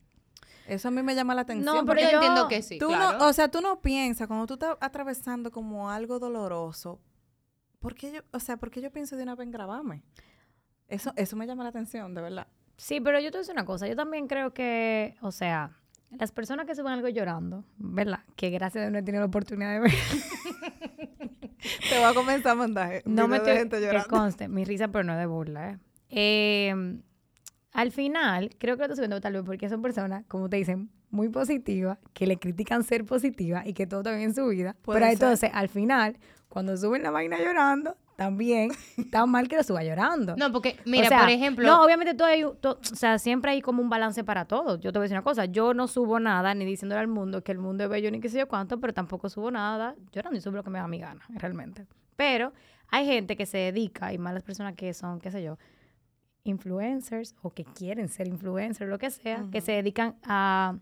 Eso 0.66 0.88
a 0.88 0.90
mí 0.90 1.02
me 1.02 1.14
llama 1.14 1.34
la 1.34 1.42
atención. 1.42 1.64
No, 1.66 1.72
pero 1.84 1.86
porque 1.86 2.02
Yo 2.04 2.10
yo- 2.10 2.16
entiendo 2.18 2.48
que 2.48 2.62
sí, 2.62 2.78
tú 2.78 2.88
claro. 2.88 3.18
no, 3.18 3.26
o 3.28 3.32
sea, 3.32 3.48
tú 3.50 3.60
no 3.60 3.80
piensas 3.80 4.26
cuando 4.28 4.46
tú 4.46 4.54
estás 4.54 4.76
atravesando 4.80 5.50
como 5.50 5.90
algo 5.90 6.18
doloroso, 6.18 7.00
¿por 7.80 7.94
qué 7.94 8.12
yo, 8.12 8.20
o 8.32 8.38
sea, 8.40 8.56
por 8.56 8.70
qué 8.70 8.80
yo 8.80 8.90
pienso 8.92 9.16
de 9.16 9.24
una 9.24 9.34
vez 9.34 9.44
en 9.46 9.50
grabarme? 9.52 10.02
Eso, 10.88 11.12
eso 11.16 11.36
me 11.36 11.46
llama 11.46 11.62
la 11.64 11.70
atención, 11.70 12.14
de 12.14 12.20
verdad. 12.22 12.46
Sí, 12.76 13.00
pero 13.00 13.18
yo 13.18 13.30
te 13.30 13.38
voy 13.38 13.40
a 13.40 13.42
decir 13.42 13.54
una 13.54 13.64
cosa. 13.64 13.86
Yo 13.88 13.96
también 13.96 14.26
creo 14.28 14.52
que, 14.54 15.16
o 15.20 15.32
sea, 15.32 15.78
las 16.10 16.32
personas 16.32 16.66
que 16.66 16.74
suben 16.74 16.92
algo 16.92 17.08
llorando, 17.08 17.64
¿verdad? 17.78 18.20
Que 18.36 18.50
gracias 18.50 18.76
a 18.82 18.84
Dios 18.86 18.92
no 18.92 18.98
he 18.98 19.02
tenido 19.02 19.22
la 19.22 19.26
oportunidad 19.28 19.72
de 19.72 19.80
ver. 19.80 19.92
Te 21.88 21.98
voy 21.98 22.10
a 22.10 22.14
comenzar 22.14 22.52
a 22.52 22.54
mandar 22.56 23.02
no 23.04 23.28
me 23.28 23.36
estoy, 23.36 23.56
gente 23.56 23.76
que 23.78 23.86
llorando. 23.86 24.08
conste, 24.08 24.48
mi 24.48 24.64
risa, 24.64 24.88
pero 24.88 25.04
no 25.04 25.12
es 25.12 25.18
de 25.18 25.26
burla, 25.26 25.70
¿eh? 25.70 25.78
Eh, 26.10 26.98
Al 27.72 27.90
final, 27.90 28.50
creo 28.58 28.76
que 28.76 28.80
lo 28.80 28.84
estoy 28.84 28.96
subiendo 28.96 29.20
tal 29.20 29.32
vez 29.32 29.42
porque 29.44 29.68
son 29.68 29.80
personas, 29.82 30.24
como 30.28 30.48
te 30.48 30.56
dicen, 30.58 30.90
muy 31.10 31.28
positivas, 31.30 31.98
que 32.12 32.26
le 32.26 32.36
critican 32.38 32.84
ser 32.84 33.04
positiva 33.04 33.62
y 33.66 33.72
que 33.72 33.86
todo 33.86 34.00
está 34.00 34.10
bien 34.12 34.30
en 34.30 34.34
su 34.34 34.46
vida. 34.46 34.76
Pero 34.84 34.98
ser. 35.00 35.12
entonces, 35.14 35.50
al 35.54 35.68
final, 35.68 36.18
cuando 36.48 36.76
suben 36.76 37.02
la 37.02 37.10
vaina 37.10 37.38
llorando, 37.38 37.96
también 38.16 38.70
está 38.98 39.24
mal 39.24 39.48
que 39.48 39.56
lo 39.56 39.62
suba 39.62 39.82
llorando. 39.82 40.36
No, 40.36 40.52
porque, 40.52 40.76
mira, 40.84 41.06
O 41.06 41.08
sea, 41.08 41.20
por 41.20 41.30
ejemplo... 41.30 41.66
No, 41.66 41.82
obviamente 41.82 42.12
todo 42.14 42.28
hay, 42.28 42.44
to- 42.60 42.78
o 42.80 42.94
sea, 42.94 43.18
siempre 43.18 43.52
hay 43.52 43.62
como 43.62 43.82
un 43.82 43.88
balance 43.88 44.22
para 44.22 44.44
todo. 44.44 44.78
Yo 44.78 44.92
te 44.92 44.98
voy 44.98 45.04
a 45.04 45.06
decir 45.06 45.16
una 45.16 45.24
cosa, 45.24 45.46
yo 45.46 45.72
no 45.72 45.88
subo 45.88 46.20
nada 46.20 46.54
ni 46.54 46.66
diciéndole 46.66 47.00
al 47.00 47.08
mundo 47.08 47.42
que 47.42 47.52
el 47.52 47.58
mundo 47.58 47.84
es 47.84 47.90
bello 47.90 48.10
ni 48.10 48.20
qué 48.20 48.28
sé 48.28 48.38
yo 48.38 48.48
cuánto, 48.48 48.78
pero 48.78 48.92
tampoco 48.92 49.30
subo 49.30 49.50
nada 49.50 49.96
llorando 50.12 50.38
y 50.38 50.42
subo 50.42 50.56
lo 50.56 50.62
que 50.62 50.70
me 50.70 50.78
da 50.78 50.86
mi 50.88 50.98
gana, 50.98 51.22
realmente. 51.30 51.86
Pero 52.16 52.52
hay 52.88 53.06
gente 53.06 53.34
que 53.34 53.46
se 53.46 53.56
dedica, 53.56 54.12
y 54.12 54.18
más 54.18 54.34
las 54.34 54.42
personas 54.42 54.74
que 54.76 54.92
son, 54.92 55.18
qué 55.18 55.30
sé 55.30 55.42
yo, 55.42 55.58
influencers 56.44 57.34
o 57.42 57.50
que 57.50 57.64
quieren 57.64 58.08
ser 58.08 58.28
influencers, 58.28 58.90
lo 58.90 58.98
que 58.98 59.10
sea, 59.10 59.46
que 59.50 59.60
se 59.60 59.72
dedican 59.72 60.16
a 60.24 60.76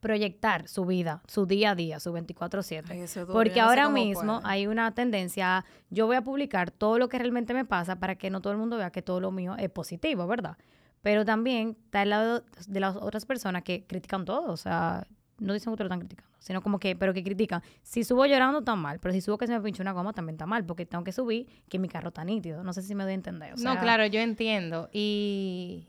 proyectar 0.00 0.68
su 0.68 0.84
vida, 0.84 1.22
su 1.26 1.46
día 1.46 1.70
a 1.70 1.74
día, 1.74 2.00
su 2.00 2.12
24/7. 2.12 2.84
Ay, 2.92 3.00
eso 3.00 3.20
es 3.20 3.26
duro, 3.26 3.38
Porque 3.38 3.56
yo 3.56 3.62
no 3.62 3.72
sé 3.72 3.80
ahora 3.80 3.88
mismo 3.88 4.40
hay 4.44 4.66
una 4.66 4.92
tendencia, 4.94 5.58
a, 5.58 5.64
yo 5.90 6.06
voy 6.06 6.16
a 6.16 6.22
publicar 6.22 6.70
todo 6.70 6.98
lo 6.98 7.08
que 7.08 7.18
realmente 7.18 7.54
me 7.54 7.64
pasa 7.64 7.96
para 7.96 8.16
que 8.16 8.30
no 8.30 8.40
todo 8.40 8.52
el 8.52 8.58
mundo 8.58 8.76
vea 8.76 8.90
que 8.90 9.02
todo 9.02 9.20
lo 9.20 9.30
mío 9.30 9.56
es 9.58 9.70
positivo, 9.70 10.26
¿verdad? 10.26 10.56
Pero 11.02 11.24
también 11.24 11.76
está 11.84 12.02
el 12.02 12.10
lado 12.10 12.44
de 12.66 12.80
las 12.80 12.96
otras 12.96 13.26
personas 13.26 13.62
que 13.62 13.86
critican 13.86 14.24
todo, 14.24 14.50
o 14.50 14.56
sea, 14.56 15.06
no 15.38 15.52
dicen 15.52 15.72
que 15.72 15.76
te 15.76 15.84
lo 15.84 15.88
están 15.88 16.00
criticando, 16.00 16.32
sino 16.38 16.62
como 16.62 16.78
que, 16.78 16.96
pero 16.96 17.12
que 17.12 17.22
critican. 17.22 17.62
Si 17.82 18.04
subo 18.04 18.26
llorando 18.26 18.60
está 18.60 18.74
mal, 18.74 18.98
pero 19.00 19.12
si 19.12 19.20
subo 19.20 19.38
que 19.38 19.46
se 19.46 19.52
me 19.52 19.60
pinchó 19.60 19.82
una 19.82 19.92
goma 19.92 20.12
también 20.12 20.34
está 20.34 20.46
mal, 20.46 20.64
porque 20.64 20.86
tengo 20.86 21.04
que 21.04 21.12
subir 21.12 21.46
que 21.68 21.78
mi 21.78 21.88
carro 21.88 22.08
está 22.08 22.24
nítido. 22.24 22.64
No 22.64 22.72
sé 22.72 22.82
si 22.82 22.94
me 22.94 23.04
doy 23.04 23.12
a 23.12 23.14
entender. 23.14 23.54
o 23.54 23.56
no, 23.56 23.78
claro, 23.78 24.06
yo 24.06 24.20
entiendo. 24.20 24.88
Y, 24.92 25.88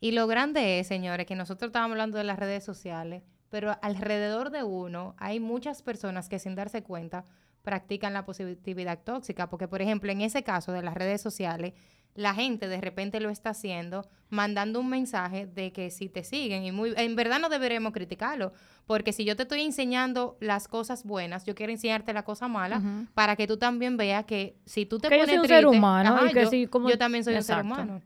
y 0.00 0.12
lo 0.12 0.26
grande 0.26 0.80
es, 0.80 0.86
señores, 0.86 1.26
que 1.26 1.36
nosotros 1.36 1.68
estábamos 1.68 1.94
hablando 1.94 2.18
de 2.18 2.24
las 2.24 2.38
redes 2.38 2.64
sociales, 2.64 3.22
pero 3.50 3.76
alrededor 3.82 4.50
de 4.50 4.64
uno 4.64 5.14
hay 5.18 5.38
muchas 5.38 5.82
personas 5.82 6.28
que 6.28 6.38
sin 6.38 6.54
darse 6.54 6.82
cuenta 6.82 7.24
practican 7.64 8.12
la 8.12 8.24
positividad 8.24 9.00
tóxica, 9.02 9.48
porque 9.50 9.66
por 9.66 9.82
ejemplo, 9.82 10.12
en 10.12 10.20
ese 10.20 10.44
caso 10.44 10.70
de 10.70 10.82
las 10.82 10.94
redes 10.94 11.20
sociales, 11.20 11.72
la 12.14 12.32
gente 12.32 12.68
de 12.68 12.80
repente 12.80 13.18
lo 13.18 13.28
está 13.28 13.50
haciendo 13.50 14.06
mandando 14.28 14.78
un 14.78 14.88
mensaje 14.88 15.46
de 15.46 15.72
que 15.72 15.90
si 15.90 16.08
te 16.08 16.22
siguen 16.22 16.64
y 16.64 16.70
muy 16.70 16.92
en 16.96 17.16
verdad 17.16 17.40
no 17.40 17.48
deberemos 17.48 17.92
criticarlo, 17.92 18.52
porque 18.86 19.12
si 19.12 19.24
yo 19.24 19.34
te 19.34 19.42
estoy 19.42 19.62
enseñando 19.62 20.36
las 20.40 20.68
cosas 20.68 21.02
buenas, 21.04 21.44
yo 21.44 21.56
quiero 21.56 21.72
enseñarte 21.72 22.12
la 22.12 22.22
cosa 22.22 22.46
mala 22.46 22.80
para 23.14 23.34
que 23.34 23.48
tú 23.48 23.56
también 23.56 23.96
veas 23.96 24.26
que 24.26 24.56
si 24.64 24.86
tú 24.86 24.98
te 25.00 25.08
Que 25.08 25.16
yo 25.16 25.22
pones 25.22 25.34
soy 25.34 25.38
un 25.42 25.48
ser 25.48 25.66
humano 25.66 26.16
y 26.26 26.32
que 26.32 26.62
yo, 26.64 26.70
como- 26.70 26.88
yo 26.90 26.98
también 26.98 27.24
soy 27.24 27.34
un 27.34 27.42
ser 27.42 27.56
humano. 27.64 28.02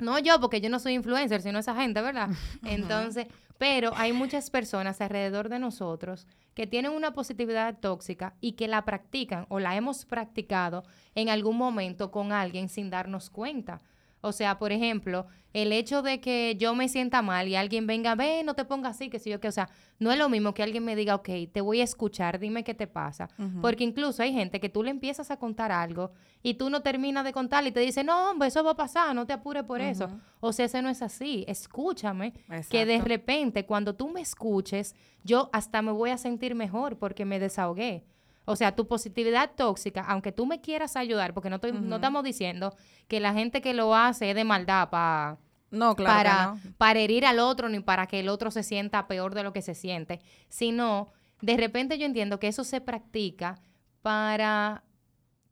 No 0.00 0.18
yo, 0.18 0.40
porque 0.40 0.60
yo 0.60 0.70
no 0.70 0.78
soy 0.78 0.94
influencer, 0.94 1.42
sino 1.42 1.58
esa 1.58 1.74
gente, 1.74 2.00
¿verdad? 2.00 2.28
Entonces, 2.64 3.26
pero 3.58 3.92
hay 3.96 4.12
muchas 4.12 4.50
personas 4.50 5.00
alrededor 5.00 5.48
de 5.48 5.58
nosotros 5.58 6.26
que 6.54 6.66
tienen 6.66 6.92
una 6.92 7.12
positividad 7.12 7.78
tóxica 7.78 8.34
y 8.40 8.52
que 8.52 8.68
la 8.68 8.84
practican 8.84 9.46
o 9.48 9.60
la 9.60 9.76
hemos 9.76 10.04
practicado 10.04 10.82
en 11.14 11.28
algún 11.28 11.56
momento 11.56 12.10
con 12.10 12.32
alguien 12.32 12.68
sin 12.68 12.90
darnos 12.90 13.30
cuenta. 13.30 13.80
O 14.22 14.32
sea, 14.32 14.58
por 14.58 14.72
ejemplo, 14.72 15.26
el 15.52 15.72
hecho 15.72 16.02
de 16.02 16.20
que 16.20 16.56
yo 16.56 16.74
me 16.74 16.88
sienta 16.88 17.22
mal 17.22 17.48
y 17.48 17.56
alguien 17.56 17.86
venga, 17.86 18.14
ve, 18.14 18.42
no 18.44 18.54
te 18.54 18.64
pongas 18.64 18.96
así, 18.96 19.08
que 19.08 19.18
sé 19.18 19.30
yo 19.30 19.40
qué. 19.40 19.48
O 19.48 19.52
sea, 19.52 19.68
no 19.98 20.12
es 20.12 20.18
lo 20.18 20.28
mismo 20.28 20.54
que 20.54 20.62
alguien 20.62 20.84
me 20.84 20.94
diga, 20.94 21.14
ok, 21.16 21.28
te 21.52 21.60
voy 21.60 21.80
a 21.80 21.84
escuchar, 21.84 22.38
dime 22.38 22.62
qué 22.62 22.74
te 22.74 22.86
pasa. 22.86 23.28
Porque 23.60 23.82
incluso 23.84 24.22
hay 24.22 24.32
gente 24.32 24.60
que 24.60 24.68
tú 24.68 24.82
le 24.82 24.90
empiezas 24.90 25.30
a 25.30 25.38
contar 25.38 25.72
algo 25.72 26.12
y 26.42 26.54
tú 26.54 26.70
no 26.70 26.82
terminas 26.82 27.24
de 27.24 27.32
contar 27.32 27.66
y 27.66 27.72
te 27.72 27.80
dice, 27.80 28.04
no, 28.04 28.30
hombre, 28.30 28.48
eso 28.48 28.62
va 28.62 28.72
a 28.72 28.76
pasar, 28.76 29.14
no 29.14 29.26
te 29.26 29.32
apures 29.32 29.64
por 29.64 29.80
eso. 29.80 30.08
O 30.40 30.52
sea, 30.52 30.66
ese 30.66 30.82
no 30.82 30.88
es 30.88 31.02
así. 31.02 31.44
Escúchame, 31.48 32.34
que 32.68 32.86
de 32.86 33.00
repente 33.00 33.66
cuando 33.66 33.94
tú 33.94 34.08
me 34.08 34.20
escuches, 34.20 34.94
yo 35.24 35.50
hasta 35.52 35.82
me 35.82 35.92
voy 35.92 36.10
a 36.10 36.18
sentir 36.18 36.54
mejor 36.54 36.96
porque 36.98 37.24
me 37.24 37.40
desahogué. 37.40 38.04
O 38.44 38.56
sea, 38.56 38.74
tu 38.74 38.86
positividad 38.86 39.52
tóxica, 39.56 40.02
aunque 40.08 40.32
tú 40.32 40.46
me 40.46 40.60
quieras 40.60 40.96
ayudar, 40.96 41.34
porque 41.34 41.50
no, 41.50 41.56
estoy, 41.56 41.72
no 41.72 41.96
estamos 41.96 42.24
diciendo 42.24 42.74
que 43.06 43.20
la 43.20 43.32
gente 43.32 43.60
que 43.60 43.74
lo 43.74 43.94
hace 43.94 44.30
es 44.30 44.36
de 44.36 44.44
maldad 44.44 44.88
para 44.90 45.38
No, 45.70 45.94
claro 45.94 46.16
para, 46.16 46.54
que 46.62 46.68
no. 46.68 46.74
para 46.76 47.00
herir 47.00 47.26
al 47.26 47.38
otro 47.38 47.68
ni 47.68 47.80
para 47.80 48.06
que 48.06 48.20
el 48.20 48.28
otro 48.28 48.50
se 48.50 48.62
sienta 48.62 49.06
peor 49.06 49.34
de 49.34 49.42
lo 49.42 49.52
que 49.52 49.62
se 49.62 49.74
siente, 49.74 50.20
sino 50.48 51.12
de 51.42 51.56
repente 51.56 51.98
yo 51.98 52.06
entiendo 52.06 52.38
que 52.40 52.48
eso 52.48 52.64
se 52.64 52.80
practica 52.80 53.60
para 54.02 54.84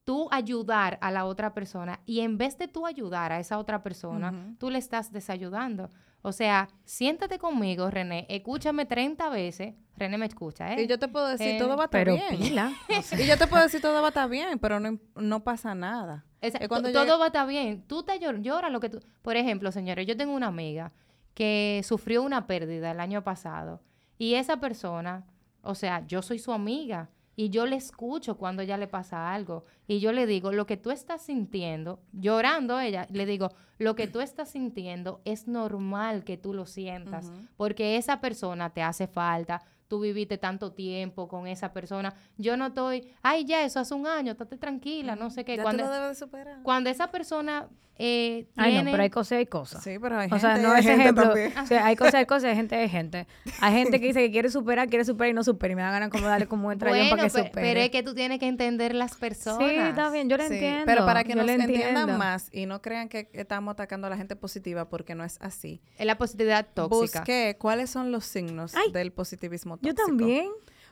tú 0.05 0.29
ayudar 0.31 0.99
a 1.03 1.11
la 1.11 1.27
otra 1.27 1.53
persona 1.53 2.01
y 2.07 2.21
en 2.21 2.39
vez 2.39 2.57
de 2.57 2.67
tú 2.67 2.87
ayudar 2.87 3.31
a 3.31 3.41
esa 3.41 3.59
otra 3.59 3.83
persona, 3.83 4.55
tú 4.59 4.71
le 4.71 4.79
estás 4.79 5.13
desayudando. 5.13 5.91
O 6.23 6.33
sea, 6.33 6.69
siéntate 6.85 7.39
conmigo, 7.39 7.91
René, 7.91 8.27
escúchame 8.29 8.87
30 8.87 9.29
veces. 9.31 9.75
René 9.97 10.19
me 10.19 10.27
escucha, 10.27 10.75
¿eh? 10.75 10.83
Y 10.83 10.87
yo 10.87 10.99
te 10.99 11.09
puedo 11.09 11.27
decir, 11.29 11.49
Eh, 11.49 11.59
todo 11.59 11.77
va 11.77 11.85
a 11.85 11.87
estar 11.87 12.05
Pero 12.05 12.15
bien. 12.15 12.39
pila. 12.39 12.73
Y 13.19 13.27
yo 13.27 13.37
te 13.39 13.47
puedo 13.47 13.63
decir, 13.63 13.81
todo 13.81 14.01
va 14.01 14.07
a 14.07 14.11
estar 14.11 14.29
bien, 14.29 14.59
pero 14.59 14.79
no, 14.81 14.99
no 15.17 15.45
pasa 15.45 15.75
nada. 15.75 16.25
Esa- 16.41 16.59
Es 16.59 16.69
cuando 16.69 16.93
to- 16.93 17.05
todo 17.05 17.19
va 17.19 17.27
a 17.27 17.29
estar 17.29 17.47
bien. 17.49 17.83
Tú 17.87 18.03
te 18.03 18.19
llor- 18.21 18.41
lloras 18.43 18.71
lo 18.71 18.81
que 18.81 18.89
tú... 18.91 19.01
Por 19.23 19.37
ejemplo, 19.37 19.73
señores, 19.73 20.07
yo 20.07 20.17
tengo 20.17 20.35
una 20.35 20.49
amiga 20.49 20.93
que 21.35 21.83
sufrió 21.85 22.23
una 22.23 22.47
pérdida 22.47 22.91
el 22.91 23.01
año 23.01 23.23
pasado 23.25 23.81
y 24.19 24.35
esa 24.35 24.59
persona, 24.59 25.25
o 25.63 25.75
sea, 25.75 26.05
yo 26.07 26.23
soy 26.23 26.39
su 26.41 26.53
amiga 26.53 27.09
y 27.39 27.51
yo 27.51 27.67
le 27.67 27.77
escucho 27.77 28.37
cuando 28.37 28.63
ella 28.63 28.77
le 28.77 28.89
pasa 28.89 29.33
algo 29.33 29.65
y 29.87 30.01
yo 30.01 30.11
le 30.11 30.27
digo, 30.27 30.51
lo 30.51 30.67
que 30.67 30.77
tú 30.77 30.91
estás 30.91 31.23
sintiendo, 31.23 32.01
llorando 32.11 32.81
ella, 32.81 33.07
le 33.13 33.27
digo, 33.27 33.53
lo 33.79 33.95
que 33.95 34.09
tú 34.09 34.21
estás 34.21 34.51
sintiendo 34.51 35.21
es 35.25 35.47
normal 35.47 36.25
que 36.25 36.37
tú 36.37 36.53
lo 36.53 36.67
sientas, 36.67 37.31
porque 37.57 37.97
esa 37.97 38.21
persona 38.21 38.71
te 38.71 38.83
hace 38.83 39.07
falta, 39.07 39.63
tú 39.89 40.01
viviste 40.01 40.39
tanto 40.39 40.73
tiempo 40.73 41.29
con 41.29 41.47
esa 41.47 41.73
persona. 41.73 42.15
Yo 42.37 42.57
no 42.57 42.67
estoy, 42.69 43.09
ay, 43.23 43.45
ya, 43.45 43.63
eso 43.65 43.81
hace 43.81 43.95
un 43.95 44.07
año, 44.07 44.33
estate 44.33 44.57
tranquila, 44.59 45.17
no 45.17 45.31
sé 45.31 45.45
qué. 45.45 45.57
Ya 45.57 45.63
cuando, 45.63 45.83
tú 45.85 45.89
lo 45.89 45.95
debes 45.95 46.09
de 46.11 46.15
superar. 46.15 46.59
cuando 46.63 46.91
esa 46.91 47.11
persona 47.11 47.69
eh, 48.01 48.47
Ay, 48.55 48.71
tiene... 48.75 48.85
no, 48.85 48.91
pero 48.93 49.03
hay 49.03 49.11
cosas 49.11 49.33
y 49.33 49.35
hay 49.37 49.47
cosas. 49.47 49.83
Sí, 49.83 49.99
pero 50.01 50.17
hay 50.21 50.29
O 50.31 50.39
sea, 50.39 50.53
gente, 50.53 50.69
no 50.69 50.73
hay 50.73 50.81
es 50.81 50.87
gente 50.87 51.03
ejemplo. 51.03 51.33
O 51.63 51.67
sea, 51.67 51.85
hay 51.85 51.97
cosas, 51.97 52.15
hay 52.15 52.27
cosas, 52.27 52.45
hay 52.45 52.55
gente, 52.55 52.77
hay 52.77 52.89
gente. 52.89 53.27
Hay 53.61 53.73
gente 53.73 53.99
que 53.99 54.07
dice 54.07 54.21
que 54.21 54.31
quiere 54.31 54.51
superar, 54.51 54.89
quiere 54.89 55.05
superar 55.05 55.31
y 55.31 55.35
no 55.35 55.43
supera. 55.43 55.73
Y 55.73 55.75
me 55.75 55.83
da 55.83 55.91
ganas 55.91 56.09
como 56.11 56.29
darle 56.29 56.47
como 56.47 56.69
un 56.69 56.79
trayón 56.79 57.09
Bueno, 57.09 57.17
para 57.17 57.29
que 57.29 57.35
pe- 57.35 57.49
supere. 57.49 57.67
pero 57.67 57.81
es 57.81 57.91
que 57.91 58.05
tú 58.05 58.15
tienes 58.15 58.39
que 58.39 58.47
entender 58.47 58.95
las 58.95 59.17
personas. 59.17 59.69
Sí, 59.69 59.75
está 59.75 60.11
bien, 60.11 60.29
yo 60.29 60.37
lo 60.37 60.47
Sí, 60.47 60.55
entiendo. 60.55 60.85
Pero 60.87 61.07
para 61.07 61.25
que 61.25 61.31
yo 61.31 61.37
nos 61.43 61.49
entiendan 61.49 62.17
más 62.19 62.49
y 62.53 62.67
no 62.67 62.81
crean 62.83 63.09
que 63.09 63.31
estamos 63.33 63.73
atacando 63.73 64.07
a 64.07 64.11
la 64.11 64.17
gente 64.17 64.37
positiva 64.37 64.89
porque 64.89 65.17
no 65.17 65.25
es 65.25 65.37
así. 65.41 65.83
Es 65.99 66.07
la 66.07 66.17
positividad 66.19 66.69
tóxica. 66.73 67.19
Busqué 67.21 67.57
cuáles 67.59 67.91
son 67.91 68.13
los 68.13 68.25
signos 68.25 68.77
Ay, 68.77 68.93
del 68.93 69.11
positivismo 69.11 69.77
Yo 69.81 69.95
también. 69.95 70.51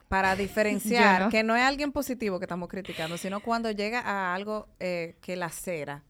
Para 0.09 0.37
diferenciar 0.37 1.23
no. 1.23 1.29
que 1.31 1.43
no 1.43 1.57
es 1.57 1.63
alguien 1.63 1.91
positivo 1.93 2.39
que 2.39 2.45
estamos 2.45 2.69
criticando, 2.69 3.17
sino 3.19 3.41
cuando 3.41 3.71
llega 3.73 4.01
a 4.01 4.35
algo 4.35 4.69
eh, 4.79 5.17
que 5.21 5.35
la 5.37 5.49
cera. 5.51 6.03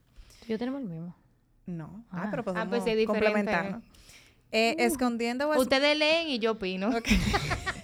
Yo 0.46 0.58
tenemos 0.58 0.82
el 0.82 0.88
mismo. 0.88 1.14
No. 1.64 2.04
Ah. 2.10 2.24
Ah, 2.24 2.28
pero 2.30 2.44
podemos 2.44 2.68
pues 2.68 2.84
sí, 2.84 2.90
es 2.90 2.96
diferente. 2.96 3.24
complementarnos. 3.26 3.82
Eh, 4.52 4.76
escondiendo 4.78 5.48
o 5.48 5.54
es- 5.54 5.60
Ustedes 5.60 5.96
leen 5.96 6.28
y 6.28 6.38
yo 6.38 6.52
opino. 6.52 6.90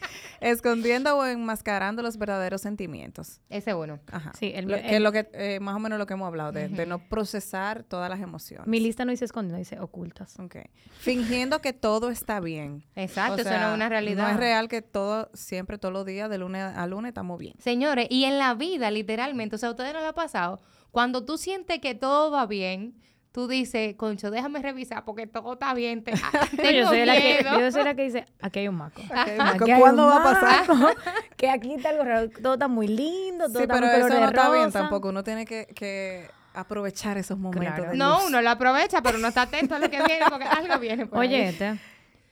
escondiendo 0.43 1.17
o 1.17 1.25
enmascarando 1.25 2.03
los 2.03 2.19
verdaderos 2.19 2.61
sentimientos. 2.61 3.41
Ese 3.49 3.75
uno. 3.75 4.01
Ajá. 4.11 4.33
Sí, 4.39 4.53
el- 4.55 4.67
Lo- 4.67 4.77
el- 4.77 4.83
que 4.83 4.97
es 4.97 5.01
lo 5.01 5.13
que 5.13 5.29
eh, 5.33 5.61
más 5.61 5.75
o 5.75 5.79
menos 5.79 5.99
lo 5.99 6.07
que 6.07 6.15
hemos 6.15 6.27
hablado 6.27 6.53
de, 6.53 6.69
de 6.69 6.87
no 6.87 6.99
procesar 7.09 7.83
todas 7.85 8.11
las 8.11 8.21
emociones. 8.21 8.67
Mi 8.67 8.81
lista 8.81 9.05
no 9.05 9.11
dice 9.13 9.25
escondido, 9.25 9.57
dice 9.59 9.79
ocultas. 9.81 10.39
Ok. 10.39 10.57
Fingiendo 10.99 11.61
que 11.61 11.73
todo 11.73 12.11
está 12.11 12.41
bien. 12.41 12.85
Exacto, 12.95 13.33
O 13.35 13.37
eso 13.37 13.45
no 13.45 13.57
sea, 13.57 13.69
es 13.71 13.75
una 13.75 13.89
realidad. 13.89 14.25
No 14.25 14.31
es 14.31 14.37
real 14.37 14.69
que 14.69 14.83
todo, 14.83 15.31
siempre, 15.35 15.79
todos 15.79 15.93
los 15.93 16.05
días, 16.07 16.29
de 16.29 16.39
lunes 16.39 16.63
a 16.63 16.87
lunes, 16.87 17.11
estamos 17.11 17.39
bien. 17.39 17.55
Señores, 17.59 18.07
y 18.11 18.25
en 18.25 18.39
la 18.39 18.55
vida, 18.55 18.91
literalmente, 18.91 19.57
o 19.57 19.59
sea, 19.59 19.69
a 19.71 19.73
ustedes 19.73 19.93
no 19.93 20.01
les 20.01 20.09
ha 20.09 20.13
pasado, 20.15 20.61
cuando 20.91 21.25
tú 21.25 21.39
sientes 21.39 21.79
que 21.81 21.95
todo 21.95 22.31
va 22.31 22.47
bien, 22.47 22.95
tú 23.33 23.49
dices, 23.49 23.95
concho, 23.97 24.31
déjame 24.31 24.61
revisar 24.61 25.05
porque 25.05 25.27
todo 25.27 25.55
está 25.55 25.73
bien. 25.75 26.05
Te, 26.05 26.13
ah, 26.23 26.47
tengo 26.57 26.71
yo, 26.71 26.87
soy 26.89 27.05
la 27.07 27.15
que, 27.15 27.45
yo 27.61 27.73
soy 27.73 27.83
la 27.85 27.95
que 27.95 28.03
dice, 28.05 28.27
aquí 28.41 28.59
hay 28.61 28.69
un 28.69 28.77
maco. 28.77 29.01
Aquí 29.11 29.71
hay 29.71 29.81
¿Cuándo 29.81 30.05
un 30.07 30.11
va 30.13 30.17
a 30.21 30.23
pasar? 30.23 30.67
que 31.37 31.49
aquí 31.51 31.75
está 31.75 31.89
algo 31.91 32.05
raro. 32.05 32.31
Todo 32.31 32.55
está 32.55 32.69
muy 32.69 32.89
lindo, 32.89 33.47
todo 33.47 33.59
Sí, 33.59 33.63
está 33.63 33.75
pero 33.75 33.87
muy 33.87 33.95
color 33.95 34.07
eso 34.11 34.15
de 34.15 34.21
no 34.21 34.29
está 34.29 34.51
bien 34.53 34.71
tampoco. 34.73 35.09
Uno 35.09 35.25
tiene 35.25 35.45
que, 35.47 35.67
que 35.75 36.29
aprovechar 36.55 37.17
esos 37.19 37.39
momentos 37.39 37.75
Claro. 37.75 37.91
de 37.93 37.97
No, 37.97 38.17
luz. 38.19 38.25
uno 38.29 38.43
lo 38.43 38.51
aprovecha, 38.51 39.01
pero 39.03 39.17
no 39.19 39.29
está 39.29 39.43
atento 39.43 39.75
a 39.75 39.79
lo 39.79 39.89
que 39.89 39.97
viene 40.03 40.25
porque 40.29 40.45
algo 40.45 40.79
viene 40.79 41.07
por 41.07 41.21
ahí. 41.21 41.29
Oye, 41.29 41.49
este, 41.49 41.79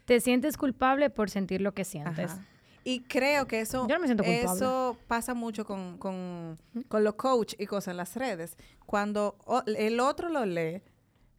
te 0.04 0.20
sientes 0.20 0.56
culpable 0.58 1.08
por 1.08 1.30
sentir 1.30 1.60
lo 1.62 1.72
que 1.72 1.84
sientes. 1.84 2.32
Ajá. 2.32 2.44
Y 2.82 3.00
creo 3.00 3.46
que 3.46 3.60
eso, 3.60 3.86
Yo 3.88 3.94
no 3.96 4.00
me 4.00 4.06
siento 4.06 4.24
culpable. 4.24 4.56
eso 4.56 4.96
pasa 5.06 5.34
mucho 5.34 5.64
con, 5.66 5.98
con, 5.98 6.58
con 6.88 7.04
los 7.04 7.14
coach 7.14 7.54
y 7.58 7.66
cosas 7.66 7.88
en 7.92 7.98
las 7.98 8.16
redes. 8.16 8.56
Cuando 8.86 9.36
o- 9.44 9.62
el 9.66 10.00
otro 10.00 10.30
lo 10.30 10.46
lee, 10.46 10.80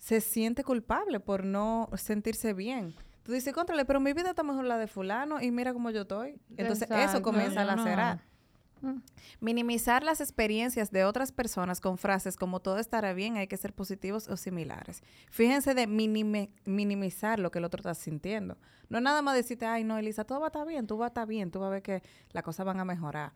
se 0.02 0.20
siente 0.20 0.64
culpable 0.64 1.20
por 1.20 1.46
no 1.46 1.88
sentirse 1.96 2.54
bien. 2.54 2.96
Tú 3.22 3.34
dices, 3.34 3.54
contrale, 3.54 3.86
pero 3.86 4.00
mi 4.00 4.14
vida 4.14 4.32
está 4.32 4.42
mejor 4.42 4.66
la 4.66 4.80
de 4.80 4.88
fulano 4.88 5.40
y 5.40 5.52
mira 5.52 5.74
cómo 5.74 5.92
yo 5.92 6.02
estoy. 6.02 6.42
Entonces 6.58 6.90
eso 6.90 7.22
comienza 7.22 7.62
a 7.62 7.66
Yo 7.66 7.76
no. 7.76 7.84
lacerar. 7.86 8.24
Minimizar 9.40 10.02
las 10.02 10.20
experiencias 10.20 10.90
de 10.90 11.06
otras 11.06 11.32
personas 11.32 11.80
con 11.80 12.00
frases 12.00 12.36
como 12.36 12.60
todo 12.62 12.80
estará 12.80 13.14
bien, 13.14 13.38
hay 13.38 13.46
que 13.46 13.58
ser 13.58 13.74
positivos 13.74 14.28
o 14.28 14.38
similares. 14.38 15.04
Fíjense 15.30 15.76
de 15.76 15.86
minimizar 15.86 17.38
lo 17.38 17.52
que 17.52 17.60
el 17.60 17.66
otro 17.66 17.78
está 17.78 17.94
sintiendo. 17.94 18.58
No 18.90 18.98
es 18.98 19.04
nada 19.04 19.22
más 19.22 19.36
decirte, 19.36 19.68
ay, 19.68 19.84
no, 19.84 20.00
Elisa, 20.00 20.24
todo 20.24 20.40
va 20.40 20.48
a 20.48 20.50
estar 20.50 20.66
bien, 20.68 20.88
tú 20.88 20.98
vas 20.98 21.06
a 21.06 21.10
estar 21.10 21.28
bien, 21.28 21.52
tú 21.52 21.60
vas 21.60 21.68
a 21.68 21.72
ver 21.74 21.84
que 21.84 22.02
las 22.32 22.44
cosas 22.44 22.66
van 22.66 22.80
a 22.80 22.86
mejorar. 22.86 23.34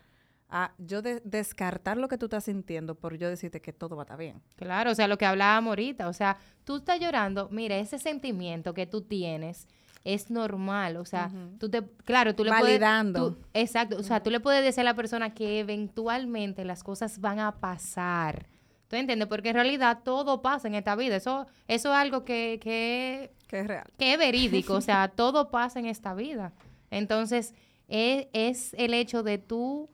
Ah, 0.49 0.71
yo 0.77 1.01
de- 1.01 1.21
descartar 1.25 1.97
lo 1.97 2.08
que 2.08 2.17
tú 2.17 2.25
estás 2.27 2.43
sintiendo 2.45 2.95
por 2.95 3.17
yo 3.17 3.27
decirte 3.29 3.62
que 3.62 3.73
todo 3.73 3.95
va 3.95 4.03
a 4.03 4.05
estar 4.05 4.17
bien. 4.17 4.41
Claro, 4.55 4.91
o 4.91 4.95
sea, 4.95 5.08
lo 5.08 5.17
que 5.17 5.25
hablábamos 5.25 5.71
ahorita, 5.71 6.08
o 6.08 6.13
sea, 6.13 6.38
tú 6.63 6.77
estás 6.77 6.99
llorando, 6.99 7.49
mira, 7.51 7.75
ese 7.77 7.97
sentimiento 7.99 8.73
que 8.73 8.86
tú 8.86 9.01
tienes 9.01 9.67
es 10.03 10.29
normal, 10.29 10.97
o 10.97 11.05
sea, 11.05 11.31
tú 11.60 11.67
te, 11.67 11.81
claro, 12.03 12.36
tú 12.36 12.43
le 12.43 12.51
Validando. 12.51 13.19
puedes, 13.31 13.41
tú- 13.41 13.47
exacto, 13.55 13.97
o 13.97 14.03
sea, 14.03 14.21
tú 14.21 14.29
le 14.29 14.39
puedes 14.39 14.63
decir 14.63 14.81
a 14.81 14.84
la 14.84 14.93
persona 14.93 15.34
que 15.34 15.60
eventualmente 15.60 16.63
las 16.63 16.84
cosas 16.84 17.19
van 17.19 17.39
a 17.39 17.53
pasar, 17.60 18.45
¿tú 18.88 18.95
entiendes? 18.97 19.27
Porque 19.27 19.49
en 19.49 19.55
realidad 19.55 20.01
todo 20.03 20.43
pasa 20.43 20.67
en 20.67 20.75
esta 20.75 20.95
vida, 20.95 21.15
eso, 21.15 21.47
eso 21.67 21.89
es 21.89 21.95
algo 21.95 22.23
que, 22.23 22.60
que, 22.62 23.31
Que 23.47 23.62
es 23.62 23.67
real. 23.67 23.86
que 23.97 24.13
es 24.13 24.19
verídico, 24.19 24.73
o 24.73 24.81
sea, 24.81 25.08
todo 25.15 25.49
pasa 25.49 25.79
en 25.79 25.88
esta 25.88 26.13
vida. 26.13 26.53
Entonces, 26.91 27.55
es, 27.88 28.27
es 28.34 28.75
el 28.77 28.93
hecho 28.93 29.23
de 29.23 29.39
tú, 29.39 29.89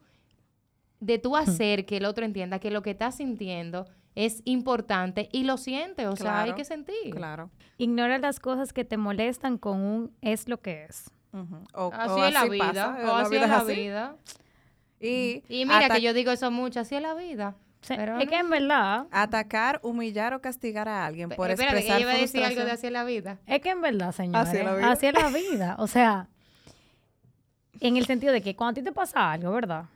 de 1.02 1.18
tú 1.18 1.36
hacer 1.36 1.84
que 1.84 1.96
el 1.96 2.04
otro 2.04 2.24
entienda 2.24 2.60
que 2.60 2.70
lo 2.70 2.80
que 2.82 2.90
estás 2.92 3.16
sintiendo 3.16 3.86
es 4.14 4.40
importante 4.44 5.28
y 5.32 5.42
lo 5.42 5.56
siente, 5.56 6.06
o 6.06 6.14
sea, 6.14 6.42
hay 6.42 6.52
que 6.52 6.64
sentir. 6.64 7.10
Claro. 7.12 7.50
Ignora 7.76 8.18
las 8.18 8.38
cosas 8.38 8.72
que 8.72 8.84
te 8.84 8.96
molestan 8.96 9.58
con 9.58 9.80
un 9.80 10.16
es 10.20 10.48
lo 10.48 10.60
que 10.60 10.84
es. 10.84 11.10
O, 11.72 11.90
Así 11.92 12.20
o 12.20 12.24
es 12.26 12.32
la 12.32 12.40
así 12.42 12.50
vida, 12.50 12.66
pasa, 12.66 12.98
o 13.10 13.16
así 13.16 13.34
es 13.36 13.48
la 13.48 13.56
así. 13.58 13.72
vida. 13.74 14.16
Y, 15.00 15.42
Y 15.48 15.64
mira 15.64 15.88
que 15.88 16.00
yo 16.00 16.12
digo 16.14 16.30
eso 16.30 16.50
mucho, 16.52 16.78
así 16.80 16.94
es 16.94 17.02
la 17.02 17.14
vida. 17.14 17.56
Pero 17.88 18.18
es 18.18 18.24
no. 18.26 18.30
que 18.30 18.36
en 18.38 18.48
verdad, 18.50 19.06
atacar, 19.10 19.80
humillar 19.82 20.34
o 20.34 20.40
castigar 20.40 20.88
a 20.88 21.04
alguien 21.04 21.30
por 21.30 21.50
expresar 21.50 21.78
ella 21.78 21.98
iba 22.00 22.12
a 22.12 22.16
decir 22.16 22.44
algo 22.44 22.64
de 22.64 22.70
así 22.70 22.86
es 22.86 22.92
la 22.92 23.02
vida. 23.02 23.38
es 23.46 23.60
que 23.60 23.70
en 23.70 23.80
verdad, 23.80 24.12
señores, 24.12 24.48
Así 24.48 24.58
es 24.58 24.64
la 24.64 24.74
vida. 24.76 24.90
así 24.92 25.06
es 25.06 25.14
la 25.14 25.28
vida. 25.30 25.76
O 25.80 25.88
sea, 25.88 26.28
en 27.80 27.96
el 27.96 28.06
sentido 28.06 28.32
de 28.32 28.40
que 28.40 28.54
cuando 28.54 28.78
a 28.78 28.82
ti 28.82 28.88
te 28.88 28.92
pasa 28.92 29.32
algo, 29.32 29.50
¿verdad? 29.50 29.86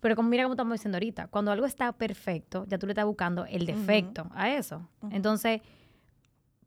Pero 0.00 0.14
como 0.16 0.28
mira 0.28 0.44
como 0.44 0.54
estamos 0.54 0.74
diciendo 0.74 0.96
ahorita, 0.96 1.26
cuando 1.28 1.50
algo 1.50 1.66
está 1.66 1.92
perfecto, 1.92 2.64
ya 2.68 2.78
tú 2.78 2.86
le 2.86 2.92
estás 2.92 3.04
buscando 3.04 3.44
el 3.46 3.66
defecto 3.66 4.28
a 4.34 4.50
eso. 4.50 4.88
Entonces, 5.10 5.60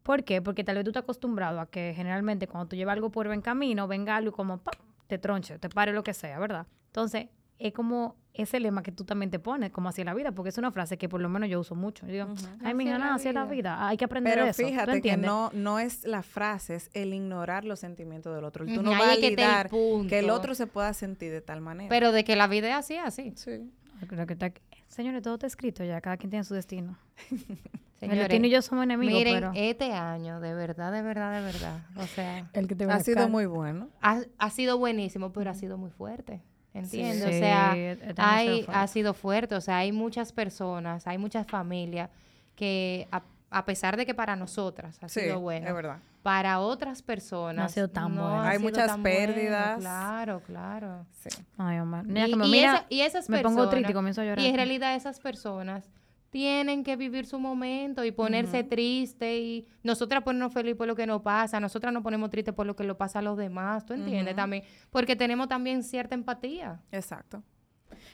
¿por 0.03 0.23
qué? 0.23 0.41
Porque 0.41 0.63
tal 0.63 0.75
vez 0.75 0.83
tú 0.83 0.89
estás 0.89 1.03
acostumbrado 1.03 1.59
a 1.59 1.69
que 1.69 1.93
generalmente 1.95 2.47
cuando 2.47 2.67
tú 2.67 2.75
llevas 2.75 2.93
algo 2.93 3.09
por 3.09 3.27
buen 3.27 3.41
camino, 3.41 3.87
venga 3.87 4.15
algo 4.15 4.29
y 4.29 4.33
como 4.33 4.57
¡pam! 4.57 4.73
te 5.07 5.17
tronche, 5.17 5.59
te 5.59 5.69
pare 5.69 5.93
lo 5.93 6.03
que 6.03 6.13
sea, 6.13 6.39
¿verdad? 6.39 6.67
Entonces, 6.87 7.27
es 7.61 7.73
como 7.73 8.15
ese 8.33 8.59
lema 8.59 8.81
que 8.81 8.91
tú 8.91 9.03
también 9.03 9.29
te 9.29 9.39
pones, 9.39 9.71
como 9.71 9.89
así 9.89 10.01
es 10.01 10.05
la 10.05 10.13
vida, 10.13 10.31
porque 10.31 10.49
es 10.49 10.57
una 10.57 10.71
frase 10.71 10.97
que 10.97 11.09
por 11.09 11.19
lo 11.21 11.27
menos 11.29 11.49
yo 11.49 11.59
uso 11.59 11.75
mucho. 11.75 12.05
Yo 12.07 12.13
digo, 12.13 12.27
ay, 12.63 12.73
mija, 12.73 12.91
es 12.93 12.99
la 12.99 13.05
nada, 13.05 13.15
así 13.15 13.27
es 13.27 13.33
la 13.33 13.45
vida. 13.45 13.87
Hay 13.87 13.97
que 13.97 14.05
aprender 14.05 14.33
Pero 14.35 14.45
eso. 14.47 14.61
¿tú 14.63 14.67
fíjate 14.69 15.01
que 15.01 15.17
no, 15.17 15.51
no 15.53 15.79
es 15.79 16.05
la 16.05 16.23
frase, 16.23 16.75
es 16.75 16.89
el 16.93 17.13
ignorar 17.13 17.65
los 17.65 17.79
sentimientos 17.79 18.33
del 18.33 18.45
otro. 18.45 18.63
El 18.65 18.73
tú 18.73 18.79
Ujú, 18.79 18.89
no 18.89 18.95
ahí 18.95 19.01
es 19.13 19.17
que 19.19 19.27
el 19.27 19.35
validar 19.35 19.69
que 20.07 20.19
el 20.19 20.29
otro 20.29 20.55
se 20.55 20.65
pueda 20.65 20.93
sentir 20.93 21.31
de 21.31 21.41
tal 21.41 21.59
manera. 21.61 21.89
Pero 21.89 22.11
de 22.13 22.23
que 22.23 22.35
la 22.35 22.47
vida 22.47 22.69
es 22.69 22.75
así, 22.75 22.95
así. 22.97 23.33
sí. 23.35 23.69
Creo 24.07 24.25
que 24.25 24.33
está- 24.33 24.51
Señores, 24.87 25.21
todo 25.21 25.35
está 25.35 25.47
escrito 25.47 25.83
ya, 25.83 26.01
cada 26.01 26.17
quien 26.17 26.29
tiene 26.29 26.43
su 26.43 26.53
destino. 26.53 26.97
el 27.29 27.39
Señores, 27.99 28.19
destino 28.23 28.47
y 28.47 28.49
yo 28.49 28.61
somos 28.61 28.83
enemigos, 28.85 29.13
miren, 29.13 29.35
pero... 29.35 29.51
este 29.55 29.93
año, 29.93 30.39
de 30.39 30.53
verdad, 30.55 30.91
de 30.91 31.01
verdad, 31.01 31.33
de 31.37 31.45
verdad, 31.45 31.79
o 31.97 32.07
sea, 32.07 32.49
el 32.53 32.67
que 32.67 32.75
te 32.75 32.85
Ha 32.85 32.99
sido 33.01 33.29
muy 33.29 33.45
bueno. 33.45 33.89
ha, 34.01 34.21
ha 34.37 34.49
sido 34.49 34.77
buenísimo, 34.79 35.31
pero 35.31 35.51
ha 35.51 35.53
sido 35.53 35.77
muy 35.77 35.91
fuerte. 35.91 36.41
¿Entiendes? 36.73 37.17
Sí, 37.29 37.35
o 37.35 37.39
sea, 37.39 37.75
este 37.75 38.05
año 38.05 38.15
hay, 38.17 38.47
ha 38.47 38.53
sido 38.53 38.63
fuerte. 38.65 38.71
ha 38.79 38.87
sido 38.87 39.13
fuerte. 39.13 39.55
O 39.55 39.61
sea, 39.61 39.77
hay 39.77 39.91
muchas 39.91 40.31
personas, 40.31 41.05
hay 41.07 41.17
muchas 41.17 41.45
familias 41.47 42.09
que, 42.55 43.07
a, 43.11 43.23
a 43.49 43.65
pesar 43.65 43.97
de 43.97 44.05
que 44.05 44.13
para 44.13 44.35
nosotras 44.35 44.97
ha 45.03 45.09
Sí, 45.09 45.19
sido 45.21 45.39
bueno, 45.41 45.67
es 45.67 45.73
verdad. 45.73 45.97
para 46.23 46.59
otras 46.59 47.01
personas 47.01 47.73
sido 47.73 47.89
tan 47.89 48.15
no 48.15 48.21
bueno. 48.23 48.41
ha 48.41 48.49
Hay 48.51 48.57
sido 48.57 48.69
muchas 48.69 48.87
tan 48.87 49.01
bueno. 49.01 49.17
Pérdidas. 49.17 49.79
Claro, 49.79 50.41
claro. 50.45 51.05
Sí. 51.19 51.29
Ay, 51.57 51.79
Omar. 51.79 52.05
Mira, 52.05 52.27
Y, 52.27 52.31
que 52.31 52.37
me 52.37 52.47
y 52.47 52.51
mira, 52.51 52.73
esa- 52.75 52.85
y 52.89 53.01
esas 53.01 53.29
me 53.29 53.37
personas, 53.37 53.57
pongo 53.57 53.69
triste 53.69 53.91
y 53.91 53.93
comienzo 53.93 54.21
a 54.21 54.25
llorar. 54.25 54.39
Y 54.39 54.47
en 54.47 54.55
realidad 54.55 54.95
esas 54.95 55.19
personas 55.19 55.89
tienen 56.31 56.83
que 56.83 56.95
vivir 56.95 57.25
su 57.25 57.37
momento 57.37 58.03
y 58.05 58.11
ponerse 58.11 58.63
triste 58.63 59.37
y 59.37 59.67
nosotras 59.83 60.23
ponernos 60.23 60.53
feliz 60.53 60.75
por 60.75 60.87
lo 60.87 60.95
que 60.95 61.05
nos 61.05 61.21
pasa, 61.21 61.59
nosotras 61.59 61.93
nos 61.93 62.01
ponemos 62.01 62.29
tristes 62.29 62.53
por 62.55 62.65
lo 62.65 62.75
que 62.75 62.85
le 62.85 62.95
pasa 62.95 63.19
a 63.19 63.21
los 63.21 63.37
demás, 63.37 63.85
¿tú 63.85 63.93
entiendes? 63.93 64.35
También, 64.35 64.63
porque 64.89 65.15
tenemos 65.15 65.49
también 65.49 65.83
cierta 65.83 66.15
empatía. 66.15 66.81
Exacto. 66.91 67.43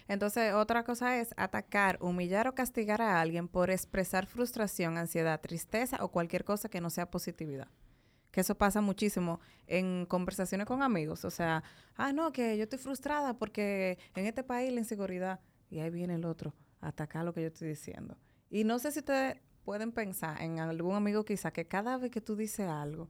Entonces, 0.07 0.53
otra 0.53 0.83
cosa 0.83 1.19
es 1.19 1.33
atacar, 1.37 1.99
humillar 2.01 2.47
o 2.47 2.55
castigar 2.55 3.03
a 3.03 3.21
alguien 3.21 3.47
por 3.47 3.69
expresar 3.69 4.25
frustración, 4.25 4.97
ansiedad, 4.97 5.39
tristeza 5.39 6.03
o 6.03 6.09
cualquier 6.09 6.43
cosa 6.43 6.69
que 6.69 6.81
no 6.81 6.89
sea 6.89 7.11
positividad. 7.11 7.67
Que 8.31 8.41
eso 8.41 8.55
pasa 8.55 8.81
muchísimo 8.81 9.39
en 9.67 10.07
conversaciones 10.07 10.65
con 10.65 10.81
amigos. 10.81 11.23
O 11.23 11.29
sea, 11.29 11.63
ah, 11.95 12.11
no, 12.13 12.31
que 12.31 12.57
yo 12.57 12.63
estoy 12.63 12.79
frustrada 12.79 13.37
porque 13.37 13.99
en 14.15 14.25
este 14.25 14.43
país 14.43 14.73
la 14.73 14.79
inseguridad. 14.79 15.39
Y 15.69 15.79
ahí 15.79 15.91
viene 15.91 16.15
el 16.15 16.25
otro 16.25 16.53
atacar 16.81 17.25
lo 17.25 17.33
que 17.33 17.41
yo 17.41 17.47
estoy 17.47 17.69
diciendo. 17.69 18.17
Y 18.49 18.63
no 18.63 18.79
sé 18.79 18.91
si 18.91 18.99
ustedes 18.99 19.37
pueden 19.63 19.91
pensar 19.91 20.41
en 20.41 20.59
algún 20.59 20.95
amigo 20.95 21.25
quizá 21.25 21.51
que 21.51 21.67
cada 21.67 21.97
vez 21.97 22.11
que 22.11 22.21
tú 22.21 22.35
dices 22.35 22.67
algo 22.69 23.09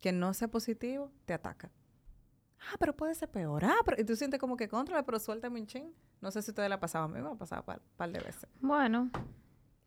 que 0.00 0.12
no 0.12 0.34
sea 0.34 0.48
positivo, 0.48 1.10
te 1.24 1.32
ataca. 1.34 1.70
ah, 2.60 2.76
pero 2.78 2.94
puede 2.94 3.14
ser 3.14 3.30
peor. 3.30 3.64
Ah, 3.64 3.76
pero 3.84 4.00
y 4.00 4.04
tú 4.04 4.14
sientes 4.16 4.38
como 4.38 4.56
que 4.56 4.68
contra, 4.68 5.02
pero 5.04 5.18
suéltame 5.18 5.60
un 5.60 5.66
chin. 5.66 5.92
No 6.20 6.30
sé 6.30 6.42
si 6.42 6.50
ustedes 6.50 6.68
la 6.68 6.78
pasado, 6.80 7.04
a 7.06 7.08
mí 7.08 7.20
me 7.20 7.28
ha 7.28 7.34
pasado 7.34 7.62
un 7.66 7.80
par, 7.96 8.10
de 8.12 8.18
veces. 8.20 8.46
Bueno, 8.60 9.10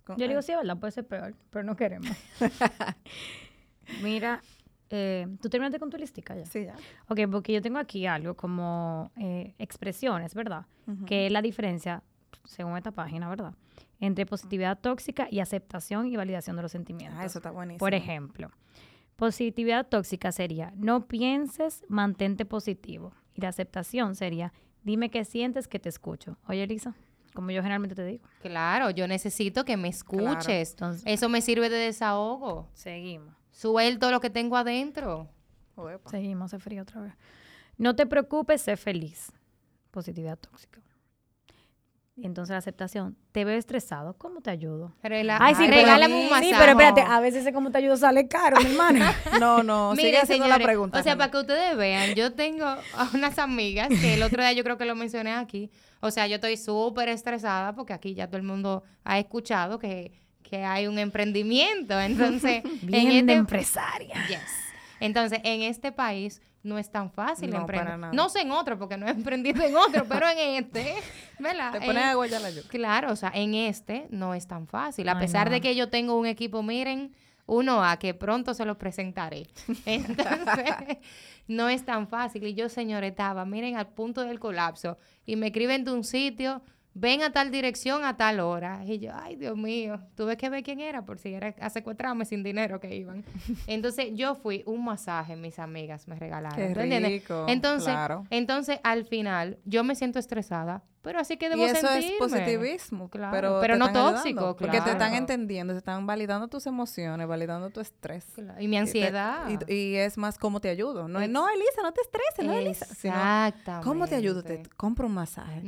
Con- 0.05 0.17
yo 0.17 0.23
ay, 0.23 0.29
digo, 0.29 0.41
sí, 0.41 0.53
¿verdad? 0.55 0.77
Puede 0.79 0.91
ser 0.91 1.05
peor, 1.07 1.35
pero 1.51 1.63
no 1.63 1.75
queremos. 1.75 2.09
Mira, 4.01 4.41
eh, 4.89 5.27
¿tú 5.41 5.49
terminaste 5.49 5.79
con 5.79 5.89
tu 5.89 5.97
listica 5.97 6.35
ya? 6.35 6.45
Sí, 6.45 6.65
ya. 6.65 6.75
Ok, 7.09 7.19
porque 7.31 7.53
yo 7.53 7.61
tengo 7.61 7.79
aquí 7.79 8.05
algo 8.05 8.35
como 8.35 9.11
eh, 9.17 9.55
expresiones, 9.59 10.33
¿verdad? 10.33 10.65
Que 11.05 11.25
es 11.27 11.31
la 11.31 11.41
diferencia, 11.41 12.03
según 12.47 12.75
esta 12.77 12.91
página, 12.91 13.29
¿verdad? 13.29 13.53
Entre 13.99 14.25
positividad 14.25 14.79
tóxica 14.79 15.27
y 15.29 15.39
aceptación 15.39 16.07
y 16.07 16.15
validación 16.15 16.55
de 16.55 16.62
los 16.63 16.71
sentimientos. 16.71 17.19
Ah, 17.21 17.25
eso 17.25 17.39
está 17.39 17.51
buenísimo. 17.51 17.79
Por 17.79 17.93
ejemplo, 17.93 18.49
positividad 19.15 19.88
tóxica 19.88 20.31
sería, 20.31 20.71
no 20.75 21.07
pienses, 21.07 21.83
mantente 21.88 22.45
positivo. 22.45 23.13
Y 23.33 23.41
la 23.41 23.49
aceptación 23.49 24.15
sería, 24.15 24.53
dime 24.83 25.10
qué 25.10 25.25
sientes 25.25 25.67
que 25.67 25.79
te 25.79 25.89
escucho. 25.89 26.38
Oye, 26.47 26.63
Elisa, 26.63 26.95
como 27.33 27.51
yo 27.51 27.62
generalmente 27.62 27.95
te 27.95 28.05
digo. 28.05 28.27
Claro, 28.41 28.89
yo 28.89 29.07
necesito 29.07 29.63
que 29.65 29.77
me 29.77 29.89
escuches. 29.89 30.71
Entonces- 30.71 31.03
Eso 31.05 31.29
me 31.29 31.41
sirve 31.41 31.69
de 31.69 31.77
desahogo. 31.77 32.69
Seguimos. 32.73 33.36
Suelto 33.51 34.12
lo 34.12 34.19
que 34.19 34.29
tengo 34.29 34.55
adentro. 34.57 35.27
Uepa. 35.75 36.10
Seguimos, 36.10 36.53
hace 36.53 36.60
frío 36.63 36.81
otra 36.83 37.01
vez. 37.01 37.13
No 37.77 37.95
te 37.95 38.05
preocupes, 38.07 38.62
sé 38.62 38.77
feliz. 38.77 39.31
Positividad 39.91 40.38
tóxica. 40.38 40.81
Entonces 42.23 42.51
la 42.51 42.58
aceptación, 42.58 43.15
te 43.32 43.45
veo 43.45 43.58
estresado, 43.58 44.15
¿cómo 44.17 44.41
te 44.41 44.49
ayudo? 44.49 44.91
Ay, 45.03 45.53
sí, 45.56 45.67
regálame 45.67 46.15
un 46.15 46.23
Sí, 46.23 46.30
masaje. 46.30 46.56
pero 46.58 46.71
espérate, 46.71 47.01
a 47.01 47.19
veces 47.19 47.41
ese 47.41 47.53
cómo 47.53 47.69
te 47.71 47.77
ayudo 47.77 47.95
sale 47.95 48.27
caro, 48.27 48.58
mi 48.60 48.71
hermano. 48.71 49.06
No, 49.39 49.62
no, 49.62 49.95
sigue 49.95 50.17
haciendo 50.17 50.45
señores, 50.45 50.60
la 50.60 50.63
pregunta. 50.63 50.99
O 50.99 51.03
sea, 51.03 51.15
para 51.15 51.30
que 51.30 51.38
ustedes 51.38 51.77
vean, 51.77 52.15
yo 52.15 52.34
tengo 52.34 52.65
a 52.65 53.10
unas 53.13 53.38
amigas 53.38 53.89
que 53.89 54.15
el 54.15 54.23
otro 54.23 54.41
día 54.41 54.51
yo 54.53 54.63
creo 54.63 54.77
que 54.77 54.86
lo 54.86 54.95
mencioné 54.95 55.32
aquí. 55.34 55.69
O 55.99 56.10
sea, 56.10 56.25
yo 56.27 56.36
estoy 56.36 56.58
súper 56.58 57.10
estresada 57.10 57.73
porque 57.75 57.93
aquí 57.93 58.15
ya 58.15 58.27
todo 58.27 58.38
el 58.38 58.43
mundo 58.43 58.84
ha 59.03 59.19
escuchado 59.19 59.77
que, 59.77 60.12
que 60.41 60.63
hay 60.63 60.88
un 60.88 60.97
emprendimiento. 60.97 61.99
Entonces, 61.99 62.63
Bien 62.82 63.12
en 63.12 63.25
de 63.27 63.34
este, 63.34 63.34
empresaria. 63.34 64.15
Yes. 64.27 64.39
Entonces, 64.99 65.39
en 65.43 65.62
este 65.62 65.91
país 65.91 66.41
no 66.67 66.77
es 66.77 66.91
tan 66.91 67.12
fácil 67.12 67.49
No, 67.49 67.62
emprender. 67.62 67.86
para 67.88 67.97
nada. 67.97 68.13
No 68.13 68.30
sé 68.30 68.41
en 68.41 68.51
otro, 68.51 68.77
porque 68.77 68.97
no 68.97 69.08
he 69.08 69.12
emprendido 69.21 69.63
en 69.63 69.75
otro, 69.75 70.06
pero 70.08 70.27
en 70.30 70.63
este, 70.63 70.95
¿verdad? 71.39 71.71
Te 71.71 71.80
pones 71.80 72.03
En- 72.03 72.10
a 72.10 72.13
guayar 72.15 72.41
la 72.41 72.49
yuca. 72.51 72.67
Claro, 72.69 73.12
o 73.12 73.15
sea, 73.15 73.32
en 73.34 73.56
este 73.56 74.08
no 74.12 74.34
es 74.34 74.45
tan 74.47 74.67
fácil. 74.67 75.10
A 75.10 75.13
Ay, 75.13 75.19
pesar 75.19 75.47
no. 75.47 75.53
de 75.53 75.62
que 75.62 75.75
yo 75.75 75.89
tengo 75.89 76.15
un 76.15 76.25
equipo, 76.25 76.62
miren, 76.63 77.15
uno 77.45 77.84
a 77.84 77.97
que 77.97 78.13
pronto 78.13 78.53
se 78.53 78.65
lo 78.65 78.77
presentaré. 78.77 79.47
Entonces, 79.86 80.97
no 81.47 81.69
es 81.69 81.86
tan 81.86 82.08
fácil. 82.08 82.43
Y 82.45 82.53
yo, 82.53 82.69
señor, 82.69 83.03
estaba, 83.03 83.45
miren, 83.45 83.77
al 83.77 83.88
punto 83.88 84.21
del 84.21 84.39
colapso. 84.39 84.97
Y 85.25 85.36
me 85.38 85.47
escriben 85.47 85.84
de 85.86 85.91
un 85.91 86.03
sitio, 86.03 86.62
ven 86.99 87.21
a 87.21 87.31
tal 87.31 87.51
dirección 87.51 88.03
a 88.03 88.17
tal 88.17 88.39
hora. 88.39 88.81
Y 88.83 88.99
yo, 88.99 89.12
ay, 89.13 89.36
Dios 89.36 89.55
mío, 89.55 89.99
tuve 90.15 90.36
que 90.36 90.49
ver 90.49 90.63
quién 90.63 90.79
era, 90.79 91.05
por 91.05 91.19
si 91.19 91.33
era 91.33 91.53
a 91.60 91.69
secuestrarme 91.69 92.25
sin 92.25 92.43
dinero 92.43 92.79
que 92.79 92.95
iban. 92.95 93.23
Entonces, 93.67 94.07
yo 94.13 94.36
fui 94.36 94.63
un 94.65 94.83
masaje, 94.83 95.36
mis 95.36 95.60
amigas 95.60 96.07
me 96.07 96.15
regalaron. 96.15 96.75
Rico, 96.75 97.45
Entonces, 97.47 97.93
claro. 97.93 98.25
entonces, 98.29 98.79
al 98.83 99.05
final, 99.05 99.60
yo 99.65 99.83
me 99.83 99.95
siento 99.95 100.19
estresada, 100.19 100.83
pero 101.01 101.19
así 101.19 101.38
que 101.38 101.49
debo 101.49 101.62
Y 101.62 101.65
eso 101.65 101.75
sentirme. 101.88 102.07
es 102.07 102.19
positivismo, 102.19 103.10
Claro, 103.10 103.60
pero, 103.62 103.75
no 103.77 103.86
están 103.86 103.97
ayudando, 103.97 104.21
tóxico, 104.21 104.55
Porque 104.57 104.71
te 104.81 104.91
están 104.91 104.97
claro. 104.97 105.15
entendiendo, 105.15 105.73
te 105.73 105.77
están 105.77 106.05
validando 106.05 106.47
tus 106.47 106.65
emociones, 106.67 107.27
validando 107.27 107.69
tu 107.69 107.79
estrés. 107.79 108.25
Claro, 108.36 108.60
Y 108.62 108.67
mi 108.67 108.75
Y 108.75 108.77
te- 108.77 108.77
ansiedad. 108.79 109.49
Y, 109.67 109.73
y 109.73 109.95
es 109.95 110.17
más 110.17 110.38
cómo 110.38 110.60
te 110.60 110.69
ayudo. 110.69 111.07
No 111.07 111.21
es, 111.21 111.29
no, 111.29 111.47
Elisa, 111.49 111.81
no 111.81 111.91
te 111.93 112.01
estreses, 112.01 112.45
no, 112.45 112.53
Elisa. 112.53 112.86
Sino, 112.86 113.13
Exactamente. 113.13 113.86
¿Cómo 113.88 114.07
te 114.07 114.15
ayudo? 114.15 114.43
Te 114.43 114.63
compro 114.75 115.07
un 115.07 115.13
masaje. 115.13 115.62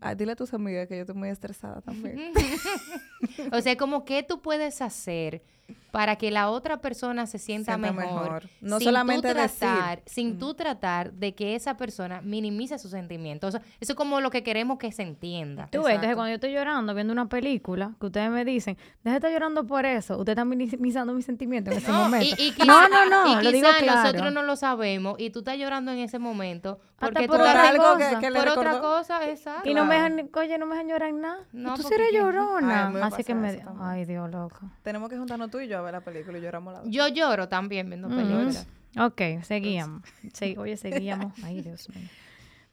Ah, 0.00 0.14
dile 0.14 0.32
a 0.32 0.36
tus 0.36 0.54
amigas 0.54 0.88
que 0.88 0.94
yo 0.96 1.00
estoy 1.02 1.16
muy 1.16 1.28
estresada 1.28 1.80
también. 1.80 2.32
O 3.52 3.60
sea, 3.60 3.76
como 3.76 4.04
qué 4.04 4.22
tú 4.22 4.40
puedes 4.40 4.80
hacer 4.80 5.42
para 5.90 6.16
que 6.16 6.30
la 6.30 6.50
otra 6.50 6.80
persona 6.80 7.26
se 7.26 7.38
sienta, 7.38 7.74
Sienta 7.74 7.92
mejor. 7.92 8.22
mejor. 8.22 8.42
No 8.60 8.78
sin 8.78 8.86
solamente 8.86 9.28
tú 9.28 9.34
tratar, 9.34 9.98
decir. 9.98 10.02
Sin 10.12 10.38
tú 10.38 10.54
tratar 10.54 11.12
de 11.12 11.34
que 11.34 11.56
esa 11.56 11.76
persona 11.76 12.20
minimice 12.22 12.78
sus 12.78 12.92
sentimientos. 12.92 13.48
O 13.48 13.58
sea, 13.58 13.66
eso 13.80 13.92
es 13.92 13.96
como 13.96 14.20
lo 14.20 14.30
que 14.30 14.42
queremos 14.42 14.78
que 14.78 14.92
se 14.92 15.02
entienda. 15.02 15.68
Tú 15.72 15.82
ves, 15.82 15.94
entonces 15.96 16.14
cuando 16.14 16.28
yo 16.30 16.34
estoy 16.36 16.52
llorando 16.52 16.94
viendo 16.94 17.12
una 17.12 17.28
película, 17.28 17.92
que 17.98 18.06
ustedes 18.06 18.30
me 18.30 18.44
dicen, 18.44 18.76
deja 19.02 19.14
de 19.14 19.16
estar 19.18 19.32
llorando 19.32 19.66
por 19.66 19.84
eso, 19.84 20.16
usted 20.18 20.32
está 20.32 20.44
minimizando 20.44 21.12
mis 21.12 21.24
sentimientos 21.24 21.72
en 21.72 21.78
ese 21.78 21.90
No, 21.90 21.98
momento. 22.04 22.26
y, 22.38 22.42
y 22.44 22.50
no, 22.50 22.56
quizá- 22.56 22.88
no, 22.88 23.06
no, 23.34 23.40
y 23.40 23.44
lo 23.44 23.50
digo 23.52 23.68
claro. 23.80 24.02
nosotros 24.02 24.32
no 24.32 24.42
lo 24.42 24.56
sabemos 24.56 25.16
y 25.18 25.30
tú 25.30 25.40
estás 25.40 25.58
llorando 25.58 25.90
en 25.92 25.98
ese 25.98 26.18
momento 26.18 26.78
porque 27.00 27.26
tú 27.26 27.32
por 27.32 27.38
Por 27.38 27.48
otra 27.48 27.68
algo 27.68 27.96
que, 27.96 28.04
cosa. 28.04 28.18
que 28.20 28.30
le 28.30 28.38
por 28.38 28.48
otra 28.48 28.80
cosa, 28.80 29.28
exacto. 29.30 29.68
Y 29.68 29.74
no 29.74 29.84
me 29.84 29.94
dejan, 29.94 30.30
oye, 30.34 30.58
no 30.58 30.66
me 30.66 30.74
dejan 30.74 30.88
llorar 30.88 31.08
en 31.08 31.20
nada. 31.20 31.44
No, 31.52 31.74
tú. 31.76 31.88
Ay, 31.88 32.16
a 32.16 32.20
llorona. 32.20 32.90
me 32.90 33.00
Así 33.00 33.24
que 33.24 33.34
me... 33.34 33.62
Ay, 33.80 34.04
Dios, 34.04 34.30
loco. 34.30 34.70
Tenemos 34.82 35.08
que 35.08 35.16
juntarnos 35.18 35.50
tú 35.50 35.58
y 35.60 35.66
yo 35.68 35.78
a 35.78 35.82
ver 35.82 35.92
la 35.94 36.00
película 36.02 36.38
y 36.38 36.40
lloramos 36.42 36.72
la 36.74 36.80
dos. 36.80 36.88
Yo 36.90 37.08
lloro 37.08 37.48
también 37.48 37.88
viendo 37.88 38.08
películas. 38.08 38.66
Ujú. 38.96 39.04
Ok, 39.06 39.42
seguíamos. 39.44 40.02
Sí, 40.34 40.56
oye, 40.58 40.76
seguíamos. 40.76 41.32
Ay, 41.44 41.62
Dios 41.62 41.88
mío. 41.88 42.08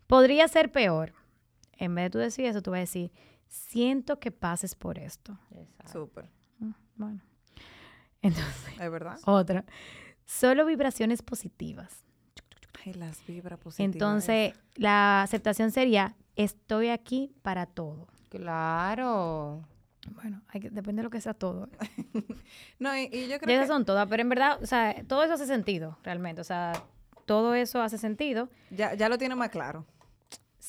Podría 0.08 0.48
ser 0.48 0.72
peor. 0.72 1.14
En 1.78 1.94
vez 1.96 2.06
de 2.06 2.10
tú 2.10 2.18
decir 2.18 2.46
eso, 2.46 2.62
tú 2.62 2.72
vas 2.72 2.78
a 2.78 2.82
decir, 2.82 3.12
siento 3.48 4.20
que 4.20 4.32
pases 4.32 4.74
por 4.76 4.98
esto. 4.98 5.38
Exacto. 5.52 5.92
Súper. 5.92 6.30
Mm, 6.60 6.72
Bueno. 6.96 7.22
Entonces, 8.22 8.74
Es 8.80 8.92
verdad. 8.92 9.18
otra. 9.26 9.64
Solo 10.26 10.66
vibraciones 10.66 11.22
positivas. 11.22 12.04
Ay, 12.88 12.94
las 12.94 13.26
vibras 13.26 13.60
positivas. 13.60 13.94
Entonces, 13.94 14.54
la 14.76 15.22
aceptación 15.22 15.72
sería, 15.72 16.16
estoy 16.36 16.88
aquí 16.90 17.34
para 17.42 17.66
todo. 17.66 18.08
Claro. 18.30 19.62
Bueno, 20.12 20.42
hay 20.48 20.62
que, 20.62 20.70
depende 20.70 21.02
de 21.02 21.04
lo 21.04 21.10
que 21.10 21.22
sea 21.22 21.34
todo. 21.34 21.70
No, 22.80 22.96
y, 22.96 23.10
y 23.12 23.28
yo 23.28 23.40
creo 23.40 23.56
esas 23.56 23.66
que 23.66 23.74
son 23.74 23.86
todas, 23.86 24.08
pero 24.08 24.22
en 24.22 24.30
verdad, 24.30 24.62
o 24.62 24.66
sea, 24.68 25.04
todo 25.08 25.24
eso 25.24 25.34
hace 25.34 25.48
sentido, 25.48 25.98
realmente. 26.04 26.42
O 26.42 26.44
sea, 26.44 26.74
todo 27.26 27.56
eso 27.56 27.82
hace 27.82 27.98
sentido. 27.98 28.50
ya, 28.70 28.94
ya 28.94 29.10
lo 29.10 29.18
tiene 29.18 29.36
más 29.36 29.50
claro. 29.50 29.84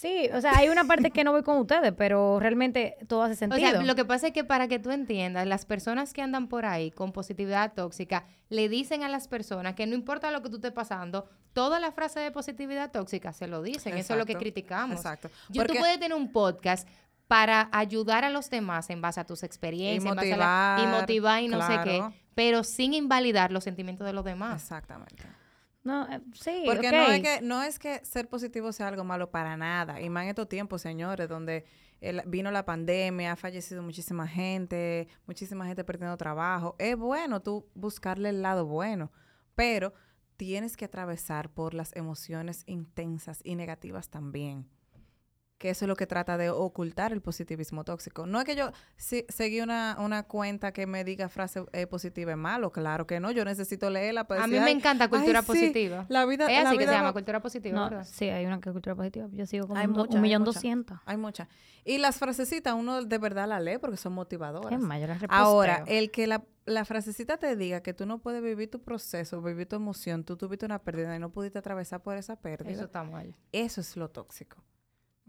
Sí, 0.00 0.28
o 0.32 0.40
sea, 0.40 0.52
hay 0.56 0.68
una 0.68 0.84
parte 0.84 1.10
que 1.10 1.24
no 1.24 1.32
voy 1.32 1.42
con 1.42 1.58
ustedes, 1.58 1.92
pero 1.96 2.38
realmente 2.38 2.96
todo 3.08 3.22
hace 3.24 3.32
O 3.32 3.36
sentido. 3.36 3.68
sea, 3.70 3.82
lo 3.82 3.94
que 3.96 4.04
pasa 4.04 4.28
es 4.28 4.32
que 4.32 4.44
para 4.44 4.68
que 4.68 4.78
tú 4.78 4.92
entiendas, 4.92 5.44
las 5.44 5.64
personas 5.66 6.12
que 6.12 6.22
andan 6.22 6.46
por 6.46 6.66
ahí 6.66 6.92
con 6.92 7.10
positividad 7.10 7.72
tóxica 7.74 8.24
le 8.48 8.68
dicen 8.68 9.02
a 9.02 9.08
las 9.08 9.26
personas 9.26 9.74
que 9.74 9.86
no 9.86 9.94
importa 9.96 10.30
lo 10.30 10.40
que 10.40 10.50
tú 10.50 10.56
estés 10.56 10.70
pasando, 10.70 11.28
toda 11.52 11.80
la 11.80 11.90
frase 11.90 12.20
de 12.20 12.30
positividad 12.30 12.92
tóxica 12.92 13.32
se 13.32 13.48
lo 13.48 13.60
dicen. 13.60 13.96
Eso 13.96 14.12
es 14.12 14.18
lo 14.20 14.24
que 14.24 14.36
criticamos. 14.36 14.96
exacto. 14.98 15.30
Yo, 15.48 15.62
tú 15.62 15.66
Porque- 15.66 15.80
puedes 15.80 15.98
tener 15.98 16.16
un 16.16 16.30
podcast 16.30 16.86
para 17.26 17.68
ayudar 17.72 18.24
a 18.24 18.30
los 18.30 18.48
demás 18.50 18.90
en 18.90 19.00
base 19.02 19.18
a 19.18 19.24
tus 19.26 19.42
experiencias, 19.42 20.10
en 20.12 20.16
base 20.16 20.32
a 20.34 20.36
la- 20.36 20.80
y 20.80 20.86
motivar, 20.86 21.42
y 21.42 21.48
no 21.48 21.60
sé 21.66 21.74
qué, 21.82 22.02
pero 22.36 22.62
sin 22.62 22.94
invalidar 22.94 23.50
los 23.50 23.64
sentimientos 23.64 24.06
de 24.06 24.12
los 24.12 24.24
demás. 24.24 24.62
Exactamente. 24.62 25.24
No, 25.84 26.06
eh, 26.10 26.20
sí, 26.34 26.62
Porque 26.66 26.90
no, 26.90 27.06
es 27.06 27.22
que, 27.22 27.40
no 27.40 27.62
es 27.62 27.78
que 27.78 28.04
ser 28.04 28.28
positivo 28.28 28.72
sea 28.72 28.88
algo 28.88 29.04
malo 29.04 29.30
para 29.30 29.56
nada. 29.56 30.00
Y 30.00 30.10
más 30.10 30.24
en 30.24 30.30
estos 30.30 30.48
tiempos, 30.48 30.82
señores, 30.82 31.28
donde 31.28 31.64
el- 32.00 32.22
vino 32.26 32.50
la 32.50 32.64
pandemia, 32.66 33.32
ha 33.32 33.36
fallecido 33.36 33.82
muchísima 33.82 34.26
gente, 34.28 35.08
muchísima 35.26 35.66
gente 35.66 35.84
perdiendo 35.84 36.16
trabajo. 36.16 36.74
Es 36.78 36.96
bueno 36.96 37.40
tú 37.40 37.66
buscarle 37.74 38.28
el 38.30 38.42
lado 38.42 38.66
bueno, 38.66 39.10
pero 39.54 39.94
tienes 40.36 40.76
que 40.76 40.84
atravesar 40.84 41.48
por 41.50 41.74
las 41.74 41.94
emociones 41.96 42.64
intensas 42.66 43.40
y 43.42 43.54
negativas 43.54 44.10
también. 44.10 44.68
Que 45.58 45.70
eso 45.70 45.84
es 45.84 45.88
lo 45.88 45.96
que 45.96 46.06
trata 46.06 46.36
de 46.38 46.50
ocultar 46.50 47.12
el 47.12 47.20
positivismo 47.20 47.82
tóxico. 47.82 48.26
No 48.26 48.38
es 48.38 48.44
que 48.44 48.54
yo 48.54 48.70
si- 48.96 49.26
seguí 49.28 49.60
una, 49.60 49.96
una 49.98 50.22
cuenta 50.22 50.72
que 50.72 50.86
me 50.86 51.02
diga 51.02 51.28
frase 51.28 51.64
eh, 51.72 51.88
positiva 51.88 52.30
es 52.30 52.38
malo, 52.38 52.70
claro 52.70 53.08
que 53.08 53.18
no. 53.18 53.32
Yo 53.32 53.44
necesito 53.44 53.90
leerla 53.90 54.22
para 54.28 54.44
A 54.44 54.46
mí 54.46 54.52
decir, 54.52 54.64
me 54.64 54.70
"Ay, 54.70 54.76
encanta 54.76 55.08
cultura 55.08 55.40
ay, 55.40 55.44
sí, 55.44 55.46
positiva. 55.48 56.06
La 56.08 56.24
vida, 56.26 56.46
Es 56.46 56.62
la 56.62 56.68
así 56.70 56.78
que 56.78 56.84
vida 56.84 56.92
se 56.92 56.98
llama 56.98 57.12
cultura 57.12 57.40
positiva, 57.42 57.76
No, 57.76 57.90
¿verdad? 57.90 58.04
sí, 58.08 58.28
hay 58.28 58.46
una 58.46 58.60
que 58.60 58.70
cultura 58.70 58.94
positiva. 58.94 59.26
Yo 59.32 59.46
sigo 59.46 59.66
con 59.66 59.76
un, 59.76 60.20
millón 60.20 60.44
doscientos. 60.44 60.96
Hay 61.04 61.16
muchas. 61.16 61.48
Y 61.84 61.98
las 61.98 62.18
frasecitas 62.18 62.74
uno 62.74 63.02
de 63.04 63.18
verdad 63.18 63.48
la 63.48 63.58
lee 63.58 63.78
porque 63.78 63.96
son 63.96 64.12
motivadoras. 64.12 64.80
Es 64.80 64.86
las 64.86 65.20
reposteo. 65.20 65.44
Ahora, 65.44 65.82
el 65.88 66.12
que 66.12 66.28
la, 66.28 66.44
la 66.66 66.84
frasecita 66.84 67.36
te 67.38 67.56
diga 67.56 67.80
que 67.82 67.94
tú 67.94 68.06
no 68.06 68.18
puedes 68.20 68.42
vivir 68.44 68.70
tu 68.70 68.80
proceso, 68.80 69.42
vivir 69.42 69.66
tu 69.66 69.74
emoción, 69.74 70.22
tú 70.22 70.36
tuviste 70.36 70.66
una 70.66 70.78
pérdida 70.78 71.16
y 71.16 71.18
no 71.18 71.30
pudiste 71.32 71.58
atravesar 71.58 72.00
por 72.00 72.16
esa 72.16 72.36
pérdida, 72.36 72.70
Eso 72.70 72.78
eso, 72.80 72.86
está 72.86 73.02
mal. 73.02 73.34
es 73.50 73.96
lo 73.96 74.08
tóxico. 74.10 74.62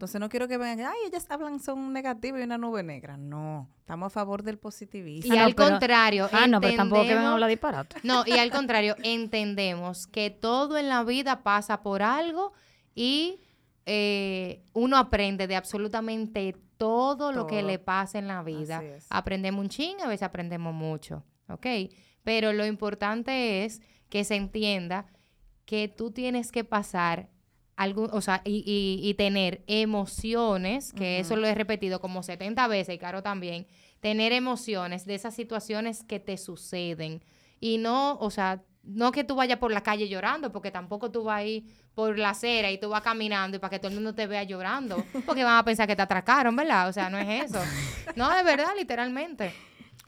Entonces 0.00 0.18
no 0.18 0.30
quiero 0.30 0.48
que 0.48 0.56
vengan, 0.56 0.86
ay, 0.94 1.08
ellas 1.08 1.26
hablan, 1.28 1.60
son 1.60 1.92
negativas 1.92 2.40
y 2.40 2.44
una 2.44 2.56
nube 2.56 2.82
negra. 2.82 3.18
No, 3.18 3.68
estamos 3.80 4.06
a 4.06 4.08
favor 4.08 4.42
del 4.42 4.56
positivismo. 4.56 5.34
Y 5.34 5.36
Ah, 5.36 5.40
no, 5.42 5.46
al 5.48 5.54
pero- 5.54 5.68
contrario, 5.68 6.28
Ah, 6.32 6.46
no, 6.46 6.58
pero 6.58 6.74
tampoco 6.74 7.02
que 7.02 7.08
vengan 7.08 7.26
a 7.26 7.32
hablar 7.34 7.50
disparate. 7.50 7.96
No, 8.02 8.24
y 8.26 8.32
al 8.38 8.50
contrario, 8.50 8.96
entendemos 9.02 10.06
que 10.06 10.30
todo 10.30 10.78
en 10.78 10.88
la 10.88 11.04
vida 11.04 11.42
pasa 11.42 11.82
por 11.82 12.00
algo 12.02 12.54
y 12.94 13.40
eh, 13.84 14.62
uno 14.72 14.96
aprende 14.96 15.46
de 15.46 15.56
absolutamente 15.56 16.56
todo 16.78 17.30
lo 17.30 17.46
que 17.46 17.62
le 17.62 17.78
pasa 17.78 18.18
en 18.18 18.26
la 18.26 18.42
vida. 18.42 18.78
Así 18.78 18.86
es. 18.86 19.06
Aprendemos 19.10 19.60
un 19.62 19.68
ching, 19.68 20.00
a 20.00 20.08
veces 20.08 20.22
aprendemos 20.22 20.72
mucho, 20.72 21.24
¿ok? 21.50 21.66
Pero 22.24 22.54
lo 22.54 22.64
importante 22.64 23.66
es 23.66 23.82
que 24.08 24.24
se 24.24 24.36
entienda 24.36 25.04
que 25.66 25.88
tú 25.88 26.10
tienes 26.10 26.50
que 26.52 26.64
pasar 26.64 27.28
algún, 27.82 28.08
o 28.12 28.20
sea, 28.20 28.42
y, 28.44 28.62
y- 28.66 29.08
y 29.08 29.14
tener 29.14 29.62
emociones, 29.66 30.92
que 30.92 31.20
eso 31.20 31.36
lo 31.36 31.46
he 31.46 31.54
repetido 31.54 32.00
como 32.00 32.22
70 32.22 32.66
veces, 32.68 32.94
y 32.94 32.98
Caro 32.98 33.22
también, 33.22 33.66
tener 34.00 34.32
emociones 34.32 35.04
de 35.06 35.14
esas 35.14 35.34
situaciones 35.34 36.02
que 36.04 36.20
te 36.20 36.36
suceden. 36.36 37.22
Y 37.60 37.78
no, 37.78 38.18
o 38.18 38.30
sea, 38.30 38.62
no 38.82 39.12
que 39.12 39.24
tú 39.24 39.34
vayas 39.34 39.58
por 39.58 39.72
la 39.72 39.82
calle 39.82 40.08
llorando, 40.08 40.50
porque 40.52 40.70
tampoco 40.70 41.10
tú 41.10 41.24
vas 41.24 41.38
ahí 41.38 41.66
por 41.94 42.18
la 42.18 42.30
acera 42.30 42.70
y 42.70 42.78
tú 42.78 42.88
vas 42.88 43.02
caminando 43.02 43.56
y 43.56 43.60
para 43.60 43.70
que 43.70 43.78
todo 43.78 43.88
el 43.88 43.94
mundo 43.94 44.14
te 44.14 44.26
vea 44.26 44.42
llorando, 44.42 44.96
porque 45.26 45.44
van 45.44 45.58
a 45.58 45.64
pensar 45.64 45.86
que 45.86 45.96
te 45.96 46.02
atracaron, 46.02 46.56
¿verdad? 46.56 46.88
O 46.88 46.92
sea, 46.92 47.08
no 47.10 47.18
es 47.18 47.44
eso. 47.44 47.60
No, 48.16 48.28
de 48.34 48.42
verdad, 48.42 48.70
literalmente. 48.76 49.52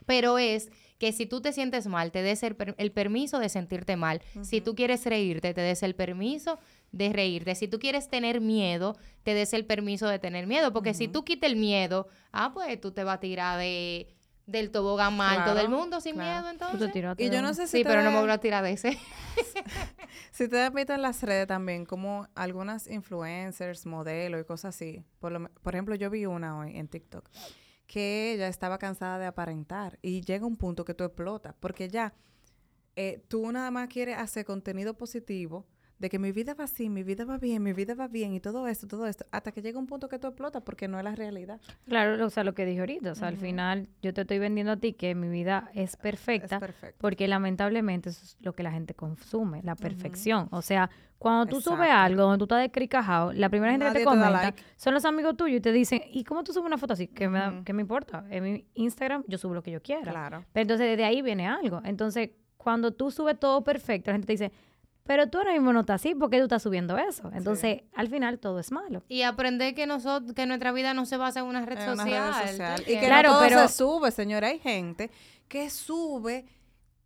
Pero 0.05 0.37
es 0.37 0.69
que 0.99 1.11
si 1.13 1.25
tú 1.25 1.39
te 1.41 1.53
sientes 1.53 1.87
mal, 1.87 2.11
te 2.11 2.21
des 2.21 2.43
el, 2.43 2.55
per- 2.55 2.75
el 2.77 2.91
permiso 2.91 3.39
de 3.39 3.47
sentirte 3.49 3.95
mal. 3.95 4.21
Si 4.41 4.59
tú 4.61 4.75
quieres 4.75 5.05
reírte, 5.05 5.53
te 5.53 5.61
des 5.61 5.83
el 5.83 5.95
permiso 5.95 6.59
de 6.93 7.11
reírte. 7.11 7.55
Si 7.55 7.67
tú 7.67 7.79
quieres 7.79 8.07
tener 8.07 8.39
miedo, 8.39 8.95
te 9.23 9.33
des 9.33 9.51
el 9.53 9.65
permiso 9.65 10.07
de 10.07 10.19
tener 10.19 10.47
miedo. 10.47 10.71
Porque 10.71 10.93
si 10.93 11.09
tú 11.09 11.25
quitas 11.25 11.49
el 11.49 11.57
miedo, 11.57 12.07
ah, 12.31 12.51
pues 12.53 12.79
tú 12.79 12.91
te 12.91 13.03
vas 13.03 13.15
a 13.15 13.19
tirar 13.19 13.59
de, 13.59 14.07
del 14.45 14.71
tobogán 14.71 15.17
más 15.17 15.31
alto 15.39 15.43
Claro, 15.53 15.59
del 15.59 15.69
mundo 15.69 15.99
sin 15.99 16.13
claro. 16.15 16.29
miedo, 16.47 16.53
Tú 16.53 16.57
te 16.59 16.65
entonces. 16.65 16.91
tiraste 16.93 17.23
Y 17.23 17.29
yo 17.29 17.41
no 17.41 17.53
sé 17.53 17.65
si 17.67 17.77
Sí, 17.77 17.83
te 17.83 17.89
pero 17.89 18.03
no 18.03 18.11
me 18.11 18.21
voy 18.21 18.29
a 18.29 18.37
tirar 18.37 18.63
de 18.63 18.71
ese. 18.71 18.97
Si 20.31 20.47
te 20.47 20.61
has 20.61 20.73
visto 20.73 20.93
en 20.93 21.01
las 21.01 21.21
redes 21.23 21.47
también, 21.47 21.85
como 21.85 22.27
algunas 22.35 22.87
influencers, 22.87 23.85
modelos 23.85 24.41
y 24.41 24.43
cosas 24.45 24.75
así. 24.75 25.03
Por, 25.19 25.31
lo 25.31 25.49
por 25.49 25.75
ejemplo, 25.75 25.95
yo 25.95 26.09
vi 26.09 26.25
una 26.25 26.57
hoy 26.59 26.77
en 26.77 26.87
TikTok 26.87 27.27
que 27.87 28.33
ella 28.33 28.47
estaba 28.47 28.77
cansada 28.79 29.19
de 29.19 29.25
aparentar 29.25 29.99
y 30.01 30.21
llega 30.21 30.45
un 30.45 30.55
punto 30.57 30.85
que 30.85 30.93
tú 30.93 31.03
explotas 31.03 31.53
porque 31.59 31.89
ya 31.89 32.13
eh, 32.95 33.23
tú 33.27 33.51
nada 33.51 33.69
más 33.71 33.87
quieres 33.89 34.17
hacer 34.17 34.45
contenido 34.45 34.95
positivo 34.95 35.67
de 36.03 36.09
que 36.09 36.19
mi 36.19 36.33
vida 36.33 36.53
va 36.53 36.65
así, 36.65 36.89
mi 36.89 37.01
vida 37.01 37.23
va 37.23 37.37
bien, 37.37 37.63
mi 37.63 37.71
vida 37.71 37.95
va 37.95 38.09
bien 38.09 38.33
y 38.33 38.41
todo 38.41 38.67
esto, 38.67 38.87
todo 38.87 39.07
esto, 39.07 39.25
hasta 39.31 39.53
que 39.53 39.61
llega 39.61 39.79
un 39.79 39.87
punto 39.87 40.09
que 40.09 40.19
tú 40.19 40.27
explotas 40.27 40.61
porque 40.61 40.89
no 40.89 40.97
es 40.97 41.03
la 41.05 41.15
realidad. 41.15 41.61
Claro, 41.87 42.25
o 42.25 42.29
sea, 42.29 42.43
lo 42.43 42.53
que 42.53 42.65
dije 42.65 42.81
ahorita, 42.81 43.13
o 43.13 43.15
sea, 43.15 43.29
al 43.29 43.37
final 43.37 43.87
yo 44.01 44.13
te 44.13 44.21
estoy 44.21 44.37
vendiendo 44.37 44.73
a 44.73 44.77
ti 44.77 44.91
que 44.91 45.15
mi 45.15 45.29
vida 45.29 45.71
es 45.73 45.95
perfecta, 45.95 46.57
Es 46.57 46.93
porque 46.97 47.25
lamentablemente 47.29 48.09
eso 48.09 48.21
es 48.25 48.35
lo 48.41 48.53
que 48.53 48.63
la 48.63 48.73
gente 48.73 48.93
consume, 48.93 49.61
la 49.63 49.75
perfección. 49.77 50.49
O 50.51 50.61
sea, 50.61 50.89
cuando 51.17 51.45
tú 51.45 51.61
subes 51.61 51.89
algo, 51.89 52.23
donde 52.23 52.37
tú 52.39 52.43
estás 52.43 52.59
descricajado, 52.59 53.31
la 53.31 53.47
primera 53.47 53.71
gente 53.71 53.85
que 53.85 53.89
Nadie 53.93 54.01
te 54.01 54.05
comenta 54.05 54.29
like. 54.29 54.61
son 54.75 54.93
los 54.93 55.05
amigos 55.05 55.37
tuyos 55.37 55.59
y 55.59 55.61
te 55.61 55.71
dicen, 55.71 56.01
¿y 56.11 56.25
cómo 56.25 56.43
tú 56.43 56.51
subes 56.51 56.67
una 56.67 56.77
foto 56.77 56.91
así? 56.93 57.07
¿Qué 57.07 57.29
me, 57.29 57.39
da- 57.39 57.49
Ujú. 57.49 57.63
qué 57.63 57.71
me 57.71 57.81
importa? 57.81 58.25
En 58.29 58.43
mi 58.43 58.65
Instagram 58.73 59.23
yo 59.29 59.37
subo 59.37 59.53
lo 59.53 59.63
que 59.63 59.71
yo 59.71 59.81
quiera. 59.81 60.11
Claro. 60.11 60.43
Pero 60.51 60.63
entonces 60.63 60.85
desde 60.85 61.05
ahí 61.05 61.21
viene 61.21 61.47
algo. 61.47 61.81
Entonces, 61.85 62.31
cuando 62.57 62.91
tú 62.91 63.09
subes 63.09 63.39
todo 63.39 63.63
perfecto, 63.63 64.11
la 64.11 64.15
gente 64.15 64.27
te 64.27 64.33
dice, 64.33 64.51
pero 65.05 65.29
tú 65.29 65.37
ahora 65.37 65.51
mismo 65.53 65.73
no 65.73 65.81
estás 65.81 66.01
así, 66.01 66.15
¿por 66.15 66.29
qué 66.29 66.37
tú 66.37 66.43
estás 66.43 66.63
subiendo 66.63 66.97
eso? 66.97 67.29
Entonces, 67.33 67.81
al 67.95 68.07
final 68.09 68.39
todo 68.39 68.59
es 68.59 68.71
malo. 68.71 69.03
Y 69.09 69.23
aprender 69.23 69.75
que 69.75 69.85
nosotros, 69.85 70.33
que 70.33 70.45
nuestra 70.45 70.71
vida 70.71 70.93
no 70.93 71.05
se 71.05 71.17
basa 71.17 71.41
en 71.41 71.45
una 71.45 71.65
red 71.65 71.77
en 71.79 71.89
una 71.91 72.03
social. 72.03 72.33
red 72.33 72.41
¿tú 72.41 72.47
social. 72.49 72.81
Y 72.81 72.85
que? 72.99 72.99
Claro, 73.05 73.29
no 73.29 73.35
todo 73.39 73.47
pero- 73.47 73.67
se 73.67 73.73
sube, 73.75 74.11
señora. 74.11 74.47
Hay 74.47 74.59
gente 74.59 75.11
que 75.47 75.69
sube 75.69 76.45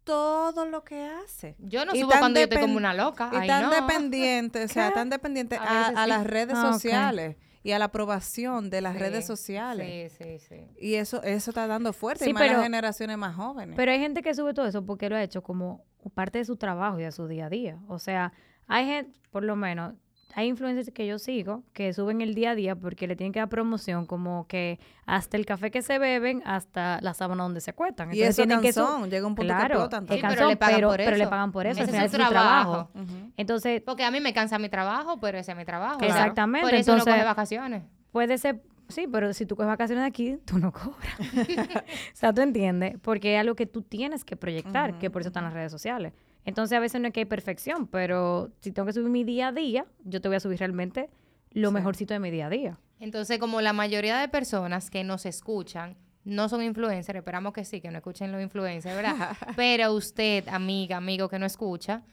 todo 0.03 0.65
lo 0.65 0.83
que 0.83 1.03
hace. 1.03 1.55
Yo 1.59 1.85
no 1.85 1.93
Y 1.93 2.01
subo 2.01 2.11
cuando 2.17 2.39
yo 2.39 2.45
estoy 2.45 2.61
como 2.61 2.77
una 2.77 2.93
loca. 2.93 3.29
Y 3.33 3.35
Ay, 3.37 3.47
tan 3.47 3.63
no. 3.63 3.69
dependiente, 3.71 4.63
o 4.63 4.67
sea, 4.67 4.91
tan 4.93 5.09
dependiente 5.09 5.57
A 5.57 5.61
a, 5.63 5.79
veces 5.79 5.97
a 5.97 6.03
sí. 6.03 6.09
las 6.09 6.27
redes 6.27 6.55
Ah, 6.57 6.71
sociales 6.73 7.35
y 7.63 7.71
a 7.73 7.79
la 7.79 7.85
aprobación 7.85 8.69
de 8.69 8.79
las 8.79 8.93
Sí, 8.93 8.99
redes 8.99 9.25
sociales. 9.27 10.13
Sí, 10.17 10.23
sí, 10.39 10.45
sí. 10.47 10.67
Y 10.79 10.93
eso 10.95 11.21
eso 11.23 11.51
está 11.51 11.67
dando 11.67 11.91
fuerte, 11.91 12.23
Sí, 12.23 12.29
y 12.29 12.33
más 12.33 12.43
pero- 12.43 12.53
las 12.53 12.63
generaciones 12.63 13.17
más 13.17 13.35
jóvenes. 13.35 13.75
Pero 13.75 13.91
hay 13.91 13.99
gente 13.99 14.21
que 14.21 14.33
sube 14.33 14.53
todo 14.53 14.65
eso 14.65 14.85
porque 14.85 15.09
lo 15.09 15.17
ha 15.17 15.23
hecho 15.23 15.43
como 15.43 15.83
parte 16.09 16.39
de 16.39 16.45
su 16.45 16.55
trabajo 16.57 16.99
y 16.99 17.03
de 17.03 17.11
su 17.11 17.27
día 17.27 17.45
a 17.47 17.49
día. 17.49 17.77
O 17.87 17.99
sea, 17.99 18.33
hay 18.67 18.85
gente, 18.85 19.19
por 19.31 19.43
lo 19.43 19.55
menos, 19.55 19.93
hay 20.35 20.47
influencers 20.49 20.91
que 20.93 21.07
yo 21.07 21.17
sigo 21.17 21.63
que 21.73 21.91
suben 21.93 22.21
el 22.21 22.35
día 22.35 22.51
a 22.51 22.55
día 22.55 22.75
porque 22.75 23.07
le 23.07 23.15
tienen 23.15 23.33
que 23.33 23.39
dar 23.39 23.49
promoción 23.49 24.05
como 24.05 24.45
que 24.47 24.79
hasta 25.07 25.35
el 25.35 25.47
café 25.47 25.71
que 25.71 25.81
se 25.81 25.97
beben, 25.97 26.43
hasta 26.45 26.99
la 27.01 27.15
sábana 27.15 27.41
donde 27.43 27.59
se 27.59 27.71
acuestan. 27.71 28.13
y 28.13 28.21
eso 28.21 28.43
tienen 28.43 28.61
que 28.61 28.71
su- 28.71 28.81
cansón, 28.81 29.09
llega 29.09 29.25
un 29.25 29.33
punto 29.33 29.51
que 29.51 29.57
Claro, 29.57 29.73
explotan 29.75 30.03
es 30.03 30.09
Sí, 30.15 30.21
también. 30.21 30.35
pero 30.37 30.49
le 30.49 30.57
pagan 30.57 30.75
pero, 30.75 30.87
por 30.89 30.97
pero 30.97 31.11
le 31.17 31.23
eso. 31.23 31.29
pagan 31.31 31.51
por 31.51 31.65
eso. 31.65 31.71
Ese 31.71 31.81
al 31.81 31.87
es 31.87 31.91
final 31.91 32.09
su 32.09 32.15
es 32.17 32.23
su 32.23 32.29
trabajo. 32.29 32.89
Entonces, 33.35 33.81
Porque 33.83 34.03
a 34.03 34.11
mí 34.11 34.19
me 34.19 34.33
cansa 34.33 34.59
mi 34.59 34.69
trabajo, 34.69 35.19
pero 35.19 35.39
ese 35.39 35.53
es 35.53 35.57
mi 35.57 35.65
trabajo. 35.65 35.97
Claro. 35.97 36.13
Exactamente, 36.13 36.67
Por 36.67 36.73
eso 36.75 36.91
entonces- 36.91 37.13
coge 37.15 37.25
vacaciones. 37.25 37.83
Puede 38.11 38.37
ser, 38.37 38.61
sí, 38.89 39.07
pero 39.11 39.33
si 39.33 39.45
tú 39.45 39.55
coges 39.55 39.67
vacaciones 39.67 40.03
de 40.03 40.07
aquí, 40.07 40.37
tú 40.45 40.59
no 40.59 40.71
cobras. 40.71 41.19
o 42.13 42.15
sea, 42.15 42.33
tú 42.33 42.41
entiendes, 42.41 42.97
porque 43.01 43.35
es 43.35 43.39
algo 43.39 43.55
que 43.55 43.65
tú 43.65 43.81
tienes 43.81 44.23
que 44.23 44.35
proyectar, 44.35 44.97
que 44.99 45.09
por 45.09 45.21
eso 45.21 45.29
están 45.29 45.43
las 45.43 45.53
redes 45.53 45.71
sociales. 45.71 46.13
Entonces, 46.45 46.77
a 46.77 46.79
veces 46.79 47.01
no 47.01 47.07
es 47.07 47.13
que 47.13 47.21
hay 47.21 47.25
perfección, 47.25 47.87
pero 47.87 48.51
si 48.61 48.71
tengo 48.71 48.85
que 48.85 48.93
subir 48.93 49.09
mi 49.09 49.23
día 49.23 49.49
a 49.49 49.51
día, 49.51 49.85
yo 50.03 50.21
te 50.21 50.29
voy 50.29 50.37
a 50.37 50.39
subir 50.39 50.59
realmente 50.59 51.09
lo 51.51 51.71
mejorcito 51.71 52.13
de 52.13 52.19
mi 52.19 52.31
día 52.31 52.47
a 52.47 52.49
día. 52.49 52.79
Entonces, 52.99 53.37
como 53.37 53.61
la 53.61 53.73
mayoría 53.73 54.17
de 54.17 54.27
personas 54.27 54.89
que 54.89 55.03
nos 55.03 55.25
escuchan 55.25 55.97
no 56.23 56.49
son 56.49 56.61
influencers, 56.61 57.17
esperamos 57.17 57.53
que 57.53 57.63
sí, 57.63 57.79
que 57.79 57.89
no 57.89 57.97
escuchen 57.97 58.31
los 58.31 58.41
influencers, 58.41 58.95
¿verdad? 58.95 59.35
Pero 59.55 59.93
usted, 59.93 60.47
amiga, 60.49 60.97
amigo 60.97 61.29
que 61.29 61.39
no 61.39 61.45
escucha, 61.45 62.03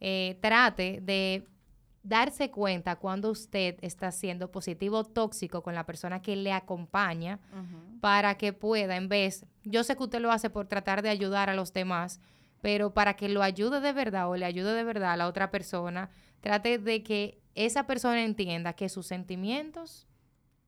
eh, 0.00 0.38
trate 0.40 1.00
de 1.02 1.46
darse 2.04 2.50
cuenta 2.50 2.96
cuando 2.96 3.30
usted 3.30 3.76
está 3.80 4.12
siendo 4.12 4.52
positivo 4.52 4.98
o 4.98 5.04
tóxico 5.04 5.62
con 5.62 5.74
la 5.74 5.86
persona 5.86 6.20
que 6.22 6.36
le 6.36 6.52
acompaña 6.52 7.40
para 8.00 8.36
que 8.36 8.52
pueda, 8.52 8.96
en 8.96 9.08
vez, 9.08 9.46
yo 9.64 9.82
sé 9.82 9.96
que 9.96 10.04
usted 10.04 10.20
lo 10.20 10.30
hace 10.30 10.50
por 10.50 10.68
tratar 10.68 11.02
de 11.02 11.08
ayudar 11.08 11.48
a 11.48 11.54
los 11.54 11.72
demás, 11.72 12.20
pero 12.60 12.92
para 12.92 13.14
que 13.14 13.30
lo 13.30 13.42
ayude 13.42 13.80
de 13.80 13.92
verdad 13.92 14.28
o 14.28 14.36
le 14.36 14.44
ayude 14.44 14.74
de 14.74 14.84
verdad 14.84 15.12
a 15.12 15.16
la 15.16 15.26
otra 15.26 15.50
persona, 15.50 16.10
trate 16.40 16.78
de 16.78 17.02
que 17.02 17.40
esa 17.54 17.86
persona 17.86 18.22
entienda 18.22 18.74
que 18.74 18.90
sus 18.90 19.06
sentimientos 19.06 20.06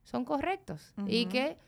son 0.04 0.24
correctos 0.24 0.94
y 1.06 1.26
que 1.26 1.58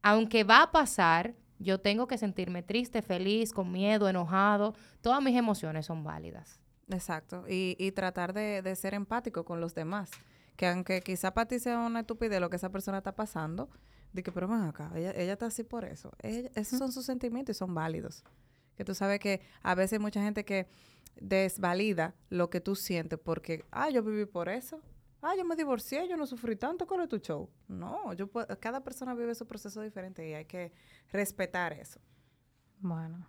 aunque 0.00 0.44
va 0.44 0.62
a 0.62 0.70
pasar, 0.70 1.34
yo 1.58 1.80
tengo 1.80 2.06
que 2.06 2.18
sentirme 2.18 2.62
triste, 2.62 3.02
feliz, 3.02 3.52
con 3.52 3.72
miedo, 3.72 4.08
enojado, 4.08 4.74
todas 5.00 5.22
mis 5.22 5.36
emociones 5.36 5.86
son 5.86 6.04
válidas. 6.04 6.61
Exacto. 6.92 7.44
Y, 7.48 7.76
y 7.78 7.92
tratar 7.92 8.32
de, 8.32 8.62
de 8.62 8.76
ser 8.76 8.94
empático 8.94 9.44
con 9.44 9.60
los 9.60 9.74
demás. 9.74 10.10
Que 10.56 10.66
aunque 10.66 11.00
quizá 11.00 11.32
para 11.34 11.48
ti 11.48 11.58
sea 11.58 11.78
una 11.80 12.00
estupidez 12.00 12.40
lo 12.40 12.50
que 12.50 12.56
esa 12.56 12.70
persona 12.70 12.98
está 12.98 13.14
pasando, 13.16 13.70
de 14.12 14.22
que, 14.22 14.30
pero 14.30 14.46
ven 14.46 14.60
acá, 14.62 14.92
ella, 14.94 15.12
ella 15.16 15.32
está 15.32 15.46
así 15.46 15.64
por 15.64 15.84
eso. 15.84 16.12
Ella- 16.20 16.50
esos 16.54 16.78
son 16.78 16.92
sus 16.92 17.06
sentimientos 17.06 17.56
y 17.56 17.58
son 17.58 17.74
válidos. 17.74 18.22
Que 18.76 18.84
tú 18.84 18.94
sabes 18.94 19.18
que 19.20 19.40
a 19.62 19.74
veces 19.74 19.94
hay 19.94 19.98
mucha 19.98 20.22
gente 20.22 20.44
que 20.44 20.68
desvalida 21.20 22.14
lo 22.30 22.50
que 22.50 22.60
tú 22.60 22.74
sientes 22.74 23.18
porque, 23.18 23.64
ah, 23.70 23.90
yo 23.90 24.02
viví 24.02 24.26
por 24.26 24.48
eso. 24.48 24.80
Ah, 25.22 25.34
yo 25.36 25.44
me 25.44 25.54
divorcié, 25.56 26.08
yo 26.08 26.16
no 26.16 26.26
sufrí 26.26 26.56
tanto, 26.56 26.86
¿cuál 26.86 27.02
es 27.02 27.08
tu 27.08 27.18
show? 27.18 27.48
No, 27.68 28.12
yo 28.12 28.26
puedo- 28.26 28.58
cada 28.60 28.82
persona 28.82 29.14
vive 29.14 29.34
su 29.34 29.46
proceso 29.46 29.80
diferente 29.80 30.28
y 30.28 30.34
hay 30.34 30.44
que 30.46 30.72
respetar 31.12 31.72
eso. 31.72 32.00
Bueno, 32.80 33.26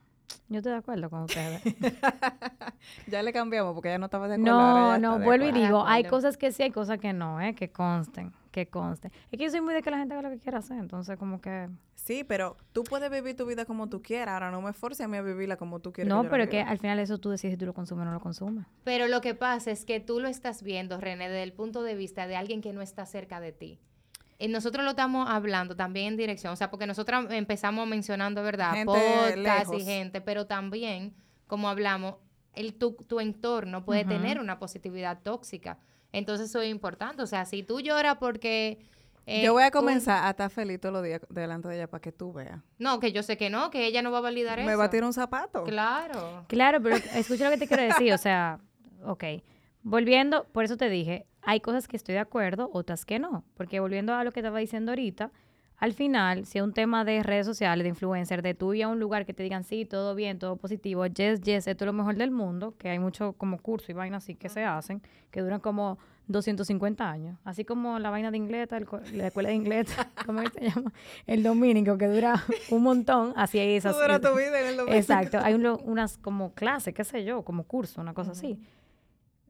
yo 0.50 0.58
estoy 0.58 0.72
de 0.72 0.78
acuerdo 0.78 1.10
con 1.10 1.24
ustedes. 1.24 1.62
ya 3.08 3.22
le 3.24 3.34
cambiamos 3.34 3.74
porque 3.74 3.90
ya 3.90 3.98
no 3.98 4.06
estaba 4.06 4.28
de 4.28 4.36
acuerdo. 4.36 4.58
No, 4.58 4.98
no, 4.98 5.20
vuelvo 5.20 5.48
y 5.48 5.52
digo, 5.52 5.86
hay 5.86 6.04
cosas 6.04 6.38
que 6.38 6.52
sí, 6.52 6.64
hay 6.64 6.72
cosas 6.72 7.00
que 7.00 7.14
no, 7.14 7.42
¿eh? 7.42 7.56
Que 7.56 7.72
consten, 7.72 8.34
que 8.52 8.68
consten. 8.68 9.12
Es 9.32 9.38
que 9.38 9.46
yo 9.46 9.50
soy 9.50 9.62
muy 9.62 9.74
de 9.74 9.82
que 9.82 9.92
la 9.92 9.98
gente 9.98 10.14
haga 10.14 10.24
lo 10.24 10.30
que 10.30 10.40
quiera 10.40 10.60
hacer, 10.60 10.78
entonces 10.78 11.18
como 11.18 11.42
que... 11.42 11.70
Sí, 11.96 12.24
pero 12.24 12.58
tú 12.74 12.84
puedes 12.84 13.10
vivir 13.10 13.36
tu 13.36 13.46
vida 13.46 13.66
como 13.66 13.88
tú 13.88 14.02
quieras. 14.02 14.34
Ahora 14.34 14.52
no 14.52 14.62
me 14.62 14.74
forces 14.74 15.06
a 15.06 15.08
mí 15.08 15.18
a 15.18 15.22
vivirla 15.22 15.56
como 15.56 15.80
tú 15.80 15.94
quieres. 15.94 16.10
No, 16.10 16.24
la 16.24 16.30
pero 16.30 16.44
es 16.44 16.50
que 16.50 16.62
al 16.62 16.78
final 16.78 17.00
eso 17.00 17.18
tú 17.18 17.30
decides 17.30 17.54
si 17.54 17.58
tú 17.58 17.66
lo 17.66 17.74
consumes 17.74 18.02
o 18.02 18.06
no 18.06 18.12
lo 18.12 18.20
consumes. 18.20 18.66
Pero 18.84 19.08
lo 19.08 19.22
que 19.22 19.36
pasa 19.36 19.72
es 19.72 19.86
que 19.86 20.00
tú 20.02 20.20
lo 20.20 20.28
estás 20.28 20.64
viendo, 20.64 21.00
René, 21.00 21.30
desde 21.30 21.44
el 21.44 21.54
punto 21.54 21.82
de 21.82 21.96
vista 21.96 22.28
de 22.28 22.36
alguien 22.36 22.62
que 22.62 22.74
no 22.74 22.82
está 22.82 23.06
cerca 23.06 23.40
de 23.40 23.54
ti. 23.54 23.80
Y 24.44 24.48
nosotros 24.50 24.84
lo 24.84 24.92
estamos 24.92 25.30
hablando 25.30 25.76
también 25.76 26.08
en 26.08 26.18
dirección, 26.18 26.52
o 26.52 26.56
sea, 26.56 26.70
porque 26.70 26.86
nosotros 26.86 27.28
empezamos 27.32 27.88
mencionando, 27.88 28.44
¿verdad? 28.44 28.74
Gente 28.74 28.86
Podcast 28.86 29.38
y 29.38 29.40
lejos. 29.40 29.84
gente, 29.86 30.20
pero 30.22 30.46
también, 30.48 31.14
como 31.48 31.70
hablamos, 31.70 32.16
el, 32.54 32.74
tu, 32.74 32.94
tu 33.08 33.20
entorno 33.20 33.86
puede 33.86 34.04
tener 34.06 34.40
una 34.40 34.60
positividad 34.60 35.20
tóxica. 35.24 35.78
Entonces 36.12 36.50
eso 36.50 36.62
es 36.62 36.70
importante. 36.70 37.24
O 37.24 37.28
sea, 37.28 37.46
si 37.46 37.64
tú 37.64 37.80
lloras 37.80 38.18
porque... 38.20 38.80
eh, 39.26 39.44
yo 39.44 39.54
voy 39.54 39.64
a 39.64 39.68
un- 39.68 39.72
comenzar 39.72 40.26
a 40.26 40.32
estar 40.32 40.50
feliz 40.50 40.80
todos 40.80 40.94
los 40.94 41.04
días 41.04 41.22
delante 41.30 41.70
de 41.70 41.76
ella 41.78 41.88
para 41.90 42.02
que 42.02 42.12
tú 42.12 42.34
veas. 42.34 42.60
No, 42.78 43.00
que 43.00 43.12
yo 43.14 43.24
sé 43.24 43.38
que 43.38 43.50
no, 43.50 43.72
que 43.72 43.86
ella 43.88 44.02
no 44.02 44.12
va 44.12 44.18
a 44.18 44.22
validar 44.22 44.60
eso. 44.60 44.68
Me 44.68 44.76
va 44.76 44.84
a 44.84 44.90
tirar 44.90 45.06
un 45.08 45.14
zapato. 45.14 45.64
Claro. 45.64 46.44
Claro, 46.48 46.82
pero 46.84 46.98
escucha 46.98 47.46
lo 47.46 47.52
que 47.52 47.58
te 47.60 47.68
quiero 47.68 47.84
decir, 47.84 48.14
o 48.14 48.18
sea, 48.18 48.60
ok. 49.06 49.24
Volviendo, 49.82 50.44
por 50.52 50.66
eso 50.66 50.78
te 50.78 50.90
dije, 50.90 51.26
hay 51.46 51.60
cosas 51.60 51.88
que 51.88 51.98
estoy 51.98 52.14
de 52.14 52.20
acuerdo, 52.20 52.70
otras 52.74 53.06
que 53.06 53.20
no. 53.20 53.44
Porque 53.56 53.80
volviendo 53.80 54.14
a 54.14 54.24
lo 54.24 54.32
que 54.32 54.40
estaba 54.40 54.60
diciendo 54.60 54.92
ahorita, 54.92 55.32
al 55.78 55.94
final, 55.94 56.46
si 56.46 56.60
es 56.60 56.64
un 56.64 56.72
tema 56.74 57.04
de 57.04 57.24
redes 57.24 57.46
sociales, 57.46 57.84
de 57.84 57.90
influencer, 57.90 58.42
de 58.42 58.54
tú 58.54 58.74
ir 58.74 58.84
a 58.84 58.88
un 58.88 59.00
lugar 59.00 59.26
que 59.26 59.34
te 59.34 59.44
digan, 59.44 59.64
sí, 59.66 59.84
todo 59.86 60.16
bien, 60.16 60.40
todo 60.40 60.56
positivo, 60.56 61.06
yes, 61.08 61.42
yes, 61.42 61.68
esto 61.68 61.84
es 61.84 61.86
lo 61.88 61.94
mejor 61.94 62.16
del 62.16 62.32
mundo, 62.32 62.74
que 62.78 62.90
hay 62.90 63.00
mucho 63.00 63.34
como 63.34 63.58
curso 63.58 63.92
y 63.92 63.96
vainas 63.96 64.24
así 64.24 64.36
que 64.36 64.48
se 64.48 64.64
hacen, 64.64 65.02
que 65.32 65.42
duran 65.42 65.60
como 65.60 65.98
250 66.28 67.10
años. 67.10 67.38
Así 67.44 67.66
como 67.66 68.00
la 68.00 68.10
vaina 68.12 68.32
de 68.32 68.86
co- 68.86 69.02
la 69.14 69.28
escuela 69.28 69.50
de 69.50 69.56
inglés, 69.56 69.88
¿cómo 70.26 70.42
es 70.42 70.52
que 70.52 70.60
se 70.60 70.70
llama? 70.70 70.94
El 71.28 71.44
dominico, 71.44 71.98
que 71.98 72.08
dura 72.08 72.42
un 72.70 72.84
montón, 72.84 73.34
así 73.36 73.60
esas. 73.60 73.94
Tú 73.94 74.02
dura 74.02 74.22
tu 74.22 74.30
vida 74.38 74.62
en 74.62 74.68
el 74.68 74.78
domingo. 74.78 74.98
Exacto, 74.98 75.40
hay 75.42 75.54
un 75.54 75.66
unas 75.84 76.18
como 76.18 76.54
clases, 76.54 76.94
qué 76.94 77.04
sé 77.04 77.26
yo, 77.26 77.42
como 77.44 77.64
curso, 77.64 78.00
una 78.00 78.14
cosa 78.14 78.32
así. 78.32 78.58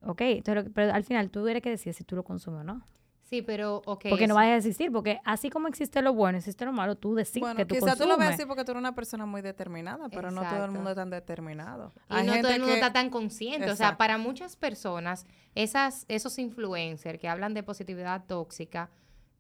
Ok, 0.06 0.22
entonces, 0.22 0.72
pero 0.74 0.94
al 0.94 1.04
final 1.04 1.30
tú 1.30 1.48
eres 1.48 1.62
que 1.62 1.70
decides 1.70 1.98
si 1.98 2.04
tú 2.04 2.16
lo 2.16 2.24
consumes 2.24 2.62
o 2.62 2.64
no. 2.64 2.88
Sí, 3.24 3.42
pero, 3.42 3.82
ok. 3.86 4.06
Porque 4.10 4.28
no 4.28 4.36
vas 4.36 4.46
a 4.46 4.56
existir, 4.58 4.92
porque 4.92 5.20
así 5.26 5.50
como 5.50 5.68
existe 5.68 6.02
lo 6.04 6.14
bueno, 6.14 6.38
existe 6.38 6.66
lo 6.66 6.72
malo, 6.74 6.96
tú 6.98 7.16
decides 7.16 7.40
bueno, 7.42 7.56
que 7.56 7.66
tú 7.66 7.74
quizás 7.76 7.98
tú 7.98 8.04
lo 8.04 8.10
veas 8.10 8.18
consumes. 8.18 8.34
así 8.40 8.46
porque 8.46 8.64
tú 8.64 8.72
eres 8.72 8.80
una 8.80 8.94
persona 8.94 9.26
muy 9.26 9.42
determinada, 9.42 10.08
pero 10.10 10.30
no 10.30 10.42
todo 10.48 10.66
el 10.66 10.72
mundo 10.72 10.92
es 10.92 10.96
tan 10.96 11.10
determinado. 11.10 11.94
Y 12.12 12.14
Hay 12.14 12.28
no 12.28 12.34
todo 12.42 12.52
el 12.52 12.60
mundo 12.60 12.68
que- 12.76 12.80
está 12.80 12.94
tan 12.94 13.10
consciente. 13.10 13.72
O 13.72 13.76
sea, 13.76 13.98
para 13.98 14.20
muchas 14.20 14.56
personas, 14.56 15.26
esas, 15.56 16.06
esos 16.10 16.38
influencers 16.38 17.18
que 17.18 17.28
hablan 17.28 17.56
de 17.56 17.64
positividad 17.64 18.26
tóxica, 18.28 18.92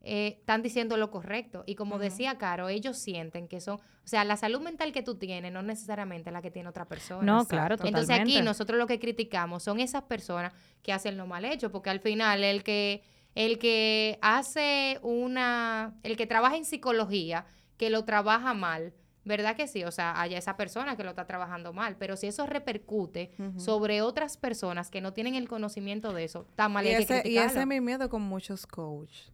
eh, 0.05 0.35
están 0.39 0.61
diciendo 0.61 0.97
lo 0.97 1.09
correcto. 1.09 1.63
Y 1.65 1.75
como 1.75 1.97
decía 1.97 2.37
Caro, 2.37 2.67
ellos 2.67 2.97
sienten 2.97 3.47
que 3.47 3.61
son, 3.61 3.75
o 3.75 4.07
sea, 4.07 4.25
la 4.25 4.35
salud 4.35 4.59
mental 4.59 4.91
que 4.91 5.01
tú 5.01 5.15
tienes 5.15 5.51
no 5.53 5.61
necesariamente 5.61 6.29
la 6.29 6.41
que 6.41 6.51
tiene 6.51 6.67
otra 6.67 6.85
persona. 6.85 7.23
No, 7.23 7.45
claro, 7.47 7.75
Entonces 7.75 8.09
aquí 8.09 8.19
totalmente. 8.19 8.43
nosotros 8.43 8.77
lo 8.77 8.85
que 8.85 8.99
criticamos 8.99 9.63
son 9.63 9.79
esas 9.79 10.03
personas 10.03 10.53
que 10.81 10.91
hacen 10.91 11.17
lo 11.17 11.25
mal 11.25 11.45
hecho, 11.45 11.71
porque 11.71 11.89
al 11.89 12.01
final 12.01 12.43
el 12.43 12.63
que 12.63 13.01
el 13.33 13.57
que 13.57 14.19
hace 14.21 14.99
una, 15.01 15.95
el 16.03 16.17
que 16.17 16.27
trabaja 16.27 16.57
en 16.57 16.65
psicología, 16.65 17.45
que 17.77 17.89
lo 17.89 18.03
trabaja 18.05 18.53
mal, 18.53 18.93
¿verdad 19.23 19.55
que 19.55 19.67
sí? 19.67 19.83
O 19.85 19.91
sea, 19.91 20.19
haya 20.21 20.37
esa 20.37 20.57
persona 20.57 20.95
que 20.97 21.03
lo 21.03 21.11
está 21.11 21.25
trabajando 21.25 21.73
mal, 21.73 21.95
pero 21.97 22.15
si 22.17 22.27
eso 22.27 22.45
repercute 22.45 23.31
sobre 23.57 24.01
otras 24.01 24.37
personas 24.37 24.91
que 24.91 25.01
no 25.01 25.13
tienen 25.13 25.35
el 25.35 25.47
conocimiento 25.47 26.13
de 26.13 26.25
eso, 26.25 26.45
está 26.49 26.69
mal 26.69 26.85
y, 26.85 26.89
y, 26.89 26.93
hay 26.93 27.05
que 27.05 27.23
y 27.25 27.37
ese 27.37 27.61
es 27.61 27.67
mi 27.67 27.81
miedo 27.81 28.09
con 28.09 28.21
muchos 28.21 28.67
coaches. 28.67 29.31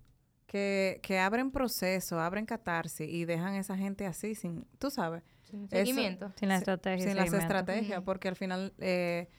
Que, 0.52 1.00
que 1.04 1.20
abren 1.20 1.52
proceso, 1.52 2.20
abren 2.20 2.48
catarsis 2.48 3.08
y 3.08 3.26
dejan 3.26 3.54
a 3.54 3.60
esa 3.60 3.78
gente 3.78 4.08
así 4.08 4.34
sin, 4.34 4.66
tú 4.80 4.90
sabes, 4.90 5.22
Sin 5.44 5.66
eso- 5.66 5.70
seguimiento. 5.70 6.34
Sin 6.38 6.50
la 6.50 6.56
estrategia. 6.58 7.06
y 7.06 7.08
sin 7.08 7.16
las 7.18 7.32
estrategias, 7.32 8.02
porque 8.02 8.30
al 8.30 8.36
final 8.36 8.74
eh, 8.80 9.30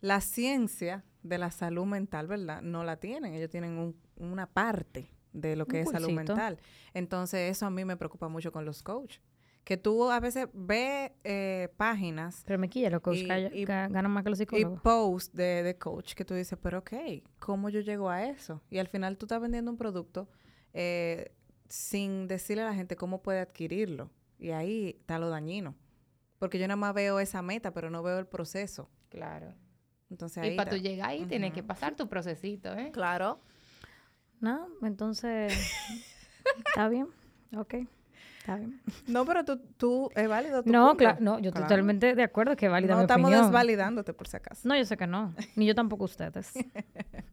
la 0.00 0.20
ciencia 0.20 1.04
de 1.24 1.38
la 1.38 1.50
salud 1.50 1.84
mental, 1.86 2.28
¿verdad? 2.28 2.62
No 2.62 2.84
la 2.84 2.96
tienen, 2.98 3.34
ellos 3.34 3.50
tienen 3.50 3.72
un- 3.76 3.96
una 4.16 4.46
parte 4.46 5.10
de 5.32 5.56
lo 5.56 5.66
que 5.66 5.78
Un 5.78 5.82
es 5.82 5.90
salud 5.90 6.12
mental. 6.12 6.58
Entonces 6.94 7.50
eso 7.50 7.66
a 7.66 7.70
mí 7.70 7.84
me 7.84 7.96
preocupa 7.96 8.28
mucho 8.28 8.52
con 8.52 8.64
los 8.64 8.84
coaches. 8.84 9.20
Que 9.64 9.76
tú 9.76 10.12
a 10.12 10.20
veces 10.20 10.46
ves 10.52 11.10
eh, 11.24 11.70
páginas 11.76 12.42
Pero 12.46 12.60
me 12.60 12.68
quilla, 12.68 12.88
los 12.90 13.00
coaches 13.00 13.22
Y- 13.52 13.58
y- 13.62 13.64
ganan 13.64 14.10
más 14.12 14.22
que 14.22 14.30
los 14.30 14.38
y 14.38 14.42
psicólogos. 14.42 14.80
posts 14.80 15.34
de, 15.34 15.64
de 15.64 15.76
coach 15.76 16.14
que 16.14 16.24
tú 16.24 16.34
dices, 16.34 16.56
pero 16.62 16.78
ok, 16.78 16.92
¿cómo 17.40 17.68
yo 17.68 17.80
llego 17.80 18.08
a 18.10 18.24
eso? 18.24 18.60
Y 18.70 18.78
al 18.78 18.86
final 18.86 19.16
tú 19.18 19.26
estás 19.26 19.40
vendiendo 19.40 19.68
un 19.72 19.76
producto 19.76 20.28
eh, 20.74 21.32
sin 21.68 22.28
decirle 22.28 22.62
a 22.62 22.66
la 22.66 22.74
gente 22.74 22.96
cómo 22.96 23.22
puede 23.22 23.40
adquirirlo. 23.40 24.10
Y 24.38 24.50
ahí 24.50 24.96
está 24.98 25.18
lo 25.18 25.28
dañino. 25.30 25.74
Porque 26.38 26.58
yo 26.58 26.66
nada 26.66 26.76
más 26.76 26.92
veo 26.94 27.20
esa 27.20 27.40
meta, 27.42 27.72
pero 27.72 27.88
no 27.90 28.02
veo 28.02 28.18
el 28.18 28.26
proceso. 28.26 28.90
Claro. 29.08 29.54
Entonces 30.10 30.38
ahí 30.38 30.54
Y 30.54 30.56
para 30.56 30.70
tú 30.70 30.76
llegar 30.76 31.08
ahí 31.10 31.24
tienes 31.26 31.52
que 31.52 31.62
pasar 31.62 31.94
tu 31.94 32.08
procesito, 32.08 32.74
¿eh? 32.74 32.90
Claro. 32.92 33.40
No, 34.40 34.66
entonces, 34.82 35.52
¿está 36.66 36.88
bien? 36.88 37.06
Ok, 37.56 37.74
está 38.40 38.56
bien. 38.56 38.80
No, 39.06 39.24
pero 39.24 39.44
tú, 39.44 39.58
tú 39.76 40.10
es 40.16 40.28
válido. 40.28 40.64
tu 40.64 40.70
No, 40.70 40.96
claro, 40.96 41.18
no, 41.20 41.38
yo 41.38 41.52
Claro. 41.52 41.66
totalmente 41.68 42.14
de 42.16 42.22
acuerdo 42.24 42.56
que 42.56 42.66
es 42.66 42.72
válida 42.72 42.92
No 42.94 42.98
mi 42.98 43.02
estamos 43.04 43.28
opinión. 43.28 43.46
desvalidándote 43.46 44.12
por 44.12 44.26
si 44.26 44.36
acaso. 44.36 44.66
No, 44.68 44.76
yo 44.76 44.84
sé 44.84 44.96
que 44.96 45.06
no, 45.06 45.32
ni 45.54 45.64
yo 45.66 45.74
tampoco 45.76 46.04
ustedes. 46.04 46.52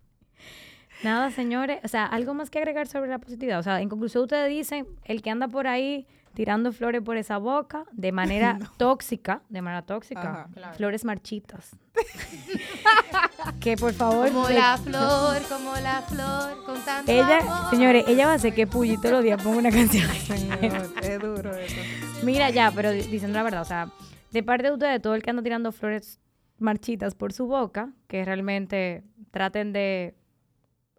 Nada, 1.03 1.31
señores, 1.31 1.79
o 1.83 1.87
sea, 1.87 2.05
algo 2.05 2.33
más 2.33 2.49
que 2.49 2.59
agregar 2.59 2.87
sobre 2.87 3.09
la 3.09 3.19
positividad. 3.19 3.59
O 3.59 3.63
sea, 3.63 3.79
en 3.81 3.89
conclusión, 3.89 4.23
ustedes 4.23 4.49
dicen, 4.49 4.85
el 5.05 5.21
que 5.21 5.29
anda 5.29 5.47
por 5.47 5.67
ahí 5.67 6.05
tirando 6.33 6.71
flores 6.71 7.01
por 7.01 7.17
esa 7.17 7.37
boca 7.37 7.85
de 7.91 8.11
manera 8.11 8.59
tóxica, 8.77 9.41
de 9.49 9.61
manera 9.61 9.81
tóxica, 9.81 10.21
Ajá. 10.21 10.49
Claro. 10.53 10.73
flores 10.75 11.05
marchitas. 11.05 11.71
que 13.59 13.75
por 13.77 13.93
favor... 13.93 14.27
Como 14.31 14.49
la 14.49 14.77
flor, 14.77 15.41
como 15.49 15.75
la 15.75 16.01
flor, 16.03 16.63
con 16.65 16.79
tanto 16.85 17.11
Ella, 17.11 17.39
amor. 17.39 17.69
señores, 17.71 18.05
ella 18.07 18.25
va 18.27 18.33
a 18.33 18.35
hacer 18.35 18.53
que 18.53 18.67
Pulli 18.67 18.97
todos 18.97 19.11
los 19.11 19.23
días 19.23 19.41
ponga 19.41 19.57
una 19.57 19.71
canción. 19.71 20.07
Señor, 20.13 20.59
es 21.01 21.19
duro 21.19 21.55
eso. 21.55 21.75
Mira, 22.23 22.49
ya, 22.49 22.71
pero 22.71 22.91
di- 22.91 23.01
diciendo 23.03 23.37
la 23.37 23.43
verdad, 23.43 23.61
o 23.61 23.65
sea, 23.65 23.89
de 24.31 24.43
parte 24.43 24.67
de 24.67 24.73
ustedes, 24.73 25.01
todo 25.01 25.15
el 25.15 25.23
que 25.23 25.29
anda 25.29 25.41
tirando 25.41 25.71
flores 25.71 26.19
marchitas 26.59 27.15
por 27.15 27.33
su 27.33 27.47
boca, 27.47 27.89
que 28.07 28.23
realmente 28.25 29.03
traten 29.31 29.73
de 29.73 30.15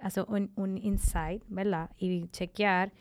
hacer 0.01 0.25
un, 0.29 0.51
un 0.57 0.77
insight, 0.79 1.43
¿verdad? 1.49 1.91
Y 1.99 2.29
chequear 2.29 2.93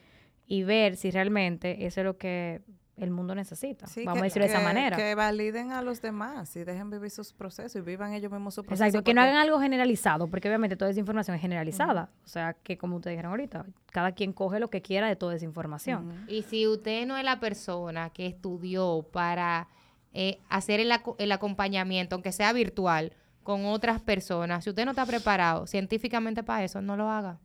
y 0.48 0.64
ver 0.64 0.96
si 0.96 1.12
realmente 1.12 1.86
eso 1.86 2.02
es 2.02 2.06
lo 2.06 2.18
que 2.18 2.62
el 2.98 3.12
mundo 3.12 3.34
necesita. 3.34 3.88
Sí, 3.88 4.04
Vamos 4.04 4.16
que- 4.16 4.20
a 4.20 4.24
decirlo 4.26 4.46
de 4.48 4.54
esa 4.54 4.62
manera. 4.62 4.98
Que 4.98 5.16
validen 5.16 5.72
a 5.72 5.82
los 5.82 6.02
demás 6.02 6.54
y 6.58 6.66
dejen 6.66 6.90
vivir 6.90 7.10
sus 7.12 7.32
procesos 7.32 7.78
y 7.78 7.82
vivan 7.82 8.12
ellos 8.14 8.30
mismos 8.30 8.56
su 8.56 8.64
proceso. 8.64 8.84
Exacto, 8.84 9.06
que 9.06 9.14
no 9.14 9.22
hagan 9.22 9.38
algo 9.38 9.58
generalizado, 9.62 10.28
porque 10.28 10.50
obviamente 10.50 10.76
toda 10.76 10.92
esa 10.92 11.00
información 11.00 11.34
es 11.36 11.42
generalizada. 11.42 12.10
O 12.26 12.28
sea, 12.28 12.56
que 12.56 12.78
como 12.78 12.98
ustedes 12.98 13.14
dijeron 13.16 13.32
ahorita, 13.32 13.66
cada 13.92 14.12
quien 14.12 14.34
coge 14.34 14.60
lo 14.60 14.70
que 14.70 14.82
quiera 14.82 15.08
de 15.08 15.16
toda 15.16 15.36
esa 15.36 15.46
información. 15.46 16.26
Y 16.28 16.42
si 16.42 16.68
usted 16.68 17.06
no 17.08 17.16
es 17.16 17.24
la 17.24 17.40
persona 17.40 18.10
que 18.10 18.26
estudió 18.28 19.08
para 19.14 19.70
eh, 20.12 20.40
hacer 20.50 20.82
el, 20.82 20.92
aco- 20.92 21.16
el 21.20 21.32
acompañamiento, 21.32 22.16
aunque 22.16 22.34
sea 22.34 22.52
virtual, 22.52 23.14
con 23.44 23.66
otras 23.66 24.00
personas, 24.02 24.64
si 24.64 24.70
usted 24.70 24.86
no 24.86 24.92
está 24.92 25.06
preparado 25.06 25.66
científicamente 25.68 26.44
para 26.44 26.64
eso, 26.64 26.82
no 26.82 26.96
lo 26.96 27.10
haga. 27.10 27.38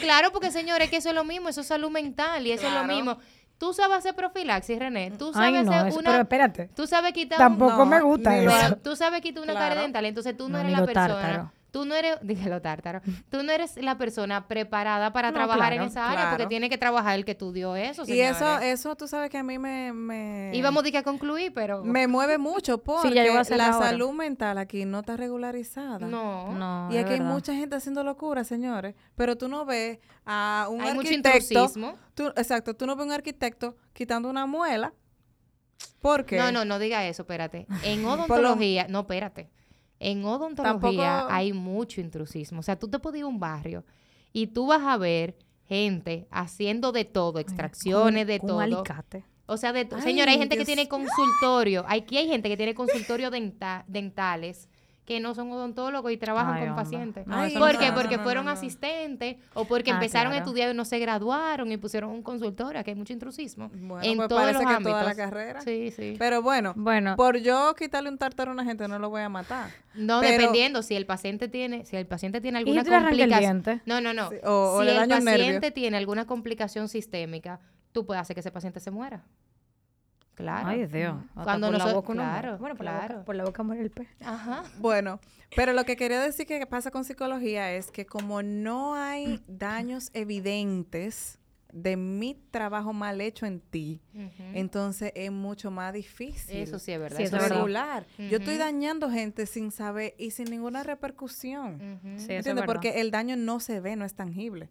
Claro, 0.00 0.32
porque 0.32 0.50
señores, 0.50 0.90
que 0.90 0.96
eso 0.96 1.10
es 1.10 1.14
lo 1.14 1.24
mismo, 1.24 1.48
eso 1.48 1.60
es 1.60 1.66
salud 1.68 1.90
mental 1.90 2.46
y 2.46 2.50
eso 2.52 2.66
es 2.66 2.72
lo 2.74 2.84
mismo. 2.84 3.18
Tú 3.58 3.72
sabes 3.72 3.98
hacer 3.98 4.14
profilaxis, 4.14 4.78
René. 4.78 5.12
Tú 5.12 5.28
Ay, 5.34 5.52
sabes 5.54 5.64
no, 5.66 5.72
hacer 5.72 5.88
eso- 5.88 5.98
una. 6.00 6.10
pero 6.10 6.22
espérate. 6.22 6.68
Tú 6.74 6.86
sabes 6.86 7.12
quitar 7.12 7.38
un- 7.38 7.44
Tampoco 7.44 7.76
No, 7.78 7.86
me 7.86 8.00
gusta 8.00 8.36
eso. 8.36 8.50
Pero 8.60 8.76
tú 8.78 8.96
sabes 8.96 9.20
quitar 9.22 9.42
una 9.44 9.52
Claro. 9.52 9.68
cara 9.70 9.80
dental, 9.82 10.04
entonces 10.04 10.36
tú 10.36 10.48
no, 10.48 10.58
No, 10.58 10.60
eres 10.60 10.72
la 10.72 10.84
persona. 10.86 11.08
tártaro. 11.08 11.52
Tú 11.70 11.84
no 11.84 11.94
eres, 11.94 12.16
dije 12.22 12.48
lo 12.48 12.62
tártaro. 12.62 13.00
Tú 13.30 13.42
no 13.42 13.52
eres 13.52 13.76
la 13.76 13.98
persona 13.98 14.48
preparada 14.48 15.12
para 15.12 15.30
No, 15.30 15.34
trabajar 15.34 15.72
en 15.72 15.78
claro, 15.78 15.90
esa 15.90 16.10
área 16.10 16.30
porque 16.30 16.46
tiene 16.46 16.70
que 16.70 16.78
trabajar 16.78 17.16
el 17.16 17.24
que 17.24 17.32
estudió 17.32 17.76
eso. 17.76 18.04
Y 18.06 18.20
eso, 18.20 18.58
eso 18.60 18.96
tú 18.96 19.06
sabes 19.08 19.28
que 19.30 19.38
a 19.38 19.42
mí 19.42 19.58
me... 19.58 19.92
me 19.92 20.52
Y 20.54 20.62
vamos 20.62 20.84
a 20.94 21.02
concluir, 21.02 21.52
pero 21.52 21.84
Me 21.84 22.06
mueve 22.06 22.38
mucho 22.38 22.78
porque 22.82 23.14
ya 23.14 23.40
a 23.40 23.56
la 23.56 23.66
ahora. 23.72 23.88
salud 23.90 24.12
mental 24.12 24.58
aquí 24.58 24.84
no 24.84 25.00
está 25.00 25.16
regularizada. 25.16 26.06
no. 26.06 26.52
No, 26.54 26.88
Y 26.92 26.96
es 26.96 27.04
aquí 27.04 27.14
hay 27.14 27.20
mucha 27.20 27.54
gente 27.54 27.76
haciendo 27.76 28.02
locura, 28.04 28.44
señores. 28.44 28.94
Pero 29.14 29.36
tú 29.36 29.48
no 29.48 29.64
ves 29.66 29.98
a 30.24 30.68
un 30.70 30.80
Hay 30.80 30.94
mucho 30.94 31.08
arquitecto. 31.08 31.38
intrusismo. 31.54 31.96
tú- 32.14 32.32
exacto, 32.36 32.74
tú 32.74 32.86
no 32.86 32.96
ves 32.96 33.06
un 33.06 33.12
arquitecto 33.12 33.76
quitando 33.92 34.30
una 34.30 34.46
muela. 34.46 34.94
¿Por 36.00 36.24
qué? 36.24 36.36
No, 36.38 36.52
no, 36.52 36.64
no 36.64 36.78
diga 36.78 37.04
eso, 37.06 37.22
espérate. 37.22 37.66
En 37.82 38.04
odontología, 38.06 38.86
no, 38.88 39.00
espérate. 39.00 39.50
En 39.98 40.24
odontología 40.24 40.70
Tampoco- 41.18 41.32
hay 41.32 41.52
mucho 41.52 42.00
intrusismo. 42.00 42.60
O 42.60 42.62
sea, 42.62 42.78
tú 42.78 42.88
te 42.88 42.98
puedes 42.98 43.18
ir 43.18 43.24
a 43.24 43.28
un 43.28 43.40
barrio 43.40 43.84
y 44.32 44.48
tú 44.48 44.66
vas 44.66 44.82
a 44.82 44.96
ver 44.98 45.36
gente 45.66 46.26
haciendo 46.30 46.92
de 46.92 47.04
todo, 47.04 47.38
extracciones 47.38 48.22
Con- 48.22 48.26
de 48.28 48.38
con 48.40 48.48
todo. 48.48 48.60
alicate. 48.60 49.24
O 49.46 49.56
sea, 49.56 49.72
de 49.72 49.88
Ay, 49.90 50.02
señora, 50.02 50.32
hay 50.32 50.38
gente 50.38 50.56
que 50.56 50.64
tiene 50.64 50.88
consultorio. 50.88 51.84
Aquí 51.88 52.16
hay 52.18 52.28
gente 52.28 52.48
que 52.48 52.56
tiene 52.56 52.74
consultorio 52.74 53.30
denta- 53.30 53.84
dentales 53.86 54.68
que 55.06 55.20
no 55.20 55.34
son 55.36 55.50
odontólogos 55.52 56.10
y 56.10 56.16
trabajan 56.16 56.54
Ay, 56.54 56.66
con 56.66 56.74
pacientes. 56.76 57.26
No, 57.28 57.36
¿Por 57.36 57.74
no 57.74 57.78
qué? 57.78 57.92
Porque 57.92 58.16
no, 58.16 58.24
fueron 58.24 58.44
no, 58.44 58.50
no. 58.50 58.56
asistentes 58.58 59.36
o 59.54 59.64
porque 59.64 59.92
Ah, 59.92 59.94
empezaron 59.94 60.32
a 60.32 60.38
estudiar 60.38 60.70
y 60.72 60.76
no 60.76 60.84
se 60.84 60.98
graduaron 60.98 61.70
y 61.70 61.76
pusieron 61.76 62.10
un 62.10 62.22
consultorio. 62.22 62.80
Aquí 62.80 62.90
hay 62.90 62.96
mucho 62.96 63.12
intrusismo. 63.12 63.70
Bueno, 63.72 64.02
en 64.02 64.16
pues 64.16 64.28
todos 64.28 64.52
los 64.52 64.60
que 64.60 64.66
ámbitos. 64.68 64.92
toda 64.92 65.04
la 65.04 65.14
carrera. 65.14 65.60
Sí, 65.60 65.92
sí. 65.92 66.16
Pero 66.18 66.42
bueno, 66.42 66.72
Bueno, 66.76 67.14
por 67.16 67.36
yo 67.38 67.74
quitarle 67.78 68.10
un 68.10 68.18
tártaro 68.18 68.50
a 68.50 68.54
una 68.54 68.64
gente 68.64 68.88
no 68.88 68.98
lo 68.98 69.08
voy 69.08 69.22
a 69.22 69.28
matar. 69.28 69.70
No, 69.94 70.20
Pero- 70.20 70.32
dependiendo 70.32 70.82
si 70.82 70.96
el 70.96 71.06
paciente 71.06 71.46
tiene, 71.48 71.84
si 71.86 71.96
el 71.96 72.06
paciente 72.06 72.40
tiene 72.40 72.58
alguna 72.58 72.84
complicación. 72.84 73.62
No, 73.86 74.00
no, 74.00 74.12
no. 74.12 74.28
Sí, 74.30 74.36
o- 74.44 74.74
o 74.74 74.80
si 74.80 74.86
le 74.86 74.96
el 75.02 75.08
nervio. 75.08 75.24
paciente 75.24 75.70
tiene 75.70 75.96
alguna 75.96 76.26
complicación 76.26 76.88
sistémica, 76.88 77.60
tú 77.92 78.04
puedes 78.04 78.20
hacer 78.20 78.34
que 78.34 78.40
ese 78.40 78.50
paciente 78.50 78.80
se 78.80 78.90
muera. 78.90 79.24
Claro. 80.36 80.68
ay 80.68 80.86
Dios. 80.86 81.16
hasta 81.30 81.44
Cuando 81.44 81.68
por 81.68 81.78
la 81.78 81.92
boca 81.94 82.12
uno 82.12 82.22
claro, 82.22 82.58
Bueno, 82.58 82.76
por, 82.76 82.84
la 82.84 82.92
claro. 82.98 83.14
boca, 83.14 83.24
por 83.24 83.34
la 83.36 83.44
boca 83.44 83.62
muere 83.62 83.82
el 83.82 83.90
pez. 83.90 84.06
Ajá. 84.24 84.62
Bueno, 84.78 85.18
pero 85.56 85.72
lo 85.72 85.84
que 85.84 85.96
quería 85.96 86.20
decir 86.20 86.46
que 86.46 86.64
pasa 86.66 86.90
con 86.90 87.04
psicología 87.04 87.72
es 87.72 87.90
que 87.90 88.04
como 88.04 88.42
no 88.42 88.94
hay 88.94 89.42
daños 89.48 90.10
evidentes 90.12 91.38
de 91.72 91.96
mi 91.96 92.34
trabajo 92.50 92.92
mal 92.92 93.20
hecho 93.20 93.44
en 93.44 93.60
ti, 93.60 94.00
entonces 94.54 95.12
es 95.14 95.30
mucho 95.30 95.70
más 95.70 95.92
difícil. 95.92 96.56
Eso 96.56 96.78
sí 96.78 96.92
es 96.92 96.98
verdad. 96.98 97.18
Sí, 97.18 97.24
eso 97.24 97.36
eso 97.36 97.46
es 97.46 97.52
regular. 97.52 98.06
Yo 98.18 98.38
estoy 98.38 98.56
dañando 98.56 99.10
gente 99.10 99.46
sin 99.46 99.70
saber 99.70 100.14
y 100.18 100.30
sin 100.30 100.46
ninguna 100.50 100.82
repercusión. 100.82 102.00
Verdad. 102.26 102.64
Porque 102.66 103.00
el 103.00 103.10
daño 103.10 103.36
no 103.36 103.60
se 103.60 103.80
ve, 103.80 103.96
no 103.96 104.04
es 104.04 104.14
tangible. 104.14 104.68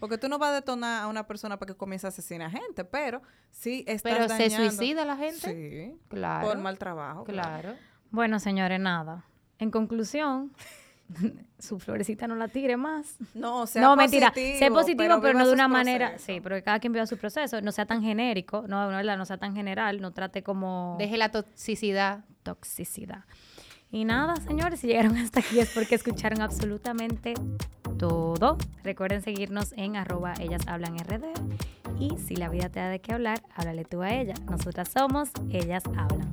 Porque 0.00 0.18
tú 0.18 0.28
no 0.28 0.38
vas 0.38 0.50
a 0.50 0.54
detonar 0.54 1.02
a 1.04 1.06
una 1.06 1.26
persona 1.26 1.58
para 1.58 1.72
que 1.72 1.78
comience 1.78 2.06
a 2.06 2.08
asesinar 2.08 2.50
gente, 2.50 2.84
pero 2.84 3.22
sí 3.50 3.84
estás 3.86 4.12
Pero 4.12 4.28
se 4.28 4.48
dañando. 4.48 4.70
suicida 4.70 5.04
la 5.04 5.16
gente. 5.16 5.92
Sí. 5.92 6.00
Claro. 6.08 6.48
Por 6.48 6.58
mal 6.58 6.78
trabajo. 6.78 7.24
Claro. 7.24 7.74
Bueno, 8.10 8.38
señores, 8.38 8.80
nada. 8.80 9.24
En 9.58 9.70
conclusión, 9.70 10.52
su 11.58 11.78
florecita 11.78 12.26
no 12.26 12.34
la 12.36 12.48
tire 12.48 12.76
más. 12.76 13.16
No, 13.34 13.66
sea 13.68 13.82
no, 13.82 13.96
mentira. 13.96 14.32
Sé 14.34 14.70
positivo, 14.70 15.20
pero, 15.20 15.38
no 15.38 15.46
de 15.46 15.52
una 15.52 15.68
manera. 15.68 16.08
procesos. 16.08 16.34
Sí, 16.34 16.40
pero 16.40 16.56
que 16.56 16.62
cada 16.62 16.78
quien 16.78 16.92
viva 16.92 17.06
su 17.06 17.16
proceso. 17.16 17.60
No 17.60 17.72
sea 17.72 17.86
tan 17.86 18.02
genérico. 18.02 18.64
No, 18.68 18.90
no 18.90 19.24
sea 19.24 19.38
tan 19.38 19.54
general. 19.54 20.00
No 20.00 20.12
trate 20.12 20.42
como 20.42 20.96
Deje 20.98 21.16
la 21.16 21.30
toxicidad. 21.30 22.24
toxicidad. 22.42 23.24
Y 23.90 24.04
nada, 24.04 24.34
señores, 24.36 24.80
si 24.80 24.88
llegaron 24.88 25.16
hasta 25.16 25.38
aquí 25.38 25.60
es 25.60 25.70
porque 25.70 25.94
escucharon 25.94 26.40
absolutamente 26.40 27.34
todo. 27.96 28.58
Recuerden 28.82 29.22
seguirnos 29.22 29.72
en 29.76 29.96
arroba 29.96 30.34
ellas 30.40 30.66
hablan 30.66 30.98
rd. 30.98 31.24
Y 32.00 32.16
si 32.18 32.34
la 32.34 32.48
vida 32.48 32.68
te 32.68 32.80
da 32.80 32.88
de 32.88 33.00
qué 33.00 33.12
hablar, 33.12 33.40
háblale 33.54 33.84
tú 33.84 34.02
a 34.02 34.12
ella. 34.12 34.34
Nosotras 34.50 34.88
somos 34.88 35.30
Ellas 35.50 35.84
Hablan. 35.96 36.32